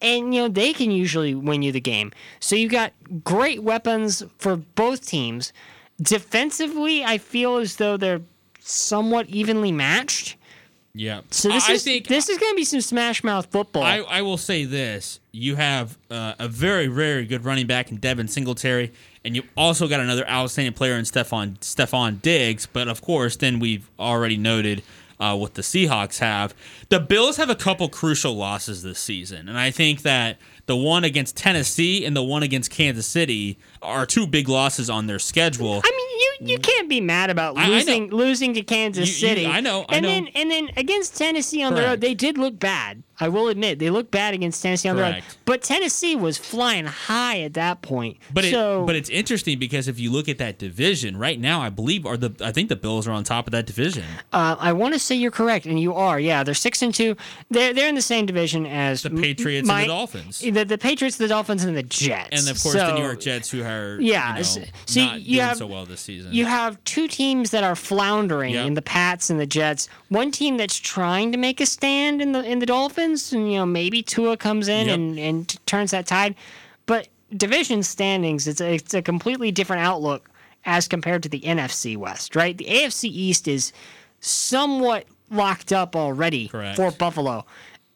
And 0.00 0.34
you 0.34 0.42
know 0.42 0.48
they 0.48 0.72
can 0.72 0.90
usually 0.90 1.34
win 1.34 1.62
you 1.62 1.72
the 1.72 1.80
game. 1.80 2.12
So 2.40 2.54
you've 2.54 2.72
got 2.72 2.92
great 3.24 3.62
weapons 3.62 4.22
for 4.38 4.56
both 4.56 5.06
teams. 5.06 5.52
Defensively, 6.00 7.04
I 7.04 7.18
feel 7.18 7.56
as 7.56 7.76
though 7.76 7.96
they're 7.96 8.20
somewhat 8.60 9.28
evenly 9.28 9.72
matched. 9.72 10.36
Yeah. 10.94 11.20
So 11.30 11.48
this 11.48 11.68
I 11.68 11.74
is 11.74 11.84
think 11.84 12.06
this 12.06 12.28
is 12.28 12.38
going 12.38 12.52
to 12.52 12.56
be 12.56 12.64
some 12.64 12.80
smash 12.80 13.22
mouth 13.22 13.46
football. 13.46 13.82
I, 13.82 13.98
I 13.98 14.22
will 14.22 14.36
say 14.36 14.64
this: 14.64 15.20
you 15.32 15.56
have 15.56 15.96
uh, 16.10 16.34
a 16.38 16.48
very, 16.48 16.86
very 16.88 17.24
good 17.26 17.44
running 17.44 17.66
back 17.66 17.90
in 17.90 17.98
Devin 17.98 18.28
Singletary, 18.28 18.92
and 19.24 19.36
you 19.36 19.42
also 19.56 19.86
got 19.86 20.00
another 20.00 20.28
outstanding 20.28 20.72
player 20.72 20.94
in 20.94 21.04
Stefon 21.04 21.58
Stefon 21.60 22.20
Diggs. 22.20 22.66
But 22.66 22.88
of 22.88 23.00
course, 23.00 23.36
then 23.36 23.58
we've 23.60 23.88
already 23.98 24.36
noted 24.36 24.82
uh, 25.20 25.36
what 25.36 25.54
the 25.54 25.62
Seahawks 25.62 26.18
have. 26.18 26.54
The 26.88 27.00
Bills 27.00 27.36
have 27.36 27.50
a 27.50 27.56
couple 27.56 27.88
crucial 27.88 28.34
losses 28.36 28.82
this 28.82 28.98
season, 28.98 29.48
and 29.48 29.58
I 29.58 29.70
think 29.70 30.02
that 30.02 30.38
the 30.66 30.76
one 30.76 31.04
against 31.04 31.36
Tennessee 31.36 32.04
and 32.04 32.16
the 32.16 32.22
one 32.22 32.42
against 32.42 32.70
Kansas 32.70 33.06
City 33.06 33.58
are 33.82 34.06
two 34.06 34.26
big 34.26 34.48
losses 34.48 34.88
on 34.90 35.06
their 35.06 35.18
schedule. 35.18 35.80
I 35.84 35.90
mean, 35.90 36.20
you 36.48 36.52
you 36.54 36.58
can't 36.58 36.88
be 36.88 37.00
mad 37.00 37.30
about 37.30 37.56
I- 37.58 37.64
I 37.66 37.68
losing 37.68 38.10
losing 38.10 38.54
to 38.54 38.62
Kansas 38.62 39.08
You- 39.20 39.28
you- 39.28 39.34
City. 39.34 39.46
I 39.46 39.60
know, 39.60 39.84
I 39.88 39.96
and 39.96 40.02
know. 40.02 40.08
then 40.08 40.28
and 40.34 40.50
then 40.50 40.70
against 40.76 41.16
Tennessee 41.16 41.62
on 41.62 41.74
the 41.74 41.82
road, 41.82 42.00
they 42.00 42.14
did 42.14 42.38
look 42.38 42.58
bad. 42.58 43.02
I 43.20 43.28
will 43.28 43.48
admit 43.48 43.78
they 43.78 43.90
looked 43.90 44.10
bad 44.10 44.34
against 44.34 44.62
Tennessee 44.62 44.88
on 44.88 44.96
the 44.96 45.02
road. 45.02 45.22
But 45.44 45.62
Tennessee 45.62 46.14
was 46.14 46.38
flying 46.38 46.86
high 46.86 47.40
at 47.40 47.54
that 47.54 47.82
point. 47.82 48.18
But 48.32 48.44
it, 48.44 48.52
but 48.54 48.94
it's 48.94 49.08
interesting 49.10 49.58
because 49.58 49.88
if 49.88 49.98
you 49.98 50.12
look 50.12 50.28
at 50.28 50.38
that 50.38 50.58
division 50.58 51.16
right 51.16 51.38
now, 51.40 51.60
I 51.60 51.68
believe 51.70 52.06
are 52.06 52.16
the 52.16 52.32
I 52.44 52.52
think 52.52 52.68
the 52.68 52.76
Bills 52.76 53.08
are 53.08 53.12
on 53.12 53.24
top 53.24 53.46
of 53.46 53.50
that 53.52 53.66
division. 53.66 54.04
uh, 54.32 54.56
I 54.58 54.72
want 54.72 54.94
to 54.94 55.00
say 55.00 55.14
you're 55.16 55.30
correct, 55.30 55.66
and 55.66 55.80
you 55.80 55.94
are. 55.94 56.20
Yeah, 56.20 56.42
they're 56.44 56.54
six 56.54 56.82
and 56.82 56.94
two. 56.94 57.16
They're 57.50 57.72
they're 57.74 57.88
in 57.88 57.94
the 57.94 58.02
same 58.02 58.26
division 58.26 58.66
as 58.66 59.02
The 59.02 59.10
Patriots 59.10 59.68
and 59.68 59.82
the 59.82 59.86
Dolphins. 59.86 60.40
The, 60.40 60.64
the 60.64 60.78
Patriots, 60.78 61.16
the 61.16 61.28
Dolphins, 61.28 61.64
and 61.64 61.76
the 61.76 61.82
Jets. 61.82 62.28
And 62.30 62.48
of 62.56 62.62
course, 62.62 62.74
the 62.74 62.94
New 62.94 63.02
York 63.02 63.20
Jets, 63.20 63.50
who 63.50 63.62
are 63.64 63.98
Yeah, 64.00 64.28
you 64.28 64.34
know, 64.34 64.40
s- 64.40 64.58
see, 64.86 65.04
not 65.06 65.20
you 65.22 65.36
doing 65.36 65.40
have- 65.48 65.56
so 65.56 65.66
well 65.66 65.86
this 65.86 66.00
season. 66.00 66.32
You 66.32 66.44
have 66.44 66.82
two 66.84 67.08
teams 67.08 67.50
that 67.50 67.64
are 67.64 67.74
floundering 67.76 68.54
Yep. 68.54 68.66
in 68.66 68.74
the 68.74 68.82
Pats 68.82 69.30
and 69.30 69.40
the 69.40 69.46
Jets. 69.46 69.88
One 70.08 70.30
team 70.30 70.56
that's 70.56 70.76
trying 70.78 71.32
to 71.32 71.38
make 71.38 71.60
a 71.60 71.66
stand 71.66 72.20
in 72.22 72.32
the 72.32 72.42
in 72.44 72.58
the 72.60 72.66
Dolphins, 72.66 73.07
and 73.32 73.50
you 73.52 73.58
know 73.58 73.66
maybe 73.66 74.02
Tua 74.02 74.36
comes 74.36 74.68
in 74.68 74.86
Yep. 74.86 74.94
and, 74.94 75.18
and 75.18 75.66
turns 75.66 75.90
that 75.92 76.06
tide. 76.06 76.34
But 76.86 77.08
division 77.36 77.82
standings, 77.82 78.46
it's 78.48 78.60
a, 78.60 78.74
it's 78.74 78.94
a 78.94 79.02
completely 79.02 79.50
different 79.52 79.82
outlook 79.82 80.30
as 80.64 80.88
compared 80.88 81.22
to 81.22 81.28
the 81.28 81.40
NFC 81.40 81.96
West, 81.96 82.34
right? 82.36 82.56
The 82.56 82.64
AFC 82.64 83.04
East 83.04 83.46
is 83.48 83.72
somewhat 84.20 85.04
locked 85.30 85.72
up 85.72 85.94
already 85.96 86.48
Correct. 86.48 86.76
for 86.76 86.90
Buffalo. 86.90 87.44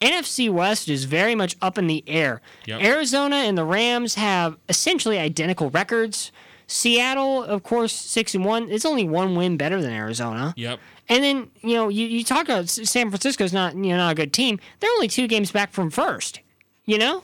NFC 0.00 0.50
West 0.50 0.88
is 0.88 1.04
very 1.04 1.34
much 1.34 1.56
up 1.62 1.78
in 1.78 1.86
the 1.86 2.02
air. 2.06 2.40
Yep. 2.66 2.82
Arizona 2.82 3.36
and 3.36 3.56
the 3.56 3.64
Rams 3.64 4.14
have 4.16 4.56
essentially 4.68 5.18
identical 5.18 5.70
records. 5.70 6.32
Seattle, 6.66 7.44
of 7.44 7.62
course, 7.62 7.92
six 7.92 8.34
and 8.34 8.44
one. 8.44 8.68
It's 8.70 8.84
only 8.84 9.04
one 9.04 9.36
win 9.36 9.56
better 9.56 9.80
than 9.80 9.92
Arizona. 9.92 10.54
Yep. 10.56 10.80
And 11.12 11.22
then 11.22 11.50
you 11.60 11.74
know 11.74 11.90
you, 11.90 12.06
you 12.06 12.24
talk 12.24 12.46
about 12.46 12.70
San 12.70 13.10
Francisco's 13.10 13.52
not 13.52 13.74
you 13.74 13.90
know 13.90 13.98
not 13.98 14.12
a 14.12 14.14
good 14.14 14.32
team. 14.32 14.58
They're 14.80 14.90
only 14.92 15.08
two 15.08 15.26
games 15.26 15.52
back 15.52 15.70
from 15.70 15.90
first. 15.90 16.40
You 16.86 16.96
know, 16.98 17.22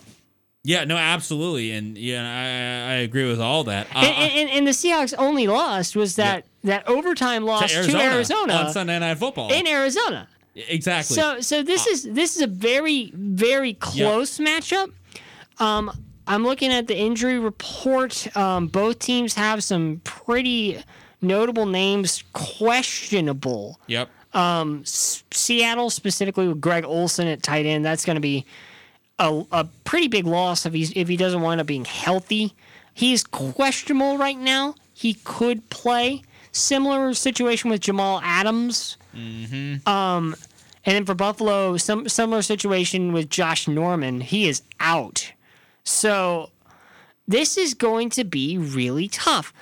Yeah, 0.63 0.85
no, 0.85 0.97
absolutely, 0.97 1.73
and 1.73 1.97
yeah, 1.97 2.23
I, 2.23 2.93
I 2.93 2.95
agree 2.97 3.27
with 3.27 3.41
all 3.41 3.65
that. 3.65 3.87
Uh, 3.95 4.01
and, 4.01 4.33
and, 4.33 4.51
and 4.51 4.67
the 4.67 4.73
Seahawks 4.73 5.15
only 5.17 5.47
lost 5.47 5.97
was 5.97 6.17
that 6.17 6.45
that 6.65 6.87
overtime 6.87 7.45
loss 7.45 7.63
to 7.63 7.69
to 7.69 7.77
Arizona, 7.79 8.05
Arizona, 8.05 8.53
on 8.53 8.73
Sunday 8.73 8.99
Night 8.99 9.17
Football. 9.17 9.51
in 9.51 9.67
Arizona. 9.67 10.29
exactly. 10.55 11.17
So 11.17 11.41
so 11.41 11.63
this 11.63 11.87
is 11.87 12.03
this 12.03 12.37
is 12.37 12.43
a 12.43 12.47
very 12.47 13.11
very 13.15 13.73
close 13.73 14.39
matchup. 14.39 14.93
Um, 15.61 15.91
I'm 16.27 16.45
looking 16.45 16.71
at 16.73 16.89
the 16.89 16.97
injury 16.97 17.39
report. 17.39 18.37
Um, 18.37 18.67
both 18.67 18.99
teams 18.99 19.35
have 19.35 19.65
some 19.65 20.03
pretty 20.05 20.85
notable 21.21 21.67
names 21.67 22.23
questionable. 22.33 23.81
yep. 23.87 24.09
S- 24.35 25.25
Seattle 25.31 25.91
specifically 25.91 26.47
with 26.49 26.61
Greg 26.61 26.85
Olsen 26.85 27.27
at 27.27 27.43
tight 27.43 27.67
end. 27.67 27.85
That's 27.85 28.05
going 28.05 28.17
to 28.17 28.21
be 28.21 28.45
a, 29.19 29.43
a 29.51 29.65
pretty 29.85 30.09
big 30.09 30.27
loss 30.27 30.67
if 30.67 30.73
he's 30.73 30.93
if 30.93 31.09
he 31.09 31.17
doesn't 31.17 31.41
wind 31.41 31.61
up 31.61 31.67
being 31.67 31.85
healthy. 31.85 32.55
He's 32.95 33.25
questionable 33.25 34.19
right 34.19 34.39
now. 34.39 34.75
He 34.95 35.15
could 35.15 35.69
play. 35.71 36.23
Similar 36.53 37.15
situation 37.15 37.71
with 37.71 37.81
Jamal 37.81 38.21
Adams. 38.25 38.97
Mm-hmm. 39.15 39.89
Um, 39.89 40.35
and 40.85 40.95
then 40.95 41.05
for 41.05 41.15
Buffalo, 41.15 41.77
some 41.77 42.09
similar 42.09 42.43
situation 42.43 43.13
with 43.13 43.31
Josh 43.31 43.69
Norman. 43.69 44.21
He 44.21 44.49
is 44.49 44.63
out. 44.81 45.33
So 45.85 46.51
this 47.27 47.57
is 47.57 47.75
going 47.75 48.11
to 48.11 48.25
be 48.25 48.59
really 48.59 49.09
tough. 49.09 49.53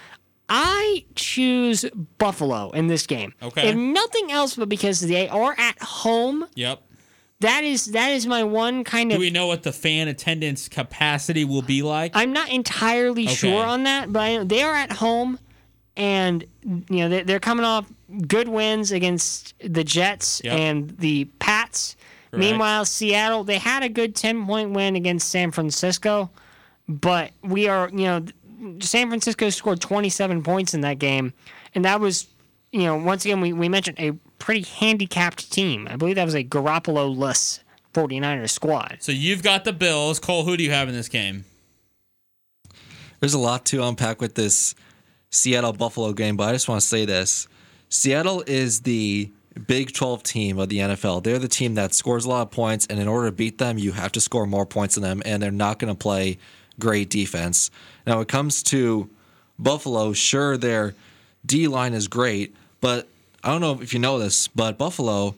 I 0.49 1.05
choose 1.17 1.85
Buffalo 2.19 2.71
in 2.71 2.87
this 2.87 3.07
game. 3.07 3.35
Okay. 3.43 3.69
If 3.69 3.77
nothing 3.77 4.31
else, 4.31 4.55
but 4.57 4.69
because 4.69 5.01
they 5.01 5.29
are 5.29 5.55
at 5.59 5.81
home, 5.83 6.47
Yep. 6.55 6.83
that 7.41 7.65
is 7.65 7.87
that 7.87 8.13
is 8.13 8.27
my 8.27 8.45
one 8.45 8.85
kind 8.85 9.11
of. 9.11 9.17
Do 9.17 9.21
we 9.21 9.31
know 9.31 9.47
what 9.49 9.63
the 9.65 9.73
fan 9.73 10.07
attendance 10.09 10.69
capacity 10.69 11.45
will 11.45 11.63
be 11.63 11.83
like? 11.83 12.13
I'm 12.15 12.33
not 12.33 12.49
entirely 12.51 13.27
sure 13.27 13.65
on 13.65 13.83
that, 13.85 14.13
but 14.13 14.21
I 14.23 14.45
they 14.45 14.63
are 14.63 14.75
at 14.75 14.93
home, 14.93 15.39
and 15.97 16.45
you 16.63 16.85
know 16.91 17.09
they- 17.09 17.23
they're 17.23 17.41
coming 17.41 17.65
off 17.65 17.87
good 18.29 18.49
wins 18.49 18.93
against 18.93 19.55
the 19.59 19.83
Jets 19.83 20.41
Yep. 20.45 20.59
and 20.59 20.99
the 20.99 21.25
Pats. 21.41 21.97
Correct. 22.31 22.39
Meanwhile, 22.41 22.85
Seattle 22.85 23.43
they 23.43 23.59
had 23.59 23.83
a 23.83 23.89
good 23.89 24.15
ten 24.15 24.47
point 24.47 24.71
win 24.71 24.95
against 24.95 25.29
San 25.29 25.51
Francisco, 25.51 26.31
but 26.89 27.33
we 27.43 27.67
are 27.67 27.91
you 27.93 28.05
know 28.05 28.25
San 28.81 29.09
Francisco 29.09 29.51
scored 29.51 29.81
27 29.81 30.43
points 30.43 30.75
in 30.75 30.81
that 30.83 30.99
game, 30.99 31.33
and 31.75 31.85
that 31.85 32.01
was 32.01 32.29
you 32.73 32.85
know 32.85 32.97
once 32.97 33.25
again 33.25 33.41
we, 33.41 33.53
we 33.53 33.69
mentioned 33.69 33.99
a 33.99 34.13
pretty 34.39 34.63
handicapped 34.63 35.51
team. 35.51 35.89
I 35.91 35.97
believe 35.97 36.17
that 36.17 36.25
was 36.25 36.35
a 36.35 36.45
Garoppolo-less 36.45 37.61
49ers 37.95 38.51
squad. 38.51 38.99
so 39.01 39.13
you've 39.13 39.43
got 39.43 39.65
the 39.65 39.73
Bills. 39.73 40.21
Cole, 40.21 40.45
who 40.45 40.57
do 40.57 40.65
you 40.65 40.71
have 40.71 40.89
in 40.89 40.95
this 40.95 41.09
game? 41.09 41.45
There's 43.21 43.35
a 43.35 43.39
lot 43.39 43.65
to 43.67 43.83
unpack 43.83 44.21
with 44.21 44.35
this 44.35 44.75
Seattle 45.31 45.73
Buffalo 45.73 46.13
game, 46.13 46.37
but 46.37 46.49
I 46.49 46.53
just 46.53 46.69
want 46.69 46.81
to 46.81 46.87
say 46.87 47.05
this. 47.07 47.49
Seattle 47.89 48.43
is 48.47 48.83
the 48.83 49.31
Big 49.67 49.95
12 49.95 50.23
team 50.23 50.59
of 50.59 50.69
the 50.69 50.79
NFL. 50.79 51.25
They're 51.25 51.39
the 51.39 51.49
team 51.49 51.75
that 51.77 51.95
scores 51.95 52.27
a 52.27 52.29
lot 52.29 52.43
of 52.43 52.51
points, 52.51 52.87
and 52.91 53.01
in 53.01 53.09
order 53.09 53.29
to 53.29 53.33
beat 53.33 53.57
them, 53.57 53.79
you 53.79 53.93
have 53.93 54.13
to 54.13 54.21
score 54.21 54.47
more 54.47 54.67
points 54.67 54.97
than 54.97 55.03
them, 55.03 55.23
and 55.25 55.43
they're 55.43 55.51
not 55.51 55.79
going 55.79 55.93
to 55.93 55.99
play 55.99 56.39
great 56.79 57.11
defense. 57.11 57.71
Now, 58.07 58.21
it 58.21 58.29
comes 58.29 58.63
to 58.65 59.09
Buffalo, 59.59 60.13
sure, 60.13 60.57
their 60.57 60.95
D 61.45 61.69
line 61.69 61.95
is 61.95 62.09
great, 62.09 62.55
but 62.81 63.09
I 63.43 63.51
don't 63.51 63.61
know 63.61 63.81
if 63.81 63.93
you 63.93 63.99
know 63.99 64.19
this, 64.19 64.49
but 64.49 64.79
Buffalo 64.79 65.35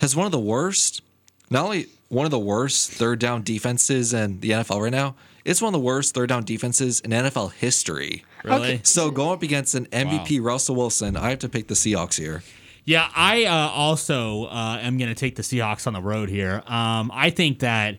has 0.00 0.14
one 0.14 0.26
of 0.26 0.32
the 0.32 0.38
worst, 0.38 1.02
not 1.50 1.64
only 1.64 1.86
one 2.08 2.24
of 2.24 2.30
the 2.30 2.38
worst 2.38 2.90
third 2.90 3.18
down 3.18 3.42
defenses 3.42 4.12
in 4.12 4.40
the 4.40 4.50
NFL 4.50 4.82
right 4.82 4.92
now, 4.92 5.14
it's 5.44 5.62
one 5.62 5.74
of 5.74 5.80
the 5.80 5.84
worst 5.84 6.14
third 6.14 6.28
down 6.28 6.44
defenses 6.44 7.00
in 7.00 7.10
NFL 7.10 7.52
history. 7.54 8.24
Really? 8.44 8.80
So 8.84 9.10
going 9.10 9.32
up 9.32 9.42
against 9.42 9.74
an 9.74 9.86
MVP 9.86 10.42
Russell 10.42 10.76
Wilson, 10.76 11.16
I 11.16 11.30
have 11.30 11.38
to 11.40 11.48
pick 11.48 11.68
the 11.68 11.74
Seahawks 11.74 12.18
here. 12.18 12.42
Yeah, 12.84 13.10
I 13.14 13.44
uh, 13.44 13.70
also 13.70 14.44
uh, 14.44 14.78
am 14.80 14.96
going 14.98 15.10
to 15.10 15.14
take 15.14 15.36
the 15.36 15.42
Seahawks 15.42 15.86
on 15.86 15.92
the 15.92 16.00
road 16.00 16.28
here. 16.30 16.62
Um, 16.66 17.10
I 17.12 17.30
think 17.30 17.58
that 17.58 17.98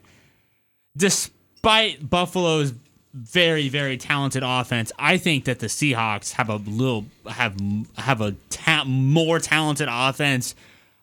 despite 0.96 1.36
Buffalo's 1.62 2.74
very 3.13 3.69
very 3.69 3.98
talented 3.98 4.43
offense, 4.45 4.91
I 5.00 5.17
think 5.17 5.45
that 5.45 5.60
the 5.60 5.67
Seahawks 5.67 6.34
have 6.34 6.50
a 6.50 6.58
little 6.58 7.06
have 7.28 7.56
have 7.98 8.22
a 8.22 8.34
ta- 8.50 8.84
more 8.86 9.39
talented 9.39 9.88
offense 9.91 10.54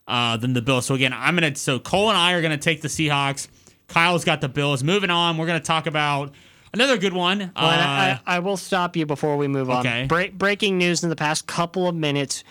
uh, 0.07 0.37
than 0.37 0.53
the 0.53 0.61
Bills. 0.61 0.85
So 0.85 0.95
again, 0.95 1.13
I'm 1.13 1.35
gonna 1.35 1.55
so 1.55 1.79
Cole 1.79 2.09
and 2.09 2.17
I 2.17 2.33
are 2.33 2.41
gonna 2.41 2.57
take 2.57 2.81
the 2.81 2.87
Seahawks. 2.87 3.47
Kyle's 3.89 4.23
got 4.25 4.41
the 4.41 4.49
Bills. 4.49 4.83
Moving 4.83 5.09
on, 5.09 5.37
we're 5.37 5.47
gonna 5.47 5.59
talk 5.59 5.85
about 5.85 6.31
another 6.73 6.97
good 6.97 7.13
one. 7.13 7.39
Well, 7.39 7.65
Uh, 7.65 7.69
I, 7.69 8.19
I, 8.25 8.35
I 8.37 8.39
will 8.39 8.57
stop 8.57 8.95
you 8.95 9.05
before 9.05 9.35
we 9.37 9.47
move 9.47 9.69
Okay. 9.69 10.03
on. 10.03 10.07
Break, 10.07 10.37
breaking 10.37 10.77
news 10.77 11.03
in 11.03 11.09
the 11.09 11.15
past 11.15 11.45
couple 11.47 11.87
of 11.87 11.95
minutes 11.95 12.43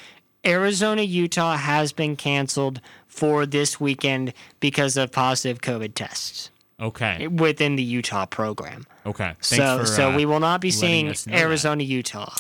Arizona, 0.45 1.03
Utah 1.03 1.57
has 1.57 1.93
been 1.93 2.15
canceled 2.15 2.81
for 3.09 3.47
this 3.47 3.81
weekend 3.81 4.33
because 4.61 4.97
of 4.97 5.11
positive 5.11 5.61
COVID 5.61 5.95
tests 5.95 6.51
okay, 6.81 7.27
within 7.29 7.77
the 7.77 7.83
Utah 7.83 8.27
program. 8.27 8.87
okay. 9.05 9.35
Thanks 9.41 9.49
so, 9.49 9.79
for, 9.79 9.87
so 9.87 10.11
uh, 10.11 10.17
we 10.17 10.25
will 10.25 10.41
not 10.41 10.61
be 10.61 10.71
seeing 10.71 11.07
know 11.07 11.13
that. 11.13 11.35
Arizona, 11.35 11.83
Utah. 11.83 12.35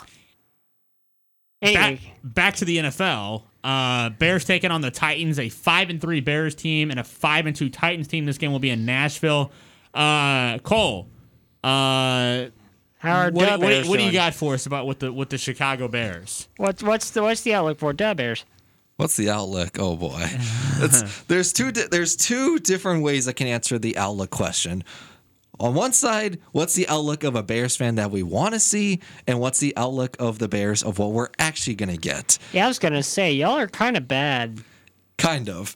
back, 1.60 1.76
Anyway, 1.76 2.00
back 2.22 2.56
to 2.56 2.64
the 2.64 2.78
NFL. 2.78 3.42
Uh, 3.64 4.10
Bears 4.10 4.44
taking 4.44 4.70
on 4.70 4.80
the 4.80 4.90
Titans, 4.90 5.38
a 5.38 5.48
five 5.48 5.90
and 5.90 6.00
three 6.00 6.20
Bears 6.20 6.54
team 6.54 6.90
and 6.90 7.00
a 7.00 7.04
five 7.04 7.46
and 7.46 7.56
two 7.56 7.68
Titans 7.68 8.06
team. 8.06 8.24
This 8.24 8.38
game 8.38 8.52
will 8.52 8.60
be 8.60 8.70
in 8.70 8.84
Nashville. 8.86 9.50
Uh, 9.92 10.58
Cole, 10.58 11.08
uh, 11.64 12.46
how 12.98 13.20
are 13.20 13.30
what, 13.30 13.58
what, 13.60 13.86
what 13.86 13.98
do 13.98 14.04
you 14.04 14.12
got 14.12 14.34
for 14.34 14.54
us 14.54 14.66
about 14.66 14.86
with 14.86 15.00
the 15.00 15.12
with 15.12 15.30
the 15.30 15.38
Chicago 15.38 15.88
Bears? 15.88 16.48
What's 16.56 16.82
what's 16.82 17.10
the 17.10 17.22
what's 17.22 17.40
the 17.42 17.54
outlook 17.54 17.78
for 17.78 17.92
Dub 17.92 18.18
Bears? 18.18 18.44
What's 18.96 19.16
the 19.16 19.28
outlook? 19.28 19.78
Oh 19.78 19.96
boy, 19.96 20.24
it's, 20.78 21.22
there's 21.24 21.52
two 21.52 21.70
di- 21.70 21.88
there's 21.90 22.16
two 22.16 22.58
different 22.58 23.02
ways 23.02 23.28
I 23.28 23.32
can 23.32 23.46
answer 23.46 23.78
the 23.78 23.96
outlook 23.98 24.30
question. 24.30 24.84
on 25.60 25.74
one 25.74 25.92
side, 25.92 26.38
what's 26.52 26.74
the 26.74 26.88
outlook 26.88 27.22
of 27.24 27.34
a 27.34 27.42
Bears 27.42 27.76
fan 27.76 27.96
that 27.96 28.10
we 28.10 28.22
want 28.22 28.54
to 28.54 28.60
see, 28.60 29.00
and 29.26 29.38
what's 29.38 29.60
the 29.60 29.74
outlook 29.76 30.16
of 30.18 30.38
the 30.38 30.48
Bears 30.48 30.82
of 30.82 30.98
what 30.98 31.12
we're 31.12 31.28
actually 31.38 31.74
going 31.74 31.90
to 31.90 31.98
get? 31.98 32.38
Yeah, 32.52 32.64
I 32.64 32.68
was 32.68 32.78
gonna 32.78 33.02
say 33.02 33.32
y'all 33.32 33.58
are 33.58 33.66
kind 33.66 33.96
of 33.96 34.08
bad. 34.08 34.62
Kind 35.18 35.48
of. 35.50 35.74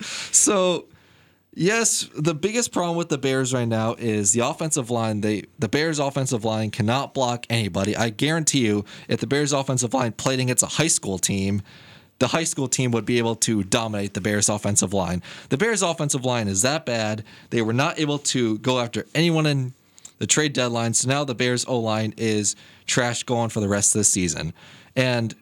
so, 0.00 0.86
yes, 1.54 2.08
the 2.16 2.34
biggest 2.34 2.72
problem 2.72 2.96
with 2.96 3.08
the 3.10 3.18
Bears 3.18 3.52
right 3.52 3.68
now 3.68 3.94
is 3.98 4.32
the 4.32 4.40
offensive 4.40 4.90
line. 4.90 5.20
They 5.20 5.44
the 5.58 5.68
Bears 5.68 5.98
offensive 5.98 6.44
line 6.46 6.70
cannot 6.70 7.12
block 7.12 7.46
anybody. 7.50 7.94
I 7.94 8.08
guarantee 8.08 8.64
you, 8.66 8.86
if 9.08 9.20
the 9.20 9.26
Bears 9.26 9.52
offensive 9.52 9.92
line 9.92 10.12
played 10.12 10.40
against 10.40 10.62
a 10.62 10.66
high 10.66 10.88
school 10.88 11.18
team, 11.18 11.62
the 12.22 12.28
high 12.28 12.44
school 12.44 12.68
team 12.68 12.92
would 12.92 13.04
be 13.04 13.18
able 13.18 13.34
to 13.34 13.64
dominate 13.64 14.14
the 14.14 14.20
Bears 14.20 14.48
offensive 14.48 14.94
line. 14.94 15.22
The 15.48 15.56
Bears 15.56 15.82
offensive 15.82 16.24
line 16.24 16.46
is 16.46 16.62
that 16.62 16.86
bad. 16.86 17.24
They 17.50 17.62
were 17.62 17.72
not 17.72 17.98
able 17.98 18.18
to 18.18 18.58
go 18.58 18.78
after 18.78 19.06
anyone 19.12 19.44
in 19.44 19.74
the 20.18 20.26
trade 20.28 20.52
deadline. 20.52 20.94
So 20.94 21.08
now 21.08 21.24
the 21.24 21.34
Bears 21.34 21.64
O 21.66 21.80
line 21.80 22.14
is 22.16 22.54
trash 22.86 23.24
going 23.24 23.48
for 23.48 23.58
the 23.58 23.68
rest 23.68 23.96
of 23.96 23.98
the 23.98 24.04
season. 24.04 24.54
And 24.94 25.34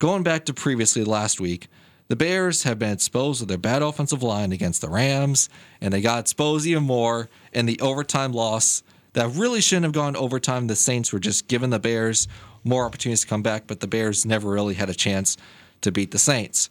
going 0.00 0.24
back 0.24 0.46
to 0.46 0.52
previously 0.52 1.04
last 1.04 1.40
week, 1.40 1.68
the 2.08 2.16
Bears 2.16 2.64
have 2.64 2.80
been 2.80 2.92
exposed 2.92 3.40
with 3.40 3.48
their 3.48 3.56
bad 3.56 3.82
offensive 3.82 4.24
line 4.24 4.50
against 4.50 4.80
the 4.80 4.88
Rams, 4.88 5.48
and 5.80 5.92
they 5.94 6.00
got 6.00 6.20
exposed 6.20 6.66
even 6.66 6.82
more 6.82 7.28
in 7.52 7.66
the 7.66 7.78
overtime 7.80 8.32
loss 8.32 8.82
that 9.12 9.28
really 9.28 9.60
shouldn't 9.60 9.84
have 9.84 9.92
gone 9.92 10.16
overtime. 10.16 10.66
The 10.66 10.76
Saints 10.76 11.12
were 11.12 11.20
just 11.20 11.46
giving 11.46 11.70
the 11.70 11.78
Bears 11.78 12.26
more 12.64 12.84
opportunities 12.84 13.20
to 13.20 13.26
come 13.28 13.42
back, 13.42 13.68
but 13.68 13.78
the 13.78 13.86
Bears 13.86 14.26
never 14.26 14.50
really 14.50 14.74
had 14.74 14.90
a 14.90 14.94
chance 14.94 15.36
to 15.82 15.92
beat 15.92 16.10
the 16.10 16.18
Saints. 16.18 16.70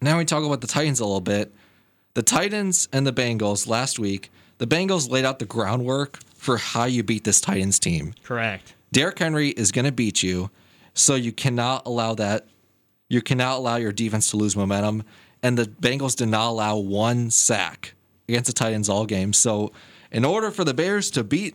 Now 0.00 0.18
we 0.18 0.24
talk 0.24 0.44
about 0.44 0.60
the 0.60 0.66
Titans 0.66 1.00
a 1.00 1.04
little 1.04 1.20
bit. 1.20 1.52
The 2.14 2.22
Titans 2.22 2.88
and 2.92 3.06
the 3.06 3.12
Bengals 3.12 3.66
last 3.66 3.98
week, 3.98 4.30
the 4.58 4.66
Bengals 4.66 5.10
laid 5.10 5.24
out 5.24 5.38
the 5.38 5.46
groundwork 5.46 6.18
for 6.34 6.56
how 6.56 6.84
you 6.84 7.02
beat 7.02 7.24
this 7.24 7.40
Titans 7.40 7.78
team. 7.78 8.14
Correct. 8.22 8.74
Derrick 8.92 9.18
Henry 9.18 9.50
is 9.50 9.72
going 9.72 9.84
to 9.84 9.92
beat 9.92 10.22
you, 10.22 10.50
so 10.94 11.14
you 11.14 11.32
cannot 11.32 11.86
allow 11.86 12.14
that. 12.14 12.46
You 13.08 13.22
cannot 13.22 13.58
allow 13.58 13.76
your 13.76 13.92
defense 13.92 14.30
to 14.30 14.36
lose 14.36 14.56
momentum. 14.56 15.02
And 15.42 15.56
the 15.56 15.64
Bengals 15.64 16.16
did 16.16 16.28
not 16.28 16.48
allow 16.50 16.76
one 16.76 17.30
sack 17.30 17.94
against 18.28 18.46
the 18.46 18.52
Titans 18.52 18.88
all 18.88 19.06
game. 19.06 19.32
So, 19.32 19.72
in 20.10 20.24
order 20.24 20.50
for 20.50 20.64
the 20.64 20.74
Bears 20.74 21.10
to 21.12 21.22
beat 21.22 21.54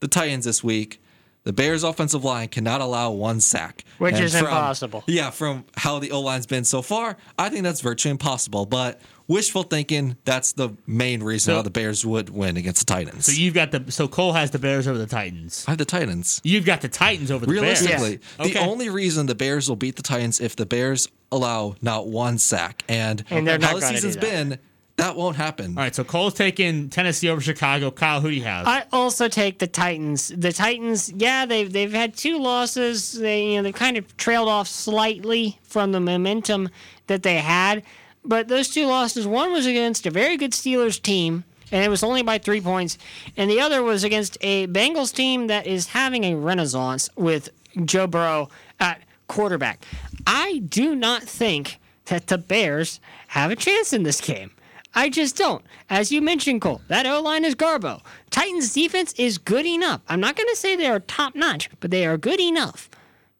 the 0.00 0.08
Titans 0.08 0.44
this 0.44 0.62
week, 0.62 1.00
the 1.44 1.52
Bears' 1.52 1.82
offensive 1.82 2.22
line 2.24 2.48
cannot 2.48 2.80
allow 2.80 3.10
one 3.10 3.40
sack, 3.40 3.84
Which 3.98 4.14
And 4.14 4.24
is 4.24 4.34
impossible. 4.34 5.04
Yeah, 5.06 5.30
from 5.30 5.64
how 5.76 5.98
the 5.98 6.10
O 6.10 6.20
line's 6.20 6.46
been 6.46 6.64
so 6.64 6.82
far, 6.82 7.16
I 7.38 7.48
think 7.48 7.62
that's 7.64 7.80
virtually 7.80 8.10
impossible. 8.10 8.66
But 8.66 9.00
wishful 9.26 9.62
thinking, 9.62 10.16
that's 10.24 10.52
the 10.52 10.70
main 10.86 11.22
reason 11.22 11.52
So- 11.52 11.56
how 11.56 11.62
the 11.62 11.70
Bears 11.70 12.04
would 12.04 12.28
win 12.30 12.56
against 12.56 12.86
the 12.86 12.92
Titans. 12.92 13.26
So 13.26 13.32
you've 13.32 13.54
got 13.54 13.70
the 13.72 13.90
so 13.90 14.06
Cole 14.08 14.32
has 14.34 14.50
the 14.50 14.58
Bears 14.58 14.86
over 14.86 14.98
the 14.98 15.06
Titans. 15.06 15.64
I 15.66 15.70
have 15.72 15.78
the 15.78 15.84
Titans. 15.84 16.40
You've 16.44 16.64
got 16.66 16.82
the 16.82 16.88
Titans 16.88 17.30
over 17.30 17.46
the 17.46 17.52
Bears. 17.52 17.80
Realistically, 17.82 18.20
Yeah. 18.38 18.44
the 18.44 18.50
Okay. 18.50 18.58
only 18.68 18.88
reason 18.90 19.26
the 19.26 19.34
Bears 19.34 19.68
will 19.68 19.76
beat 19.76 19.96
the 19.96 20.02
Titans 20.02 20.40
if 20.40 20.56
the 20.56 20.66
Bears 20.66 21.08
allow 21.32 21.76
not 21.80 22.08
one 22.08 22.38
sack. 22.38 22.82
And, 22.88 23.24
And 23.30 23.48
how 23.48 23.56
not 23.56 23.80
the 23.80 23.86
season's 23.86 24.16
do 24.16 24.20
that. 24.20 24.30
been, 24.30 24.58
that 25.00 25.16
won't 25.16 25.36
happen. 25.36 25.76
All 25.76 25.84
right, 25.84 25.94
so 25.94 26.04
Cole's 26.04 26.34
taking 26.34 26.88
Tennessee 26.88 27.28
over 27.28 27.40
Chicago. 27.40 27.90
Kyle, 27.90 28.20
who 28.20 28.28
do 28.28 28.34
you 28.34 28.44
have? 28.44 28.66
I 28.66 28.84
also 28.92 29.28
take 29.28 29.58
the 29.58 29.66
Titans. 29.66 30.28
The 30.28 30.52
Titans, 30.52 31.12
yeah, 31.12 31.46
they've 31.46 31.72
they've 31.72 31.92
had 31.92 32.16
two 32.16 32.38
losses. 32.38 33.12
They 33.12 33.52
you 33.52 33.56
know 33.56 33.62
they've 33.62 33.74
kind 33.74 33.96
of 33.96 34.16
trailed 34.16 34.48
off 34.48 34.68
slightly 34.68 35.58
from 35.62 35.92
the 35.92 36.00
momentum 36.00 36.68
that 37.06 37.22
they 37.22 37.38
had, 37.38 37.82
but 38.24 38.48
those 38.48 38.68
two 38.68 38.86
losses, 38.86 39.26
one 39.26 39.52
was 39.52 39.66
against 39.66 40.06
a 40.06 40.10
very 40.10 40.36
good 40.36 40.52
Steelers 40.52 41.00
team, 41.00 41.44
and 41.72 41.84
it 41.84 41.88
was 41.88 42.02
only 42.02 42.22
by 42.22 42.38
three 42.38 42.60
points, 42.60 42.98
and 43.36 43.50
the 43.50 43.60
other 43.60 43.82
was 43.82 44.04
against 44.04 44.36
a 44.40 44.66
Bengals 44.66 45.14
team 45.14 45.46
that 45.48 45.66
is 45.66 45.88
having 45.88 46.24
a 46.24 46.34
renaissance 46.34 47.08
with 47.16 47.48
Joe 47.84 48.06
Burrow 48.06 48.48
at 48.78 49.02
quarterback. 49.28 49.84
I 50.26 50.58
do 50.68 50.94
not 50.94 51.22
think 51.22 51.78
that 52.06 52.26
the 52.26 52.38
Bears 52.38 53.00
have 53.28 53.50
a 53.50 53.56
chance 53.56 53.92
in 53.92 54.02
this 54.02 54.20
game. 54.20 54.50
I 54.94 55.08
just 55.08 55.36
don't. 55.36 55.64
As 55.88 56.10
you 56.10 56.20
mentioned, 56.20 56.60
Cole, 56.62 56.80
that 56.88 57.06
O 57.06 57.20
line 57.22 57.44
is 57.44 57.54
Garbo. 57.54 58.00
Titans 58.30 58.72
defense 58.72 59.12
is 59.14 59.38
good 59.38 59.66
enough. 59.66 60.00
I'm 60.08 60.20
not 60.20 60.36
going 60.36 60.48
to 60.48 60.56
say 60.56 60.74
they 60.76 60.86
are 60.88 61.00
top 61.00 61.34
notch, 61.34 61.70
but 61.80 61.90
they 61.90 62.06
are 62.06 62.16
good 62.18 62.40
enough. 62.40 62.90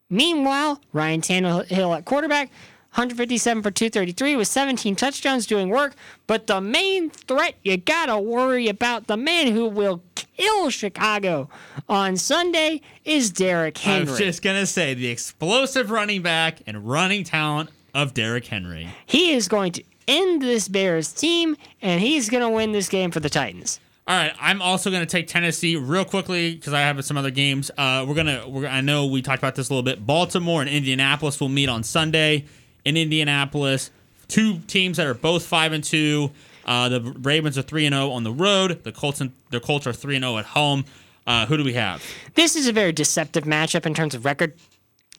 Meanwhile, 0.09 0.81
Ryan 0.93 1.21
Tannehill 1.21 1.97
at 1.97 2.05
quarterback, 2.05 2.49
157 2.95 3.63
for 3.63 3.71
233 3.71 4.35
with 4.35 4.47
17 4.49 4.95
touchdowns 4.97 5.45
doing 5.45 5.69
work. 5.69 5.93
But 6.27 6.47
the 6.47 6.59
main 6.59 7.09
threat 7.09 7.55
you 7.63 7.77
got 7.77 8.07
to 8.07 8.19
worry 8.19 8.67
about, 8.67 9.07
the 9.07 9.15
man 9.15 9.47
who 9.53 9.67
will 9.67 10.01
kill 10.15 10.69
Chicago 10.69 11.49
on 11.87 12.17
Sunday, 12.17 12.81
is 13.05 13.31
Derrick 13.31 13.77
Henry. 13.77 14.07
I 14.07 14.11
was 14.11 14.19
just 14.19 14.41
gonna 14.41 14.65
say 14.65 14.93
the 14.93 15.07
explosive 15.07 15.89
running 15.89 16.21
back 16.21 16.59
and 16.67 16.85
running 16.85 17.23
talent 17.23 17.69
of 17.93 18.13
Derrick 18.13 18.45
Henry. 18.47 18.89
he 19.05 19.31
is 19.31 19.47
going 19.47 19.71
to 19.73 19.83
end 20.07 20.41
this 20.41 20.67
Bears 20.67 21.11
team, 21.11 21.57
and 21.81 22.01
he's 22.01 22.29
going 22.29 22.41
to 22.43 22.49
win 22.49 22.71
this 22.71 22.89
game 22.89 23.11
for 23.11 23.19
the 23.19 23.29
Titans. 23.29 23.79
All 24.07 24.17
right, 24.17 24.33
I'm 24.41 24.61
also 24.61 24.89
going 24.89 25.03
to 25.03 25.09
take 25.09 25.27
Tennessee 25.27 25.75
real 25.75 26.03
quickly 26.03 26.55
because 26.55 26.73
I 26.73 26.81
have 26.81 27.03
some 27.05 27.17
other 27.17 27.31
games. 27.31 27.69
Uh, 27.77 28.03
we're 28.07 28.15
gonna, 28.15 28.47
we're, 28.47 28.67
I 28.67 28.81
know 28.81 29.05
we 29.05 29.21
talked 29.21 29.37
about 29.37 29.55
this 29.55 29.69
a 29.69 29.73
little 29.73 29.83
bit. 29.83 30.05
Baltimore 30.05 30.61
and 30.61 30.69
Indianapolis 30.69 31.39
will 31.39 31.49
meet 31.49 31.69
on 31.69 31.83
Sunday 31.83 32.45
in 32.83 32.97
Indianapolis. 32.97 33.91
Two 34.27 34.59
teams 34.59 34.97
that 34.97 35.05
are 35.05 35.13
both 35.13 35.45
five 35.45 35.71
and 35.71 35.83
two. 35.83 36.31
Uh, 36.65 36.89
the 36.89 37.01
Ravens 37.21 37.57
are 37.57 37.61
three 37.61 37.85
and 37.85 37.93
zero 37.93 38.11
on 38.11 38.23
the 38.23 38.31
road. 38.31 38.83
The 38.83 38.91
Colts 38.91 39.21
and 39.21 39.31
the 39.49 39.59
Colts 39.59 39.85
are 39.85 39.93
three 39.93 40.15
and 40.15 40.23
zero 40.23 40.37
at 40.37 40.45
home. 40.45 40.85
Uh, 41.27 41.45
who 41.45 41.55
do 41.55 41.63
we 41.63 41.73
have? 41.73 42.03
This 42.33 42.55
is 42.55 42.67
a 42.67 42.73
very 42.73 42.91
deceptive 42.91 43.43
matchup 43.43 43.85
in 43.85 43.93
terms 43.93 44.15
of 44.15 44.25
record. 44.25 44.53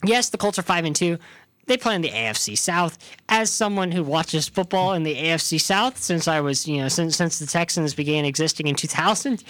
Yes, 0.05 0.31
the 0.31 0.39
Colts 0.39 0.59
are 0.59 0.63
five 0.63 0.85
and 0.85 0.97
two. 0.97 1.19
They 1.67 1.77
play 1.77 1.95
in 1.95 2.03
the 2.03 2.11
AFC 2.11 2.59
South. 2.59 2.99
As 3.29 3.51
someone 3.51 3.93
who 3.93 4.03
watches 4.03 4.49
football 4.49 4.93
in 4.95 5.05
the 5.05 5.17
AFC 5.17 5.61
South 5.61 5.99
since 5.99 6.27
I 6.27 6.41
was, 6.41 6.67
you 6.67 6.79
know, 6.79 6.89
since 6.89 7.17
since 7.17 7.39
the 7.39 7.47
Texans 7.47 7.95
began 7.95 8.25
existing 8.25 8.67
in 8.67 8.75
2000, 8.75 9.45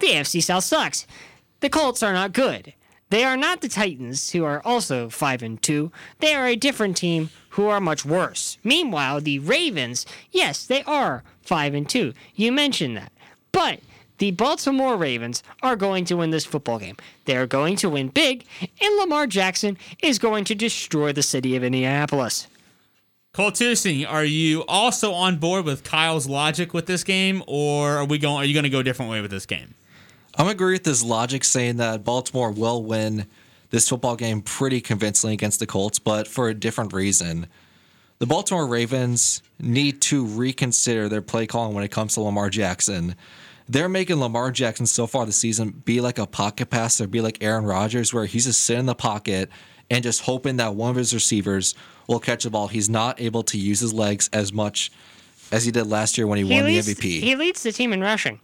the 0.00 0.08
AFC 0.08 0.42
South 0.42 0.64
sucks. 0.64 1.06
The 1.60 1.70
Colts 1.70 2.02
are 2.02 2.12
not 2.12 2.32
good. 2.32 2.74
They 3.10 3.24
are 3.24 3.36
not 3.36 3.60
the 3.60 3.68
Titans, 3.68 4.30
who 4.30 4.42
are 4.44 4.62
also 4.64 5.10
five 5.10 5.42
and 5.42 5.60
two. 5.62 5.92
They 6.20 6.34
are 6.34 6.46
a 6.46 6.56
different 6.56 6.96
team 6.96 7.28
who 7.50 7.66
are 7.66 7.78
much 7.78 8.06
worse. 8.06 8.56
Meanwhile, 8.64 9.20
the 9.20 9.38
Ravens, 9.38 10.06
yes, 10.30 10.64
they 10.64 10.82
are 10.84 11.22
five 11.42 11.74
and 11.74 11.86
two. 11.86 12.14
You 12.34 12.52
mentioned 12.52 12.96
that, 12.96 13.12
but 13.52 13.80
the 14.22 14.30
Baltimore 14.30 14.96
Ravens 14.96 15.42
are 15.64 15.74
going 15.74 16.04
to 16.04 16.14
win 16.14 16.30
this 16.30 16.44
football 16.44 16.78
game. 16.78 16.96
They 17.24 17.36
are 17.36 17.44
going 17.44 17.74
to 17.78 17.90
win 17.90 18.06
big, 18.06 18.46
and 18.60 18.96
Lamar 18.98 19.26
Jackson 19.26 19.76
is 20.00 20.20
going 20.20 20.44
to 20.44 20.54
destroy 20.54 21.12
the 21.12 21.24
city 21.24 21.56
of 21.56 21.64
Indianapolis. 21.64 22.46
Cole 23.32 23.50
Tusing, 23.50 24.06
are 24.06 24.24
you 24.24 24.64
also 24.68 25.12
on 25.12 25.38
board 25.38 25.64
with 25.64 25.82
Kyle's 25.82 26.28
logic 26.28 26.72
with 26.72 26.86
this 26.86 27.02
game, 27.02 27.42
or 27.48 27.96
are 27.96 28.04
we 28.04 28.16
going? 28.16 28.36
Are 28.36 28.44
you 28.44 28.54
going 28.54 28.62
to 28.62 28.70
go 28.70 28.78
a 28.78 28.84
different 28.84 29.10
way 29.10 29.20
with 29.20 29.32
this 29.32 29.44
game? 29.44 29.74
I'm 30.36 30.46
agree 30.46 30.74
with 30.74 30.84
this 30.84 31.02
logic 31.02 31.42
saying 31.42 31.78
that 31.78 32.04
Baltimore 32.04 32.52
will 32.52 32.80
win 32.80 33.26
this 33.70 33.88
football 33.88 34.14
game 34.14 34.40
pretty 34.40 34.80
convincingly 34.80 35.34
against 35.34 35.58
the 35.58 35.66
Colts, 35.66 35.98
but 35.98 36.28
for 36.28 36.48
a 36.48 36.54
different 36.54 36.92
reason. 36.92 37.48
The 38.20 38.26
Baltimore 38.26 38.68
Ravens 38.68 39.42
need 39.58 40.00
to 40.02 40.24
reconsider 40.24 41.08
their 41.08 41.22
play 41.22 41.48
calling 41.48 41.74
when 41.74 41.82
it 41.82 41.90
comes 41.90 42.14
to 42.14 42.20
Lamar 42.20 42.50
Jackson. 42.50 43.16
They're 43.72 43.88
making 43.88 44.20
Lamar 44.20 44.50
Jackson 44.50 44.84
so 44.84 45.06
far 45.06 45.24
this 45.24 45.38
season 45.38 45.70
be 45.70 46.02
like 46.02 46.18
a 46.18 46.26
pocket 46.26 46.68
passer, 46.68 47.06
be 47.06 47.22
like 47.22 47.42
Aaron 47.42 47.64
Rodgers, 47.64 48.12
where 48.12 48.26
he's 48.26 48.44
just 48.44 48.60
sitting 48.64 48.80
in 48.80 48.86
the 48.86 48.94
pocket 48.94 49.48
and 49.90 50.04
just 50.04 50.20
hoping 50.20 50.58
that 50.58 50.74
one 50.74 50.90
of 50.90 50.96
his 50.96 51.14
receivers 51.14 51.74
will 52.06 52.20
catch 52.20 52.44
the 52.44 52.50
ball. 52.50 52.68
He's 52.68 52.90
not 52.90 53.18
able 53.18 53.42
to 53.44 53.56
use 53.56 53.80
his 53.80 53.94
legs 53.94 54.28
as 54.30 54.52
much 54.52 54.92
as 55.50 55.64
he 55.64 55.70
did 55.70 55.86
last 55.86 56.18
year 56.18 56.26
when 56.26 56.36
he, 56.36 56.44
won 56.44 56.66
leads, 56.66 56.84
the 56.84 56.94
MVP. 56.94 57.20
he 57.20 57.34
leads 57.34 57.62
the 57.62 57.72
team 57.72 57.94
in 57.94 58.02
rushing. 58.02 58.40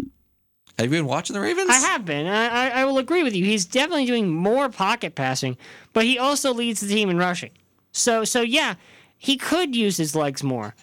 Have 0.00 0.86
you 0.86 0.90
been 0.90 1.06
watching 1.06 1.34
the 1.34 1.40
Ravens? 1.40 1.70
I 1.70 1.74
have 1.78 2.04
been. 2.04 2.26
I, 2.26 2.48
I, 2.48 2.68
I 2.80 2.84
will 2.84 2.98
agree 2.98 3.22
with 3.22 3.36
you. 3.36 3.44
He's 3.44 3.64
definitely 3.64 4.06
doing 4.06 4.30
more 4.30 4.68
pocket 4.68 5.14
passing, 5.14 5.56
but 5.92 6.04
he 6.04 6.18
also 6.18 6.52
leads 6.52 6.80
the 6.80 6.88
team 6.88 7.08
in 7.08 7.18
rushing. 7.18 7.50
So 7.92 8.24
so 8.24 8.40
yeah, 8.40 8.74
he 9.16 9.36
could 9.36 9.76
use 9.76 9.96
his 9.96 10.16
legs 10.16 10.42
more, 10.42 10.74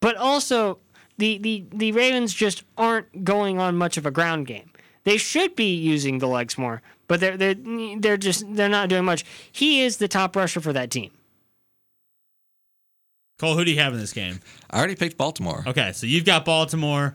but 0.00 0.14
also 0.16 0.78
the 1.18 1.38
the 1.38 1.64
the 1.72 1.92
Ravens 1.92 2.34
just 2.34 2.64
aren't 2.76 3.24
going 3.24 3.58
on 3.58 3.76
much 3.76 3.96
of 3.96 4.06
a 4.06 4.10
ground 4.10 4.46
game. 4.46 4.70
They 5.04 5.16
should 5.16 5.54
be 5.54 5.74
using 5.74 6.18
the 6.18 6.26
legs 6.26 6.58
more, 6.58 6.82
but 7.08 7.20
they're 7.20 7.36
they're 7.36 7.54
they're 7.98 8.16
just 8.16 8.44
they're 8.54 8.68
not 8.68 8.88
doing 8.88 9.04
much. 9.04 9.24
He 9.52 9.82
is 9.82 9.98
the 9.98 10.08
top 10.08 10.34
rusher 10.36 10.60
for 10.60 10.72
that 10.72 10.90
team. 10.90 11.10
Cole, 13.38 13.54
who 13.56 13.64
do 13.64 13.70
you 13.70 13.78
have 13.78 13.92
in 13.92 14.00
this 14.00 14.14
game? 14.14 14.40
I 14.70 14.78
already 14.78 14.96
picked 14.96 15.18
Baltimore. 15.18 15.62
Okay, 15.66 15.92
so 15.92 16.06
you've 16.06 16.24
got 16.24 16.44
Baltimore. 16.44 17.14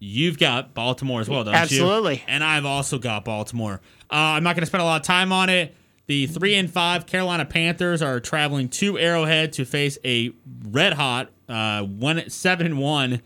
You've 0.00 0.36
got 0.36 0.74
Baltimore 0.74 1.20
as 1.20 1.28
well, 1.28 1.44
don't 1.44 1.54
you? 1.54 1.60
Absolutely. 1.60 2.24
And 2.26 2.42
I've 2.42 2.64
also 2.64 2.98
got 2.98 3.24
Baltimore. 3.24 3.80
Uh, 4.10 4.16
I'm 4.16 4.42
not 4.42 4.56
going 4.56 4.62
to 4.62 4.66
spend 4.66 4.82
a 4.82 4.84
lot 4.84 5.00
of 5.00 5.06
time 5.06 5.30
on 5.30 5.48
it. 5.48 5.76
The 6.06 6.26
three 6.26 6.54
and 6.54 6.70
five 6.70 7.06
Carolina 7.06 7.44
Panthers 7.44 8.02
are 8.02 8.18
traveling 8.20 8.68
to 8.70 8.98
Arrowhead 8.98 9.52
to 9.54 9.64
face 9.64 9.98
a 10.04 10.32
red 10.68 10.94
hot 10.94 11.30
uh, 11.48 11.82
one 11.84 12.28
seven 12.28 12.66
and 12.66 12.78
one 12.78 13.22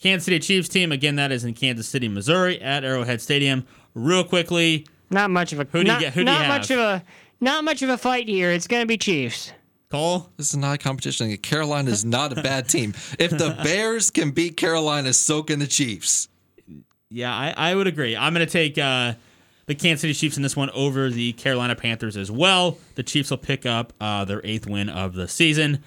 Kansas 0.00 0.24
City 0.24 0.38
Chiefs 0.38 0.68
team. 0.68 0.92
Again, 0.92 1.16
that 1.16 1.32
is 1.32 1.44
in 1.44 1.54
Kansas 1.54 1.88
City, 1.88 2.08
Missouri, 2.08 2.60
at 2.60 2.84
Arrowhead 2.84 3.20
Stadium. 3.20 3.66
Real 3.94 4.24
quickly, 4.24 4.86
Not 5.10 5.30
much 5.30 5.52
of 5.52 5.60
a 5.60 5.64
Who 5.64 5.70
do 5.72 5.78
you 5.80 5.84
not, 5.84 6.00
get- 6.00 6.14
who 6.14 6.24
do 6.24 6.30
you 6.30 6.36
not 6.38 6.46
have? 6.46 6.48
much 6.60 6.70
of 6.70 6.78
a 6.78 7.02
not 7.40 7.64
much 7.64 7.82
of 7.82 7.88
a 7.90 7.98
fight 7.98 8.28
here. 8.28 8.50
It's 8.52 8.66
gonna 8.66 8.86
be 8.86 8.96
Chiefs. 8.96 9.52
Cole. 9.90 10.30
This 10.38 10.50
is 10.50 10.56
not 10.56 10.76
a 10.76 10.78
competition. 10.78 11.36
Carolina 11.38 11.90
is 11.90 12.02
not 12.04 12.36
a 12.36 12.40
bad 12.40 12.66
team. 12.68 12.94
If 13.18 13.30
the 13.30 13.58
Bears 13.64 14.10
can 14.10 14.30
beat 14.30 14.56
Carolina, 14.56 15.12
so 15.12 15.42
can 15.42 15.58
the 15.58 15.66
Chiefs. 15.66 16.28
Yeah, 17.10 17.34
I, 17.34 17.52
I 17.54 17.74
would 17.74 17.86
agree. 17.86 18.16
I'm 18.16 18.32
going 18.32 18.46
to 18.46 18.50
take 18.50 18.78
uh, 18.78 19.12
the 19.78 19.82
Kansas 19.82 20.02
City 20.02 20.12
Chiefs 20.12 20.36
in 20.36 20.42
this 20.42 20.56
one 20.56 20.70
over 20.70 21.08
the 21.08 21.32
Carolina 21.32 21.74
Panthers 21.74 22.16
as 22.16 22.30
well. 22.30 22.78
The 22.94 23.02
Chiefs 23.02 23.30
will 23.30 23.38
pick 23.38 23.64
up 23.64 23.92
uh, 24.00 24.24
their 24.24 24.40
eighth 24.44 24.66
win 24.66 24.88
of 24.88 25.14
the 25.14 25.26
season. 25.26 25.82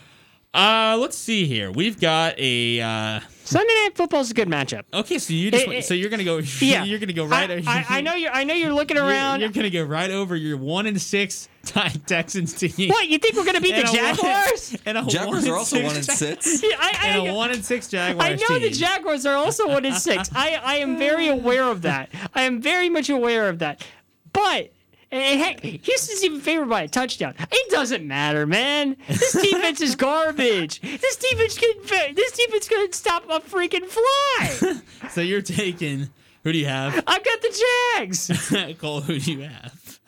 Uh, 0.55 0.97
let's 0.99 1.17
see 1.17 1.45
here. 1.45 1.71
We've 1.71 1.99
got 1.99 2.35
a. 2.39 2.79
Uh, 2.81 3.19
Sunday 3.43 3.73
night 3.83 3.91
football's 3.93 4.31
a 4.31 4.33
good 4.33 4.47
matchup. 4.47 4.85
okay, 4.91 5.19
so 5.19 5.31
you 5.31 5.51
just 5.51 5.67
It- 5.67 5.71
it- 5.73 5.85
so 5.85 5.93
you're 5.93 6.09
gonna 6.09 6.23
go. 6.23 6.37
Yeah, 6.61 6.83
you're 6.83 6.97
gonna 6.97 7.13
go 7.13 7.25
right. 7.25 7.51
I, 7.51 7.63
I, 7.67 7.85
I 7.97 8.01
know 8.07 8.15
you're. 8.15 8.31
I 8.31 8.43
know 8.43 8.55
you're 8.55 8.73
looking 8.73 8.97
You're, 8.97 9.05
around. 9.05 9.41
you're 9.41 9.49
gonna 9.49 9.69
go 9.69 9.83
right 9.83 10.09
over 10.09 10.35
your 10.35 10.57
one 10.57 10.87
and 10.87 10.99
six 10.99 11.47
Texans 11.65 12.53
team. 12.53 12.89
what 12.89 13.07
you 13.07 13.19
think 13.19 13.35
we're 13.35 13.45
gonna 13.45 13.61
beat 13.61 13.75
the 13.75 13.81
And 13.81 13.87
a 13.89 13.91
one- 13.91 14.15
Jaguars? 14.15 14.77
and 14.85 14.97
a 14.97 15.01
one 15.01 15.09
Jaguars 15.09 15.47
are 15.47 15.55
also 15.57 15.75
six 15.75 15.85
one 15.87 15.95
and 15.95 16.05
six. 16.05 16.63
Yeah, 16.63 16.69
I, 16.79 16.97
I, 16.99 17.07
And 17.09 17.27
a 17.29 17.33
one 17.33 17.51
and 17.51 17.63
six 17.63 17.87
Jaguars 17.87 18.25
I 18.27 18.35
know 18.35 18.57
the 18.59 18.69
team. 18.69 18.73
Jaguars 18.73 19.25
are 19.27 19.35
also 19.35 19.67
one 19.67 19.85
and 19.85 19.95
six. 19.95 20.29
I, 20.33 20.59
I 20.63 20.75
am 20.77 20.97
very 20.97 21.27
aware 21.27 21.65
of 21.69 21.83
that. 21.83 22.09
I 22.33 22.43
am 22.43 22.61
very 22.61 22.89
much 22.89 23.09
aware 23.11 23.47
of 23.49 23.59
that. 23.59 23.85
But 24.33 24.71
and 25.15 25.39
heck, 25.39 25.61
Houston's 25.61 26.23
even 26.23 26.39
favored 26.41 26.69
by 26.69 26.83
a 26.83 26.87
touchdown. 26.87 27.33
It 27.51 27.71
doesn't 27.71 28.05
matter, 28.05 28.45
man. 28.45 28.97
This 29.07 29.31
defense 29.41 29.81
is 29.81 29.95
garbage. 29.95 30.81
This 30.81 31.15
defense 31.15 31.57
can 31.57 32.15
this 32.15 32.31
defense 32.31 32.67
couldn't 32.67 32.93
stop 32.95 33.23
a 33.29 33.39
freaking 33.39 33.85
fly. 33.85 34.81
So 35.11 35.21
you're 35.21 35.41
taking. 35.41 36.09
Who 36.43 36.51
do 36.51 36.57
you 36.57 36.65
have? 36.65 36.95
I've 37.07 37.23
got 37.23 37.41
the 37.41 37.63
Jags. 37.97 38.75
Cole, 38.79 39.01
who 39.01 39.19
do 39.19 39.31
you 39.31 39.41
have? 39.41 39.99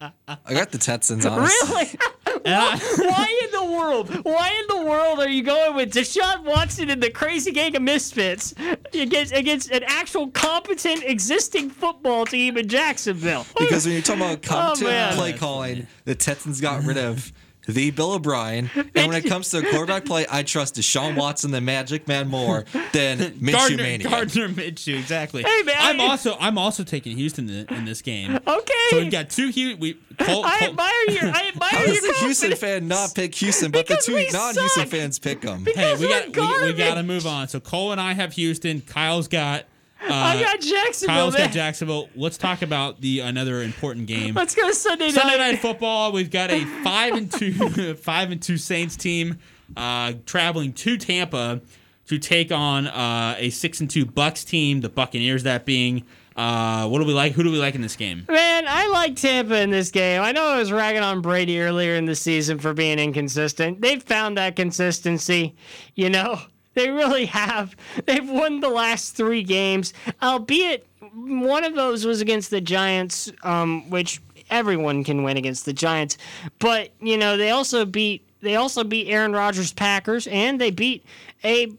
I 0.00 0.54
got 0.54 0.70
the 0.70 0.78
Texans, 0.78 1.26
honestly. 1.26 1.68
Really? 1.68 1.90
why, 2.42 2.78
why 2.96 3.40
in 3.44 3.50
the 3.50 3.72
world? 3.76 4.24
Why 4.24 4.50
in 4.60 4.76
the 4.76 4.84
world 4.88 5.18
are 5.18 5.28
you 5.28 5.42
going 5.42 5.74
with 5.74 5.92
Deshaun 5.92 6.44
Watson 6.44 6.88
and 6.88 7.02
the 7.02 7.10
crazy 7.10 7.50
gang 7.52 7.76
of 7.76 7.82
misfits 7.82 8.54
against 8.94 9.34
against 9.34 9.70
an 9.70 9.82
actual 9.86 10.28
competent 10.28 11.02
existing 11.04 11.68
football 11.68 12.24
team 12.24 12.56
in 12.56 12.66
Jacksonville? 12.68 13.46
Because 13.58 13.84
when 13.84 13.94
you're 13.94 14.02
talking 14.02 14.22
about 14.22 14.38
oh, 14.44 14.48
competent 14.48 15.12
Oh, 15.12 15.16
play 15.16 15.32
calling, 15.34 15.86
the 16.04 16.14
Texans 16.14 16.60
got 16.62 16.82
rid 16.84 16.96
of 16.96 17.30
the 17.72 17.90
Bill 17.90 18.12
O'Brien. 18.12 18.70
And 18.92 19.08
when 19.08 19.16
it 19.24 19.28
comes 19.28 19.50
to 19.50 19.62
quarterback 19.62 20.04
play, 20.04 20.26
I 20.28 20.42
trust 20.42 20.74
Deshaun 20.74 21.16
Watson, 21.16 21.52
the 21.52 21.60
Magic 21.60 22.08
Man, 22.08 22.28
more 22.28 22.64
than 22.92 23.18
Minshew 23.40 23.52
Gardner, 23.52 23.82
Mania. 23.82 24.08
Gardner 24.10 24.48
Minshew, 24.48 24.98
exactly. 24.98 25.42
Hey, 25.42 25.62
man, 25.62 25.76
I'm 25.78 26.00
also 26.00 26.36
I'm 26.38 26.58
also 26.58 26.82
taking 26.82 27.16
Houston 27.16 27.48
in, 27.48 27.66
in 27.68 27.84
this 27.84 28.02
game. 28.02 28.38
Okay. 28.46 28.72
So 28.90 28.98
we've 28.98 29.12
got 29.12 29.30
two 29.30 29.48
Houston. 29.48 29.80
We 29.80 29.94
Cole, 30.18 30.44
I 30.44 30.58
admire 30.64 30.90
your 31.08 31.34
I 31.34 31.48
admire 31.48 31.70
How 31.70 31.84
your 31.84 31.94
does 31.94 32.04
a 32.04 32.24
Houston 32.24 32.56
fan 32.56 32.88
not 32.88 33.14
pick 33.14 33.34
Houston, 33.36 33.70
but 33.70 33.86
the 33.86 33.96
two 33.96 34.12
non-Houston 34.12 34.68
suck. 34.68 34.88
fans 34.88 35.18
pick 35.18 35.40
them? 35.40 35.64
Hey, 35.64 35.96
we 35.96 36.08
got 36.08 36.26
we, 36.36 36.72
we 36.72 36.72
got 36.74 36.94
to 36.94 37.02
move 37.02 37.26
on. 37.26 37.48
So 37.48 37.60
Cole 37.60 37.92
and 37.92 38.00
I 38.00 38.12
have 38.12 38.32
Houston. 38.34 38.80
Kyle's 38.82 39.28
got. 39.28 39.64
Uh, 40.02 40.12
I 40.12 40.40
got 40.40 40.60
Jacksonville. 40.60 41.14
Kyle's 41.14 41.34
man. 41.34 41.46
got 41.46 41.52
Jacksonville. 41.52 42.08
Let's 42.16 42.38
talk 42.38 42.62
about 42.62 43.00
the 43.00 43.20
another 43.20 43.62
important 43.62 44.06
game. 44.06 44.34
Let's 44.34 44.54
go 44.54 44.70
Sunday 44.72 45.06
night. 45.06 45.14
Sunday 45.14 45.38
night 45.38 45.58
football. 45.58 46.12
We've 46.12 46.30
got 46.30 46.50
a 46.50 46.64
five 46.82 47.14
and 47.14 47.30
two, 47.30 47.94
five 47.94 48.30
and 48.30 48.42
two 48.42 48.56
Saints 48.56 48.96
team 48.96 49.38
uh, 49.76 50.14
traveling 50.26 50.72
to 50.74 50.96
Tampa 50.96 51.60
to 52.06 52.18
take 52.18 52.50
on 52.50 52.86
uh, 52.86 53.36
a 53.38 53.50
six 53.50 53.80
and 53.80 53.90
two 53.90 54.04
Bucks 54.06 54.42
team. 54.44 54.80
The 54.80 54.88
Buccaneers, 54.88 55.42
that 55.44 55.64
being. 55.64 56.04
Uh, 56.36 56.88
what 56.88 57.00
do 57.00 57.04
we 57.04 57.12
like? 57.12 57.32
Who 57.32 57.42
do 57.42 57.50
we 57.50 57.58
like 57.58 57.74
in 57.74 57.82
this 57.82 57.96
game? 57.96 58.24
Man, 58.28 58.64
I 58.66 58.86
like 58.88 59.16
Tampa 59.16 59.60
in 59.60 59.68
this 59.70 59.90
game. 59.90 60.22
I 60.22 60.32
know 60.32 60.46
I 60.46 60.58
was 60.58 60.72
ragging 60.72 61.02
on 61.02 61.20
Brady 61.20 61.60
earlier 61.60 61.96
in 61.96 62.06
the 62.06 62.14
season 62.14 62.58
for 62.58 62.72
being 62.72 62.98
inconsistent. 62.98 63.82
They've 63.82 64.02
found 64.02 64.38
that 64.38 64.56
consistency, 64.56 65.54
you 65.94 66.08
know. 66.08 66.40
They 66.74 66.90
really 66.90 67.26
have. 67.26 67.74
They've 68.06 68.28
won 68.28 68.60
the 68.60 68.68
last 68.68 69.16
three 69.16 69.42
games, 69.42 69.92
albeit 70.22 70.86
one 71.14 71.64
of 71.64 71.74
those 71.74 72.04
was 72.04 72.20
against 72.20 72.50
the 72.50 72.60
Giants, 72.60 73.30
um, 73.42 73.88
which 73.90 74.20
everyone 74.50 75.04
can 75.04 75.22
win 75.22 75.36
against 75.36 75.64
the 75.64 75.72
Giants. 75.72 76.16
But 76.58 76.90
you 77.00 77.16
know, 77.16 77.36
they 77.36 77.50
also 77.50 77.84
beat 77.84 78.26
they 78.40 78.56
also 78.56 78.84
beat 78.84 79.08
Aaron 79.08 79.32
Rodgers' 79.32 79.72
Packers, 79.72 80.26
and 80.28 80.60
they 80.60 80.70
beat 80.70 81.04
a 81.44 81.72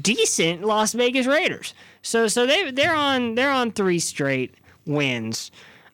decent 0.00 0.64
Las 0.64 0.92
Vegas 0.92 1.26
Raiders. 1.26 1.74
So 2.02 2.28
so 2.28 2.46
they 2.46 2.70
they're 2.70 2.94
on 2.94 3.34
they're 3.34 3.50
on 3.50 3.72
three 3.72 3.98
straight 3.98 4.54
wins. 4.86 5.50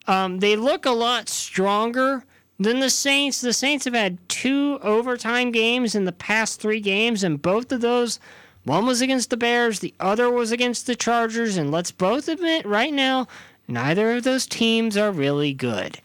Um, 0.06 0.40
they 0.40 0.56
look 0.56 0.84
a 0.84 0.90
lot 0.90 1.28
stronger 1.28 2.24
than 2.58 2.80
the 2.80 2.90
Saints. 2.90 3.40
The 3.40 3.52
Saints 3.52 3.84
have 3.84 3.94
had 3.94 4.18
two 4.28 4.78
overtime 4.82 5.52
games 5.52 5.94
in 5.94 6.04
the 6.04 6.12
past 6.12 6.60
three 6.60 6.80
games, 6.80 7.22
and 7.22 7.40
both 7.40 7.72
of 7.72 7.80
those, 7.80 8.18
one 8.64 8.86
was 8.86 9.00
against 9.00 9.30
the 9.30 9.36
Bears, 9.36 9.80
the 9.80 9.94
other 9.98 10.30
was 10.30 10.52
against 10.52 10.86
the 10.86 10.94
Chargers. 10.94 11.56
And 11.56 11.70
let's 11.70 11.90
both 11.90 12.28
admit 12.28 12.64
right 12.64 12.92
now, 12.92 13.26
neither 13.66 14.12
of 14.12 14.24
those 14.24 14.46
teams 14.46 14.96
are 14.96 15.10
really 15.10 15.52
good. 15.52 15.98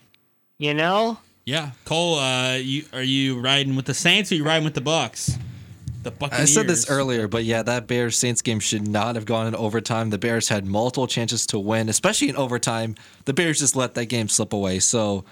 You 0.57 0.73
know? 0.73 1.19
Yeah, 1.45 1.71
Cole. 1.85 2.19
Uh, 2.19 2.55
you 2.55 2.83
are 2.91 3.01
you 3.01 3.39
riding 3.39 3.75
with 3.75 3.85
the 3.85 3.93
Saints 3.93 4.31
or 4.31 4.35
you 4.35 4.43
riding 4.43 4.65
with 4.65 4.73
the 4.73 4.81
Bucks? 4.81 5.37
The 6.03 6.11
Buccaneers. 6.11 6.49
I 6.49 6.53
said 6.53 6.67
this 6.67 6.89
earlier, 6.89 7.27
but 7.27 7.43
yeah, 7.43 7.63
that 7.63 7.87
Bears 7.87 8.17
Saints 8.17 8.41
game 8.41 8.59
should 8.59 8.87
not 8.87 9.15
have 9.15 9.25
gone 9.25 9.47
in 9.47 9.55
overtime. 9.55 10.09
The 10.09 10.17
Bears 10.17 10.49
had 10.49 10.65
multiple 10.65 11.07
chances 11.07 11.45
to 11.47 11.59
win, 11.59 11.89
especially 11.89 12.29
in 12.29 12.35
overtime. 12.35 12.95
The 13.25 13.33
Bears 13.33 13.59
just 13.59 13.75
let 13.75 13.93
that 13.93 14.05
game 14.07 14.27
slip 14.27 14.51
away. 14.51 14.79
So 14.79 15.23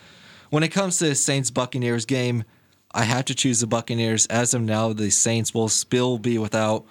when 0.51 0.63
it 0.63 0.69
comes 0.69 0.99
to 0.99 1.09
the 1.09 1.15
Saints 1.15 1.51
Buccaneers 1.51 2.05
game, 2.05 2.45
I 2.93 3.03
have 3.03 3.26
to 3.26 3.36
choose 3.36 3.59
the 3.59 3.67
Buccaneers. 3.67 4.26
As 4.28 4.53
of 4.53 4.61
now, 4.61 4.93
the 4.93 5.09
Saints 5.09 5.53
will 5.53 5.67
still 5.67 6.17
be 6.17 6.38
without 6.38 6.86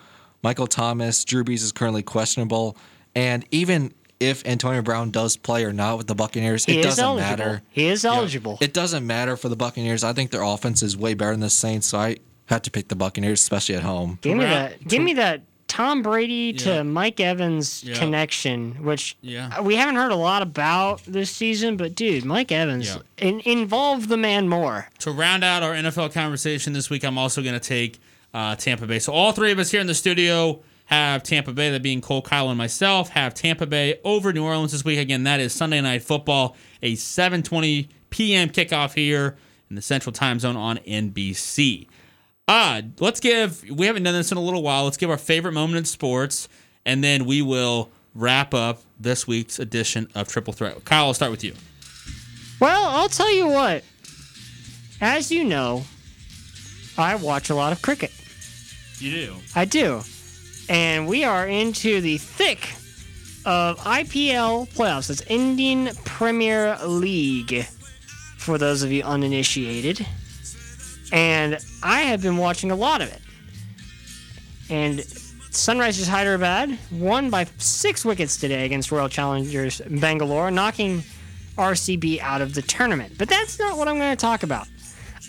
Michael 0.45 0.67
Thomas. 0.69 1.25
Drew 1.25 1.43
Brees 1.43 1.63
is 1.65 1.73
currently 1.73 2.03
questionable. 2.03 2.77
And 3.17 3.45
even 3.51 3.93
if 4.21 4.47
Antonio 4.47 4.83
Brown 4.83 5.11
does 5.11 5.37
play 5.37 5.65
or 5.65 5.73
not 5.73 5.97
with 5.99 6.07
the 6.07 6.15
Buccaneers, 6.15 6.65
He 6.67 6.75
it 6.75 6.81
is 6.81 6.85
doesn't 6.87 7.05
eligible. 7.05 7.29
matter. 7.29 7.63
He 7.71 7.87
is 7.87 8.05
eligible. 8.05 8.59
It 8.61 8.73
doesn't 8.75 9.07
matter 9.07 9.37
for 9.37 9.49
the 9.49 9.57
Buccaneers. 9.57 10.05
I 10.05 10.13
think 10.13 10.31
their 10.31 10.43
offense 10.43 10.83
is 10.83 10.97
way 10.97 11.15
better 11.15 11.33
than 11.33 11.41
the 11.41 11.51
Saints, 11.51 11.87
so 11.89 11.99
I 11.99 12.19
had 12.47 12.63
to 12.65 12.71
pick 12.71 12.89
the 12.89 12.95
Buccaneers, 12.97 13.41
especially 13.41 13.75
at 13.75 13.83
home. 13.83 14.19
Give 14.21 14.37
me 14.37 14.45
Ra- 14.45 14.51
that. 14.51 14.87
Give 14.87 15.03
me 15.03 15.15
that. 15.15 15.43
Tom 15.67 16.03
Brady 16.03 16.53
to 16.53 16.85
Mike 16.85 17.19
Evans 17.19 17.83
Yeah. 17.83 17.99
connection, 17.99 18.85
which 18.85 19.17
Yeah. 19.23 19.61
we 19.63 19.75
haven't 19.77 19.97
heard 19.97 20.13
a 20.13 20.17
lot 20.17 20.43
about 20.43 21.01
this 21.07 21.31
season, 21.31 21.77
but 21.77 21.95
dude, 21.97 22.25
Mike 22.25 22.53
Evans 22.53 22.87
Yeah. 23.19 23.27
in, 23.29 23.41
involve 23.41 24.07
the 24.09 24.17
man 24.19 24.49
more. 24.49 24.89
To 25.01 25.11
round 25.11 25.43
out 25.43 25.63
our 25.65 25.75
NFL 25.75 26.11
conversation 26.11 26.75
this 26.75 26.91
week, 26.91 27.03
I'm 27.03 27.19
also 27.19 27.43
going 27.43 27.59
to 27.59 27.67
take 27.69 27.99
uh, 28.35 28.57
Tampa 28.57 28.87
Bay. 28.87 28.99
So 28.99 29.13
all 29.13 29.33
three 29.33 29.53
of 29.53 29.59
us 29.59 29.71
here 29.71 29.81
in 29.81 29.87
the 29.87 29.95
studio 29.95 30.61
have 30.87 31.23
Tampa 31.23 31.53
Bay, 31.53 31.71
that 31.71 31.83
being 31.83 32.01
Cole, 32.01 32.21
Kyle, 32.21 32.51
and 32.51 32.59
myself, 32.59 33.09
have 33.11 33.33
Tampa 33.33 33.67
Bay 33.67 34.01
over 34.05 34.33
New 34.33 34.45
Orleans 34.45 34.73
this 34.73 34.85
week. 34.85 34.99
Again, 34.99 35.25
that 35.25 35.41
is 35.41 35.55
Sunday 35.55 35.81
Night 35.81 36.03
Football, 36.03 36.57
a 36.83 36.95
7:20 36.95 37.89
p.m. 38.11 38.51
kickoff 38.51 38.95
here 38.95 39.37
in 39.71 39.77
the 39.77 39.83
Central 39.83 40.13
Time 40.13 40.39
Zone 40.39 40.57
on 40.57 40.79
NBC. 40.79 41.87
Uh, 42.47 42.83
let's 43.01 43.21
give. 43.21 43.65
We 43.71 43.87
haven't 43.87 44.03
done 44.03 44.15
this 44.15 44.31
in 44.31 44.37
a 44.37 44.43
little 44.43 44.63
while. 44.63 44.85
Let's 44.85 44.99
give 44.99 45.09
our 45.09 45.17
favorite 45.17 45.53
moment 45.53 45.79
in 45.79 45.85
sports, 45.87 46.49
and 46.85 47.03
then 47.03 47.25
we 47.25 47.41
will 47.41 47.91
wrap 48.15 48.53
up 48.53 48.83
this 49.01 49.27
week's 49.27 49.59
edition 49.59 50.09
of 50.15 50.29
Triple 50.29 50.53
Threat. 50.53 50.85
Kyle, 50.85 51.07
I'll 51.07 51.15
start 51.15 51.31
with 51.31 51.43
you. 51.43 51.55
Well, 52.61 52.85
I'll 52.85 53.09
tell 53.09 53.33
you 53.33 53.49
what. 53.49 53.85
As 55.01 55.33
you 55.33 55.45
know, 55.45 55.85
I 56.97 57.17
watch 57.17 57.51
a 57.51 57.55
lot 57.55 57.73
of 57.73 57.81
cricket. 57.83 58.13
You 58.99 59.11
do. 59.11 59.37
I 59.55 59.65
do. 59.65 60.03
And 60.69 61.07
we 61.07 61.25
are 61.25 61.47
into 61.47 62.01
the 62.01 62.19
thick 62.19 62.73
of 63.45 63.79
IPL 63.79 64.69
playoffs. 64.73 65.11
It's 65.11 65.23
Indian 65.23 65.95
Premier 66.05 66.79
League, 66.85 67.65
for 68.39 68.57
those 68.57 68.83
of 68.83 68.91
you 68.91 69.03
uninitiated. 69.03 70.07
And 71.13 71.59
I 71.83 72.03
have 72.03 72.23
been 72.23 72.39
watching 72.39 72.71
a 72.71 72.77
lot 72.77 73.03
of 73.03 73.13
it. 73.13 73.21
And 74.71 75.01
Sunrisers 75.51 76.09
Hyderabad 76.09 76.79
won 76.91 77.31
by 77.31 77.47
six 77.59 78.05
wickets 78.05 78.37
today 78.37 78.65
against 78.65 78.91
Royal 78.91 79.09
Challengers 79.09 79.81
Bangalore, 79.89 80.51
knocking 80.51 81.03
RCB 81.57 82.21
out 82.21 82.41
of 82.41 82.55
the 82.55 82.63
tournament. 82.63 83.19
But 83.19 83.29
that's 83.29 83.59
not 83.59 83.77
what 83.77 83.87
I'm 83.87 83.99
going 83.99 84.17
to 84.17 84.21
talk 84.21 84.43
about. 84.43 84.67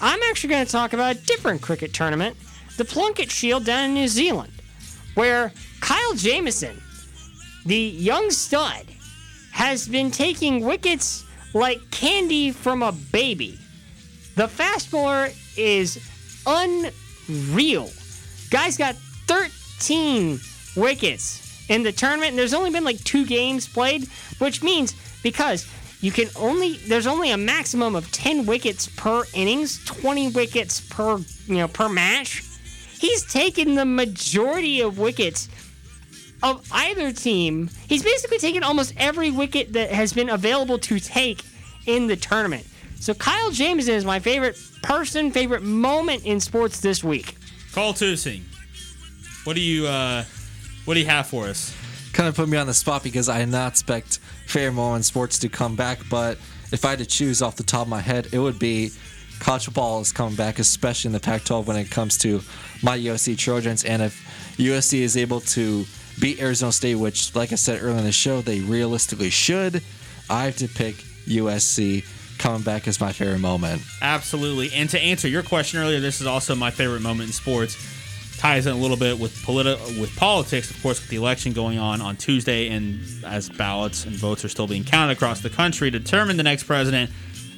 I'm 0.01 0.20
actually 0.30 0.49
going 0.49 0.66
to 0.66 0.72
talk 0.72 0.93
about 0.93 1.16
a 1.16 1.20
different 1.20 1.61
cricket 1.61 1.93
tournament, 1.93 2.38
the 2.78 2.84
Plunket 2.84 3.30
Shield 3.30 3.65
down 3.65 3.86
in 3.86 3.93
New 3.93 4.07
Zealand, 4.07 4.53
where 5.15 5.51
Kyle 5.82 6.13
Jamieson, 6.15 6.82
the 7.65 7.78
young 7.78 8.32
stud, 8.32 8.86
has 9.51 9.88
been 9.88 10.11
taking 10.11 10.65
wickets 10.65 11.23
like 11.53 11.80
candy 11.91 12.51
from 12.51 12.84
a 12.84 12.91
baby. 12.91 13.57
The 14.36 14.47
fast 14.47 14.91
bowler 14.91 15.30
is 15.57 15.97
unreal. 16.45 17.89
Guy's 18.49 18.78
got 18.78 18.95
13 18.95 20.39
wickets 20.76 21.45
in 21.69 21.84
the 21.84 21.91
tournament. 21.91 22.32
And 22.32 22.39
there's 22.39 22.53
only 22.53 22.71
been 22.71 22.84
like 22.84 23.03
two 23.03 23.26
games 23.26 23.67
played, 23.67 24.07
which 24.39 24.61
means 24.61 24.93
because 25.23 25.67
you 26.01 26.11
can 26.11 26.28
only 26.36 26.73
there's 26.88 27.07
only 27.07 27.32
a 27.32 27.38
maximum 27.38 27.95
of 27.95 28.11
10 28.11 28.45
wickets 28.45 28.88
per 28.88 29.23
innings, 29.34 29.84
20 29.86 30.30
wickets 30.30 30.82
per 30.82 31.17
you 31.47 31.57
know 31.57 31.67
per 31.67 31.89
match. 31.89 32.43
He's 33.00 33.26
taken 33.26 33.76
the 33.76 33.86
majority 33.86 34.82
of 34.82 34.98
wickets 34.98 35.50
of 36.43 36.68
either 36.72 37.12
team. 37.12 37.70
He's 37.88 38.04
basically 38.04 38.38
taken 38.38 38.64
almost 38.64 38.93
every 38.98 39.32
wicket 39.32 39.74
that 39.74 39.91
has 39.91 40.14
been 40.14 40.30
available 40.30 40.78
to 40.80 41.00
take 41.00 41.43
in 41.86 42.08
the 42.08 42.16
tournament. 42.16 42.66
So 43.00 43.14
Kyle 43.14 43.52
Jamieson 43.52 43.93
is 43.93 44.06
my 44.06 44.20
favorite 44.20 44.60
person, 44.82 45.32
favorite 45.32 45.64
moment 45.64 46.26
in 46.26 46.39
sports 46.39 46.80
this 46.80 47.04
week. 47.04 47.36
Cole 47.74 47.93
Tusing, 47.93 48.43
what 49.43 49.56
do 49.56 49.62
you 49.62 49.86
uh, 49.86 50.24
what 50.86 50.93
do 50.93 51.00
you 51.00 51.06
have 51.06 51.28
for 51.28 51.46
us? 51.46 51.76
Kind 52.14 52.30
of 52.30 52.36
put 52.36 52.48
me 52.48 52.58
on 52.58 52.68
the 52.68 52.74
spot 52.74 53.04
because 53.04 53.28
I 53.28 53.39
did 53.39 53.50
not 53.50 53.74
expect 53.74 54.20
fair 54.48 54.72
moment 54.72 54.98
in 54.98 55.04
sports 55.04 55.39
to 55.39 55.50
come 55.50 55.76
back, 55.76 56.00
but 56.10 56.38
if 56.72 56.86
I 56.86 56.91
had 56.91 57.00
to 57.00 57.06
choose 57.06 57.41
off 57.41 57.56
the 57.56 57.64
top 57.64 57.84
of 57.84 57.89
my 57.89 58.00
head, 58.00 58.30
it 58.32 58.39
would 58.39 58.60
be 58.60 58.91
college 59.40 59.66
football 59.66 60.02
is 60.02 60.12
coming 60.12 60.36
back, 60.36 60.60
especially 60.60 61.10
in 61.10 61.14
the 61.14 61.20
Pac-12 61.20 61.66
when 61.66 61.78
it 61.78 61.92
comes 61.92 62.18
to 62.20 62.42
my 62.84 62.98
USC 62.98 63.38
Trojans, 63.38 63.84
and 63.84 64.02
if 64.02 64.56
USC 64.58 65.00
is 65.00 65.18
able 65.18 65.42
to 65.42 65.86
beat 66.20 66.42
Arizona 66.42 66.72
State, 66.72 66.96
which, 66.96 67.36
like 67.36 67.52
I 67.52 67.56
said 67.56 67.82
earlier 67.82 67.98
in 67.98 68.06
the 68.06 68.12
show, 68.12 68.42
they 68.42 68.62
realistically 68.62 69.30
should, 69.30 69.82
I 70.30 70.46
have 70.46 70.58
to 70.58 70.68
pick 70.68 70.96
USC 71.28 72.06
coming 72.38 72.62
back 72.62 72.88
as 72.88 73.00
my 73.00 73.12
favorite 73.12 73.40
moment. 73.40 73.82
Absolutely. 74.02 74.72
And 74.74 74.90
to 74.90 75.00
answer 75.00 75.28
your 75.28 75.44
question 75.44 75.80
earlier, 75.80 76.00
this 76.00 76.22
is 76.22 76.28
also 76.28 76.56
my 76.56 76.72
favorite 76.72 77.02
moment 77.02 77.30
in 77.30 77.34
sports. 77.34 77.76
Ties 78.38 78.68
in 78.68 78.74
a 78.74 78.78
little 78.78 78.98
bit 78.98 79.18
with 79.18 79.34
politi- 79.44 80.00
with 80.00 80.14
politics, 80.18 80.70
of 80.70 80.82
course, 80.82 81.00
with 81.00 81.10
the 81.10 81.16
election 81.16 81.54
going 81.54 81.80
on 81.80 82.02
on 82.02 82.18
Tuesday, 82.18 82.68
and 82.68 83.00
as 83.26 83.50
ballots 83.50 84.06
and 84.06 84.14
votes 84.14 84.44
are 84.44 84.50
still 84.50 84.68
being 84.68 84.84
counted 84.84 85.14
across 85.14 85.40
the 85.40 85.50
country 85.50 85.90
to 85.90 86.00
determine 86.00 86.36
the 86.36 86.44
next 86.44 86.64
president, 86.64 87.10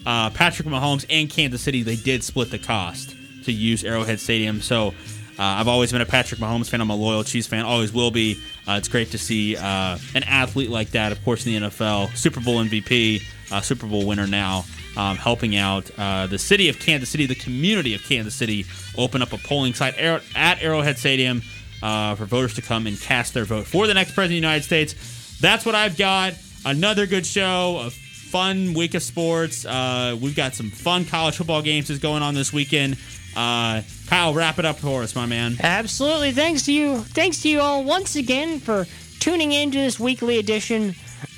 uh, 0.08 0.30
Patrick 0.30 0.68
Mahomes 0.70 1.06
and 1.10 1.30
Kansas 1.30 1.62
City, 1.62 1.84
they 1.84 1.98
did 1.98 2.24
split 2.24 2.50
the 2.50 2.58
cost 2.58 3.14
to 3.44 3.52
use 3.52 3.84
Arrowhead 3.84 4.22
Stadium. 4.22 4.62
So 4.62 4.88
uh, 4.88 4.94
I've 5.38 5.68
always 5.68 5.92
been 5.92 6.00
a 6.00 6.06
Patrick 6.06 6.40
Mahomes 6.40 6.70
fan. 6.70 6.80
I'm 6.80 6.90
a 6.90 6.96
loyal 6.96 7.26
Chiefs 7.26 7.48
fan. 7.48 7.66
Always 7.66 7.92
will 7.92 8.10
be. 8.10 8.42
Uh, 8.66 8.76
it's 8.78 8.88
great 8.88 9.12
to 9.12 9.18
see 9.18 9.58
uh, 9.58 9.98
an 10.16 10.24
athlete 10.24 10.70
like 10.70 10.92
that, 10.92 11.12
of 11.12 11.22
course, 11.26 11.46
in 11.46 11.62
the 11.62 11.68
NFL, 11.68 12.16
Super 12.16 12.40
Bowl 12.40 12.64
MVP, 12.64 13.22
uh, 13.52 13.60
Super 13.60 13.86
Bowl 13.86 14.08
winner 14.08 14.28
now, 14.28 14.64
um, 14.96 15.18
helping 15.18 15.58
out 15.58 15.92
uh, 15.98 16.26
the 16.26 16.40
city 16.40 16.70
of 16.70 16.80
Kansas 16.80 17.10
City, 17.10 17.26
the 17.26 17.36
community 17.36 17.94
of 17.94 18.02
Kansas 18.04 18.34
City, 18.34 18.66
open 18.98 19.22
up 19.22 19.34
a 19.34 19.38
polling 19.38 19.74
site 19.74 19.98
at 19.98 20.64
Arrowhead 20.64 20.98
Stadium 20.98 21.42
for 21.82 22.26
voters 22.26 22.54
to 22.54 22.62
come 22.62 22.88
and 22.88 23.00
cast 23.00 23.34
their 23.34 23.46
vote 23.46 23.68
for 23.68 23.88
the 23.88 23.94
next 23.94 24.14
president 24.14 24.38
of 24.38 24.42
the 24.42 24.48
United 24.48 24.64
States. 24.64 25.38
That's 25.42 25.66
what 25.66 25.76
I've 25.76 25.98
got. 25.98 26.34
Another 26.66 27.06
good 27.06 27.26
show, 27.26 27.82
a 27.86 28.07
fun 28.28 28.74
week 28.74 28.94
of 28.94 29.02
sports. 29.02 29.66
Uh, 29.66 30.18
we've 30.22 30.36
got 30.36 30.54
some 30.54 30.70
fun 30.70 31.06
college 31.06 31.38
football 31.38 31.62
games 31.62 31.90
is 31.90 32.00
going 32.00 32.22
on 32.22 32.34
this 32.34 32.52
weekend. 32.52 32.98
Uh, 33.36 33.82
Kyle, 34.08 34.34
wrap 34.34 34.60
it 34.60 34.66
up 34.66 34.78
for 34.78 35.02
us, 35.04 35.16
my 35.16 35.26
man. 35.26 35.56
Absolutely. 35.62 36.32
Thanks 36.32 36.64
to 36.66 36.74
you. 36.74 37.00
Thanks 37.00 37.42
to 37.44 37.50
you 37.50 37.62
all 37.62 37.84
once 37.84 38.16
again 38.16 38.60
for 38.60 38.86
tuning 39.20 39.54
in 39.54 39.72
to 39.72 39.78
this 39.78 40.00
weekly 40.00 40.40
edition 40.40 40.94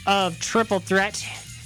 of 0.07 0.39
Triple 0.39 0.79
Threat, 0.79 1.23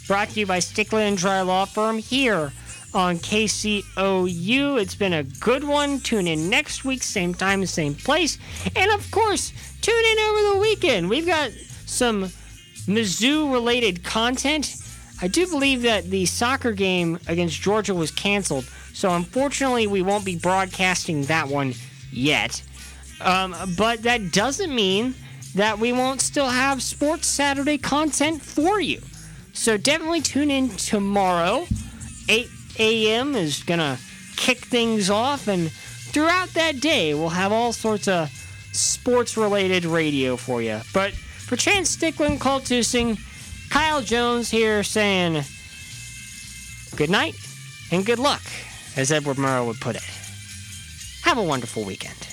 brought 0.07 0.29
to 0.29 0.39
you 0.41 0.45
by 0.45 0.59
Stickler 0.59 1.01
and 1.01 1.17
Dry 1.17 1.41
Law 1.41 1.65
Firm 1.65 1.99
here 1.99 2.51
on 2.93 3.17
KCOU. 3.17 4.81
It's 4.81 4.95
been 4.95 5.13
a 5.13 5.23
good 5.23 5.63
one. 5.63 5.99
Tune 6.01 6.27
in 6.27 6.49
next 6.49 6.83
week, 6.83 7.01
same 7.01 7.33
time, 7.33 7.65
same 7.65 7.95
place. 7.95 8.37
And 8.75 8.91
of 8.91 9.09
course, 9.11 9.53
tune 9.81 10.05
in 10.05 10.19
over 10.19 10.53
the 10.53 10.59
weekend. 10.61 11.09
We've 11.09 11.25
got 11.25 11.51
some 11.85 12.25
Mizzou 12.87 13.51
related 13.51 14.03
content. 14.03 14.75
I 15.23 15.27
do 15.27 15.47
believe 15.47 15.83
that 15.83 16.09
the 16.09 16.25
soccer 16.25 16.73
game 16.73 17.17
against 17.27 17.61
Georgia 17.61 17.93
was 17.93 18.11
canceled. 18.11 18.65
So 18.93 19.09
unfortunately, 19.09 19.87
we 19.87 20.01
won't 20.01 20.25
be 20.25 20.35
broadcasting 20.35 21.23
that 21.23 21.47
one 21.47 21.75
yet. 22.11 22.61
Um, 23.21 23.55
but 23.77 24.03
that 24.03 24.33
doesn't 24.33 24.75
mean 24.75 25.15
that 25.55 25.79
we 25.79 25.93
won't 25.93 26.19
still 26.19 26.49
have 26.49 26.83
Sports 26.83 27.25
Saturday 27.27 27.77
content 27.77 28.41
for 28.41 28.81
you. 28.81 29.01
So 29.53 29.77
definitely 29.77 30.19
tune 30.19 30.51
in 30.51 30.67
tomorrow. 30.71 31.67
8 32.27 32.49
a.m. 32.79 33.35
is 33.35 33.63
going 33.63 33.79
to 33.79 33.97
kick 34.35 34.57
things 34.57 35.09
off. 35.09 35.47
And 35.47 35.71
throughout 35.71 36.49
that 36.49 36.81
day, 36.81 37.13
we'll 37.13 37.29
have 37.29 37.53
all 37.53 37.71
sorts 37.71 38.09
of 38.09 38.29
sports 38.73 39.37
related 39.37 39.85
radio 39.85 40.35
for 40.35 40.61
you. 40.61 40.81
But 40.93 41.13
for 41.13 41.55
Chance 41.55 41.95
Stickland, 41.95 42.41
Cole 42.41 42.59
Tusing, 42.59 43.17
Kyle 43.73 44.03
Jones 44.03 44.51
here 44.51 44.83
saying 44.83 45.43
good 46.95 47.09
night 47.09 47.33
and 47.91 48.05
good 48.05 48.19
luck 48.19 48.43
as 48.95 49.11
Edward 49.11 49.37
Murrow 49.37 49.65
would 49.65 49.81
put 49.81 49.95
it. 49.95 50.03
Have 51.23 51.39
a 51.39 51.43
wonderful 51.43 51.83
weekend. 51.83 52.32